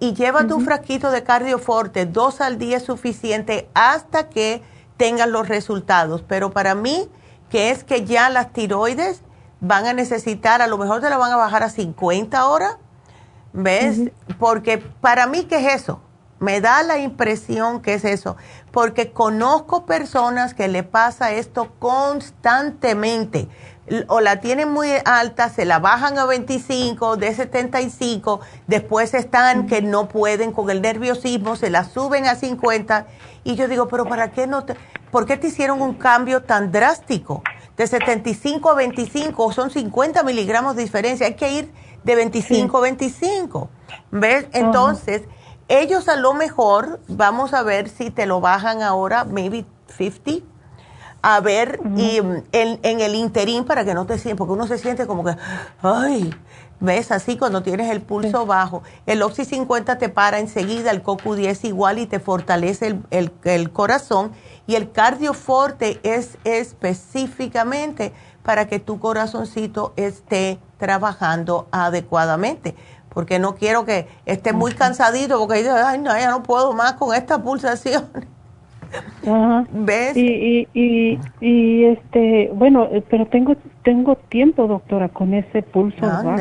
[0.00, 4.64] Y llévate un frasquito de cardioforte, dos al día es suficiente hasta que
[4.96, 6.24] tengas los resultados.
[6.26, 7.08] Pero para mí,
[7.48, 9.22] que es que ya las tiroides
[9.60, 12.78] van a necesitar, a lo mejor te la van a bajar a 50 ahora,
[13.52, 14.10] ¿ves?
[14.40, 16.00] Porque para mí, ¿qué es eso?
[16.44, 18.36] Me da la impresión que es eso,
[18.70, 23.48] porque conozco personas que le pasa esto constantemente.
[24.08, 29.80] O la tienen muy alta, se la bajan a 25, de 75, después están que
[29.80, 33.06] no pueden con el nerviosismo, se la suben a 50.
[33.44, 34.76] Y yo digo, pero ¿para qué no te,
[35.10, 37.42] por qué te hicieron un cambio tan drástico?
[37.78, 41.72] De 75 a 25, son 50 miligramos de diferencia, hay que ir
[42.04, 43.70] de 25 a 25.
[44.10, 44.46] ¿Ves?
[44.52, 45.22] Entonces
[45.68, 49.64] ellos a lo mejor, vamos a ver si te lo bajan ahora, maybe
[49.96, 50.44] 50,
[51.22, 54.76] a ver, y en, en, el interín para que no te sientas, porque uno se
[54.76, 55.34] siente como que,
[55.80, 56.34] ay,
[56.80, 58.82] ves así cuando tienes el pulso bajo.
[59.06, 63.70] El Oxy 50 te para enseguida, el CoQ10 igual y te fortalece el, el, el
[63.70, 64.32] corazón.
[64.66, 68.12] Y el cardioforte es específicamente
[68.42, 72.74] para que tu corazoncito esté trabajando adecuadamente
[73.14, 76.94] porque no quiero que esté muy cansadito, porque dice, ay, no, ya no puedo más
[76.94, 78.04] con esta pulsación.
[79.72, 80.16] ¿Ves?
[80.16, 86.36] Y, y, y, este, bueno, eh, pero tengo tengo tiempo, doctora, con ese pulso bajo.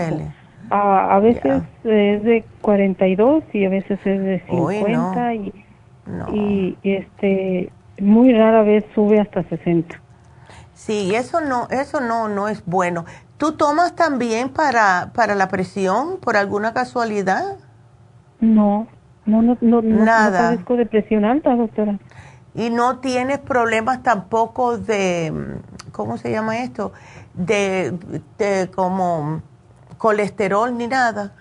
[0.69, 5.53] A, a veces es de 42 y a veces es de 50 y,
[6.31, 10.01] y este muy rara vez sube hasta 60.
[10.73, 13.05] Sí, eso no eso no no es bueno.
[13.43, 17.57] ¿Tú tomas también para, para la presión por alguna casualidad?
[18.39, 18.87] No,
[19.25, 20.55] no, no, no, Nada.
[20.65, 21.99] no de presión alta, doctora.
[22.55, 25.59] ¿Y no tienes problemas tampoco de,
[25.91, 26.93] ¿cómo se llama esto?
[27.33, 27.91] De,
[28.37, 29.41] de como
[29.97, 31.33] colesterol ni nada.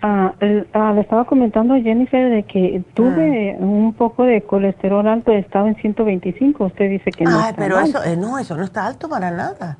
[0.00, 0.32] Ah,
[0.72, 3.62] ah, le estaba comentando a Jennifer de que tuve ah.
[3.62, 6.64] un poco de colesterol alto, estaba en 125.
[6.64, 7.38] Usted dice que no.
[7.40, 9.76] Ah, pero eso, eh, no, eso no está alto para nada.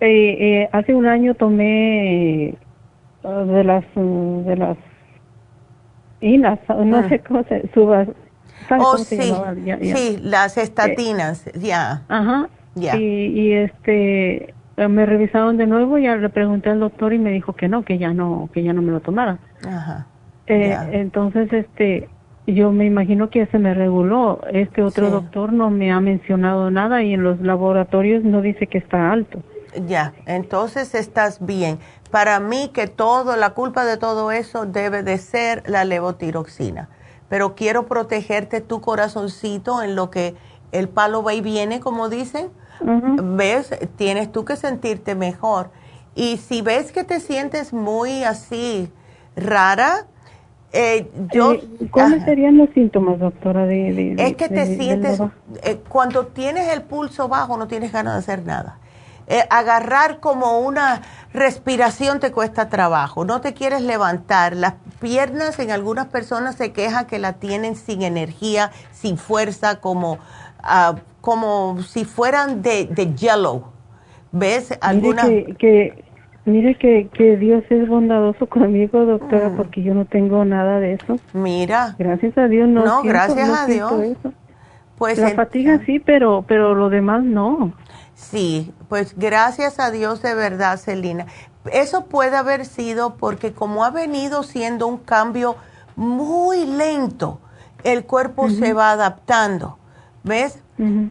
[0.00, 2.54] Eh, eh, hace un año tomé
[3.22, 4.78] de las de las
[6.20, 8.08] inas, no sé cómo se subas.
[8.78, 9.18] Oh, sí,
[9.82, 12.02] sí, las estatinas, ya.
[12.08, 12.48] Ajá.
[12.74, 12.96] Ya.
[12.96, 17.30] Y, y este eh, me revisaron de nuevo y le pregunté al doctor y me
[17.32, 19.38] dijo que no, que ya no, que ya no me lo tomara.
[19.66, 20.06] Ajá.
[20.46, 22.08] Eh, entonces, este,
[22.46, 24.40] yo me imagino que se me reguló.
[24.52, 28.78] Este otro doctor no me ha mencionado nada y en los laboratorios no dice que
[28.78, 29.42] está alto.
[29.86, 31.78] Ya, entonces estás bien.
[32.10, 36.88] Para mí que todo, la culpa de todo eso debe de ser la levotiroxina.
[37.28, 40.34] Pero quiero protegerte tu corazoncito en lo que
[40.72, 42.50] el palo va y viene, como dicen
[42.82, 43.78] ¿Ves?
[43.96, 45.70] Tienes tú que sentirte mejor.
[46.14, 48.90] Y si ves que te sientes muy así
[49.36, 50.06] rara,
[50.72, 51.52] eh, yo...
[51.52, 53.66] Eh, ¿Cuáles serían los síntomas, doctora?
[53.66, 55.20] De, es que te sientes,
[55.62, 58.78] eh, cuando tienes el pulso bajo no tienes ganas de hacer nada.
[59.48, 61.02] Agarrar como una
[61.32, 64.56] respiración te cuesta trabajo, no te quieres levantar.
[64.56, 70.18] Las piernas en algunas personas se quejan que la tienen sin energía, sin fuerza, como
[70.64, 73.64] uh, como si fueran de, de yellow.
[74.32, 74.76] ¿Ves?
[74.80, 75.24] Alguna...
[75.24, 76.04] Mire que,
[76.44, 79.56] mire que, que, Dios es bondadoso conmigo, doctora, mm.
[79.56, 81.18] porque yo no tengo nada de eso.
[81.32, 81.96] Mira.
[81.98, 82.84] Gracias a Dios no.
[82.84, 83.92] No, gracias a Dios.
[84.96, 87.72] Pues la fatiga sí, pero, pero lo demás no.
[88.20, 91.26] Sí, pues gracias a Dios de verdad, Celina.
[91.72, 95.56] Eso puede haber sido porque como ha venido siendo un cambio
[95.96, 97.40] muy lento,
[97.82, 99.78] el cuerpo se va adaptando.
[100.22, 100.58] ¿Ves?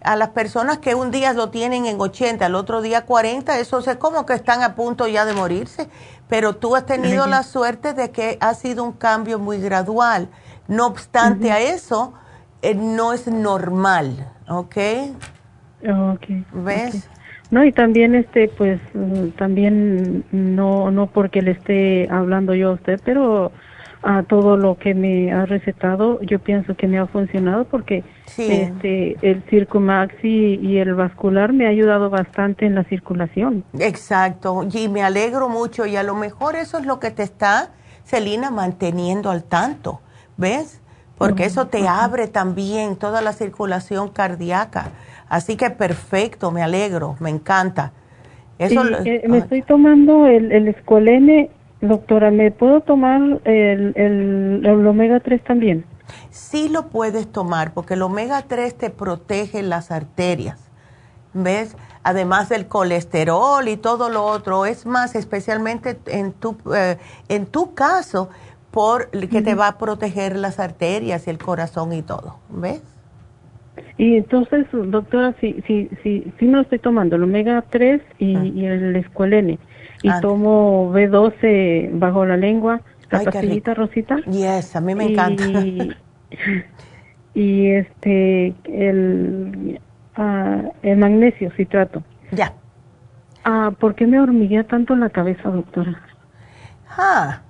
[0.03, 3.80] A las personas que un día lo tienen en 80, al otro día 40, eso
[3.80, 5.90] es como que están a punto ya de morirse.
[6.27, 10.30] Pero tú has tenido la suerte de que ha sido un cambio muy gradual.
[10.68, 12.14] No obstante a eso,
[12.61, 14.77] eh, no es normal, ¿ok?
[15.84, 16.26] Ok.
[16.54, 17.10] ¿Ves?
[17.52, 22.74] No, y también, este, pues, mm, también no, no porque le esté hablando yo a
[22.74, 23.52] usted, pero
[24.02, 28.04] a todo lo que me ha recetado, yo pienso que me ha funcionado porque
[28.38, 33.66] este el Circumax y, y, el vascular me ha ayudado bastante en la circulación.
[33.78, 37.72] Exacto, y me alegro mucho y a lo mejor eso es lo que te está,
[38.06, 40.00] Celina, manteniendo al tanto,
[40.38, 40.80] ¿ves?
[41.18, 44.92] Porque eso te abre también toda la circulación cardíaca.
[45.30, 47.94] Así que perfecto, me alegro, me encanta.
[48.58, 51.50] Eso, eh, me estoy tomando el, el Escolene
[51.82, 55.86] Doctora, ¿me puedo tomar el, el, omega 3 también?
[56.30, 60.60] Sí lo puedes tomar porque el omega 3 te protege las arterias,
[61.34, 61.78] ¿ves?
[62.04, 66.98] Además del colesterol y todo lo otro, es más, especialmente en tu, eh,
[67.30, 68.30] en tu caso,
[68.72, 72.82] por que te va a proteger las arterias y el corazón y todo, ¿ves?
[73.98, 78.36] Y entonces, doctora, si, si, si, si me lo estoy tomando, el omega 3 y,
[78.36, 78.46] ah.
[78.46, 79.60] y el escualene,
[80.02, 80.20] y ah.
[80.22, 82.82] tomo B12 bajo la lengua,
[83.12, 84.18] la pastillita rosita.
[84.26, 85.44] Yes, a mí me encanta.
[87.36, 89.80] Y, este, el,
[90.18, 92.04] uh, el magnesio citrato.
[92.32, 92.54] Ya.
[93.46, 96.02] Ah, ¿Por qué me hormiguea tanto en la cabeza, doctora?
[96.90, 97.42] Ah.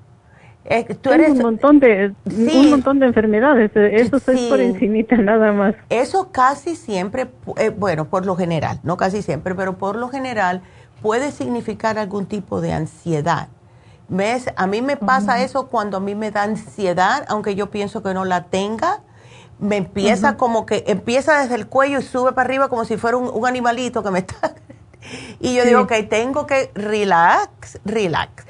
[0.65, 5.53] Eh, tú eres, un montón de un montón de enfermedades eso es por encimita nada
[5.53, 10.09] más eso casi siempre eh, bueno por lo general no casi siempre pero por lo
[10.09, 10.61] general
[11.01, 13.47] puede significar algún tipo de ansiedad.
[14.07, 14.49] ¿Ves?
[14.55, 18.13] A mí me pasa eso cuando a mí me da ansiedad, aunque yo pienso que
[18.13, 19.01] no la tenga.
[19.59, 23.17] Me empieza como que empieza desde el cuello y sube para arriba como si fuera
[23.17, 24.55] un, animalito que me está.
[25.39, 28.45] y yo digo, ok, tengo que relax, relax.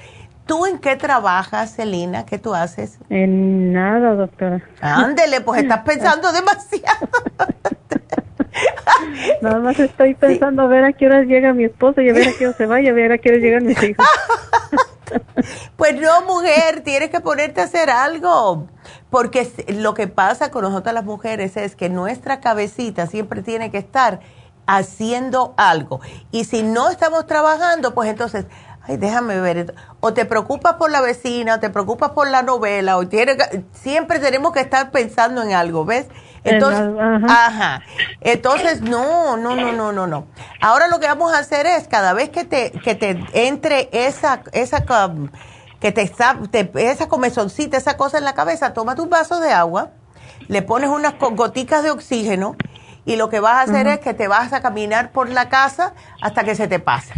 [0.49, 2.25] ¿Tú en qué trabajas, Celina?
[2.25, 2.97] ¿Qué tú haces?
[3.11, 4.59] En nada, doctora.
[4.81, 7.07] Ándele, pues estás pensando demasiado.
[9.43, 12.29] Nada más estoy pensando a ver a qué horas llega mi esposo y a ver
[12.29, 14.03] a qué hora se va y a ver a qué hora llegan mis hijos.
[15.77, 18.69] pues no, mujer, tienes que ponerte a hacer algo.
[19.11, 23.77] Porque lo que pasa con nosotras las mujeres es que nuestra cabecita siempre tiene que
[23.77, 24.19] estar
[24.65, 25.99] haciendo algo.
[26.31, 28.45] Y si no estamos trabajando, pues entonces,
[28.89, 32.97] ay, déjame ver, o te preocupas por la vecina, o te preocupas por la novela,
[32.97, 33.37] o tiene,
[33.71, 36.07] siempre tenemos que estar pensando en algo, ¿ves?
[36.43, 36.89] Entonces,
[37.27, 37.81] ajá.
[38.21, 40.27] Entonces, no, no, no, no, no, no.
[40.61, 44.41] Ahora lo que vamos a hacer es, cada vez que te, que te entre esa,
[44.53, 44.83] esa,
[45.79, 46.39] que te está,
[46.75, 49.91] esa comezoncita, esa cosa en la cabeza, toma tu vaso de agua,
[50.47, 52.55] le pones unas goticas de oxígeno
[53.05, 55.93] y lo que vas a hacer es que te vas a caminar por la casa
[56.21, 57.13] hasta que se te pase.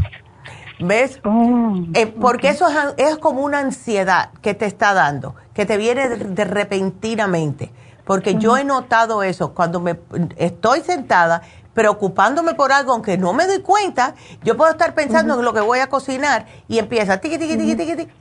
[0.82, 1.20] ¿Ves?
[1.24, 2.68] Oh, eh, porque eso
[2.98, 7.72] es, como una ansiedad que te está dando, que te viene de, repentinamente.
[8.06, 10.00] Porque yo he notado eso, cuando me
[10.38, 11.44] estoy sentada
[11.74, 15.62] preocupándome por algo, aunque no me doy cuenta, yo puedo estar pensando en lo que
[15.62, 18.14] voy a cocinar y empieza tiqui, tiqui, tiqui, tiqui, tiqui.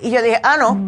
[0.00, 0.78] Y yo dije, ah, no.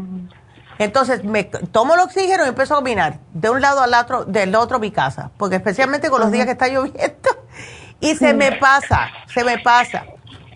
[0.79, 4.55] Entonces me tomo el oxígeno y empiezo a caminar de un lado al otro, del
[4.55, 7.29] otro mi casa, porque especialmente con los días que está lloviendo,
[8.01, 10.05] y se me pasa, se me pasa.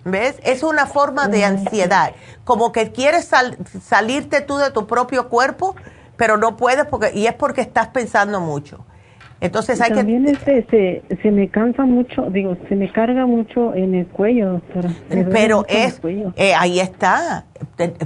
[0.04, 0.40] ¿Ves?
[0.42, 2.12] Es una forma de ansiedad,
[2.44, 3.30] como que quieres
[3.82, 5.76] salirte tú de tu propio cuerpo,
[6.16, 8.84] pero no puedes porque y es porque estás pensando mucho.
[9.42, 10.58] Entonces hay también que...
[10.58, 14.90] Este, se, se me cansa mucho, digo, se me carga mucho en el cuello, doctora.
[15.08, 16.00] Pero es,
[16.36, 17.46] eh, ahí está.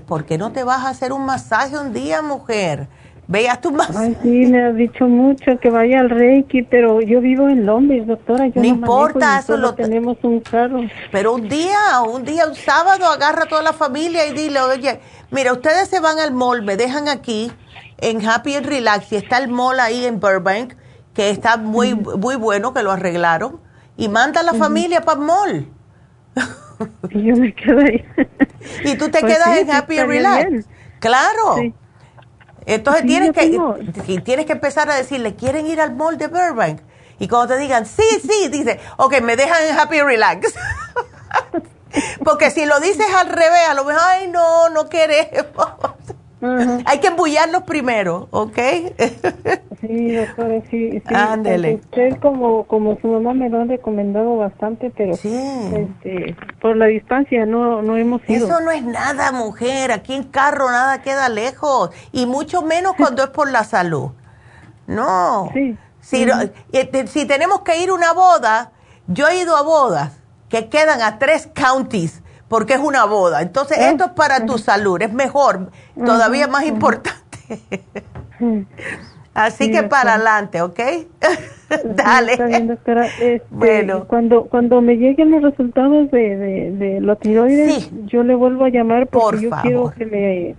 [0.07, 2.89] ¿Por qué no te vas a hacer un masaje un día, mujer?
[3.29, 3.99] Veas tu masaje.
[3.99, 8.07] Ay, sí, me has dicho mucho que vaya al Reiki, pero yo vivo en Londres,
[8.07, 8.47] doctora.
[8.47, 10.83] Yo no, importa, eso lo tenemos un carro.
[11.11, 15.01] Pero un día, un día, un sábado, agarra a toda la familia y dile, oye,
[15.33, 17.51] mira, ustedes se van al mall, me dejan aquí
[17.99, 20.75] en Happy and Relax y está el mall ahí en Burbank
[21.17, 23.59] que está muy, muy bueno, que lo arreglaron,
[23.97, 25.73] y manda a la familia para el mall.
[27.09, 28.05] Y yo me quedo ahí.
[28.85, 30.67] y tú te pues quedas en Happy and Relax.
[31.01, 31.57] Claro.
[32.67, 36.81] Entonces tienes que, tienes que empezar a decirle, ¿quieren ir al mall de Burbank?
[37.19, 40.53] Y cuando te digan, sí, sí, dice, ok, me dejan en Happy Relax.
[42.25, 45.47] Porque si lo dices al revés, a lo mejor, ay, no, no queremos.
[46.85, 48.59] Hay que embullarlos primero, ¿ok?
[49.81, 51.01] sí, doctora, sí.
[51.07, 51.77] sí Ándele.
[51.77, 57.47] Usted como, como su mamá me lo han recomendado bastante, pero este, por la distancia
[57.47, 58.47] no, no hemos ido.
[58.47, 59.93] Eso no es nada, mujer.
[59.93, 61.91] Aquí en carro nada queda lejos.
[62.13, 64.11] Y mucho menos cuando es por la salud.
[64.87, 65.51] No.
[65.55, 65.77] Sí.
[66.01, 66.25] Si,
[66.73, 68.73] eh, si tenemos que ir a una boda,
[69.09, 73.43] yo he ido a bodas que quedan a tres counties porque es una boda.
[73.43, 77.39] Entonces, esto es para tu salud, es mejor, todavía más importante.
[79.37, 80.81] Así que para adelante, ¿ok?
[81.85, 82.33] Dale.
[82.33, 84.05] Este, bueno.
[84.07, 88.71] Cuando, cuando me lleguen los resultados de, de, de la tiroides, yo le vuelvo a
[88.71, 90.55] llamar porque yo quiero que me,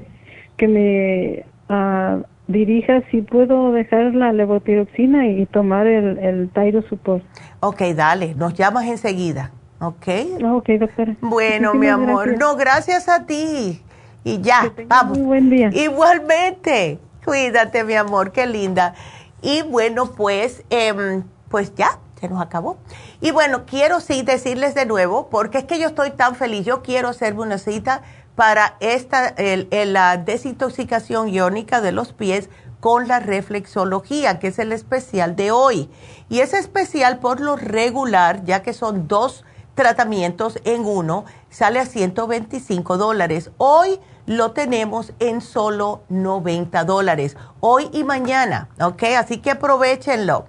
[0.57, 7.23] que me uh, dirija si puedo dejar la levotiroxina y tomar el, el Tyro Support.
[7.61, 9.51] Ok, dale, nos llamas enseguida.
[9.80, 10.08] ¿Ok?
[10.44, 11.16] Ok, doctora.
[11.22, 12.38] Bueno, mi amor.
[12.38, 13.82] No, gracias a ti.
[14.24, 15.18] Y ya, vamos.
[15.18, 15.70] Muy buen día.
[15.72, 16.99] Igualmente.
[17.24, 18.94] Cuídate, mi amor, qué linda.
[19.41, 22.78] Y bueno, pues, em, pues ya, se nos acabó.
[23.22, 26.66] Y bueno, quiero sí decirles de nuevo, porque es que yo estoy tan feliz.
[26.66, 28.02] Yo quiero hacerme una cita
[28.36, 32.49] para esta, el, la desintoxicación iónica de los pies
[32.80, 35.90] con la reflexología, que es el especial de hoy.
[36.30, 39.44] Y es especial por lo regular, ya que son dos
[39.78, 43.52] tratamientos en uno, sale a 125 dólares.
[43.58, 49.04] Hoy lo tenemos en solo 90 dólares, hoy y mañana, ¿ok?
[49.18, 50.48] Así que aprovechenlo.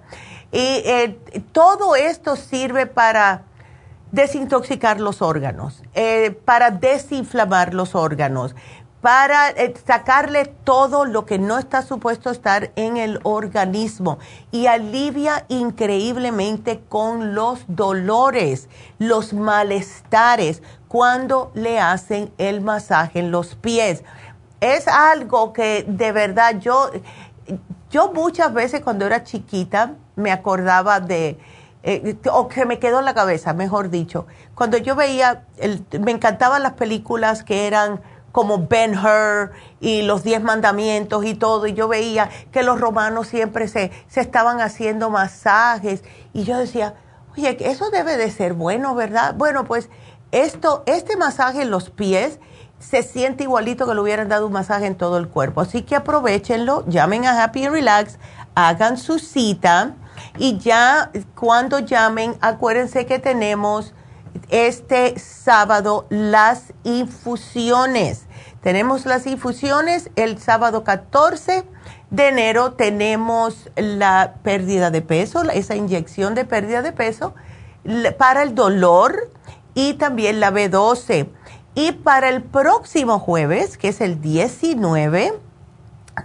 [0.51, 1.19] Y eh,
[1.53, 3.43] todo esto sirve para
[4.11, 8.55] desintoxicar los órganos, eh, para desinflamar los órganos,
[9.01, 14.19] para eh, sacarle todo lo que no está supuesto estar en el organismo
[14.51, 18.67] y alivia increíblemente con los dolores,
[18.97, 24.03] los malestares cuando le hacen el masaje en los pies.
[24.59, 26.91] Es algo que de verdad yo,
[27.89, 31.39] yo muchas veces cuando era chiquita me acordaba de,
[31.83, 35.45] eh, o que me quedó en la cabeza, mejor dicho, cuando yo veía,
[35.97, 38.01] me encantaban las películas que eran
[38.31, 43.27] como Ben Hur y los diez mandamientos y todo, y yo veía que los romanos
[43.27, 46.03] siempre se, se estaban haciendo masajes,
[46.33, 46.95] y yo decía,
[47.35, 49.35] oye, eso debe de ser bueno, ¿verdad?
[49.35, 49.89] Bueno, pues
[50.31, 52.39] esto, este masaje en los pies
[52.79, 55.95] se siente igualito que le hubieran dado un masaje en todo el cuerpo, así que
[55.95, 58.19] aprovechenlo, llamen a Happy Relax,
[58.55, 59.95] hagan su cita,
[60.37, 63.93] y ya cuando llamen, acuérdense que tenemos
[64.49, 68.25] este sábado las infusiones.
[68.61, 71.63] Tenemos las infusiones el sábado 14
[72.09, 72.73] de enero.
[72.73, 77.33] Tenemos la pérdida de peso, esa inyección de pérdida de peso
[78.17, 79.31] para el dolor
[79.73, 81.29] y también la B12.
[81.75, 85.33] Y para el próximo jueves, que es el 19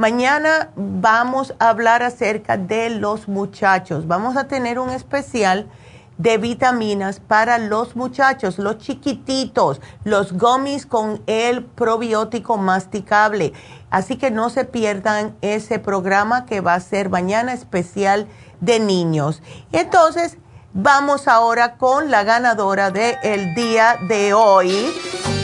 [0.00, 4.08] mañana vamos a hablar acerca de los muchachos.
[4.08, 5.68] Vamos a tener un especial
[6.16, 13.52] de vitaminas para los muchachos, los chiquititos, los gummies con el probiótico masticable.
[13.90, 18.26] Así que no se pierdan ese programa que va a ser mañana especial
[18.62, 19.42] de niños.
[19.70, 20.38] Entonces,
[20.72, 24.94] vamos ahora con la ganadora del día de hoy.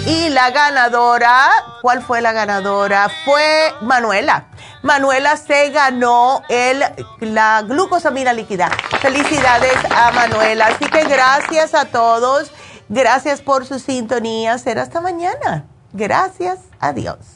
[0.07, 1.51] Y la ganadora,
[1.83, 3.11] ¿cuál fue la ganadora?
[3.25, 4.47] Fue Manuela.
[4.83, 6.85] Manuela se ganó el,
[7.19, 8.71] la glucosamina líquida.
[9.01, 10.67] Felicidades a Manuela.
[10.69, 12.53] Así que gracias a todos.
[12.89, 14.59] Gracias por su sintonía.
[14.59, 15.65] Será hasta mañana.
[15.93, 16.61] Gracias.
[16.79, 17.36] Adiós.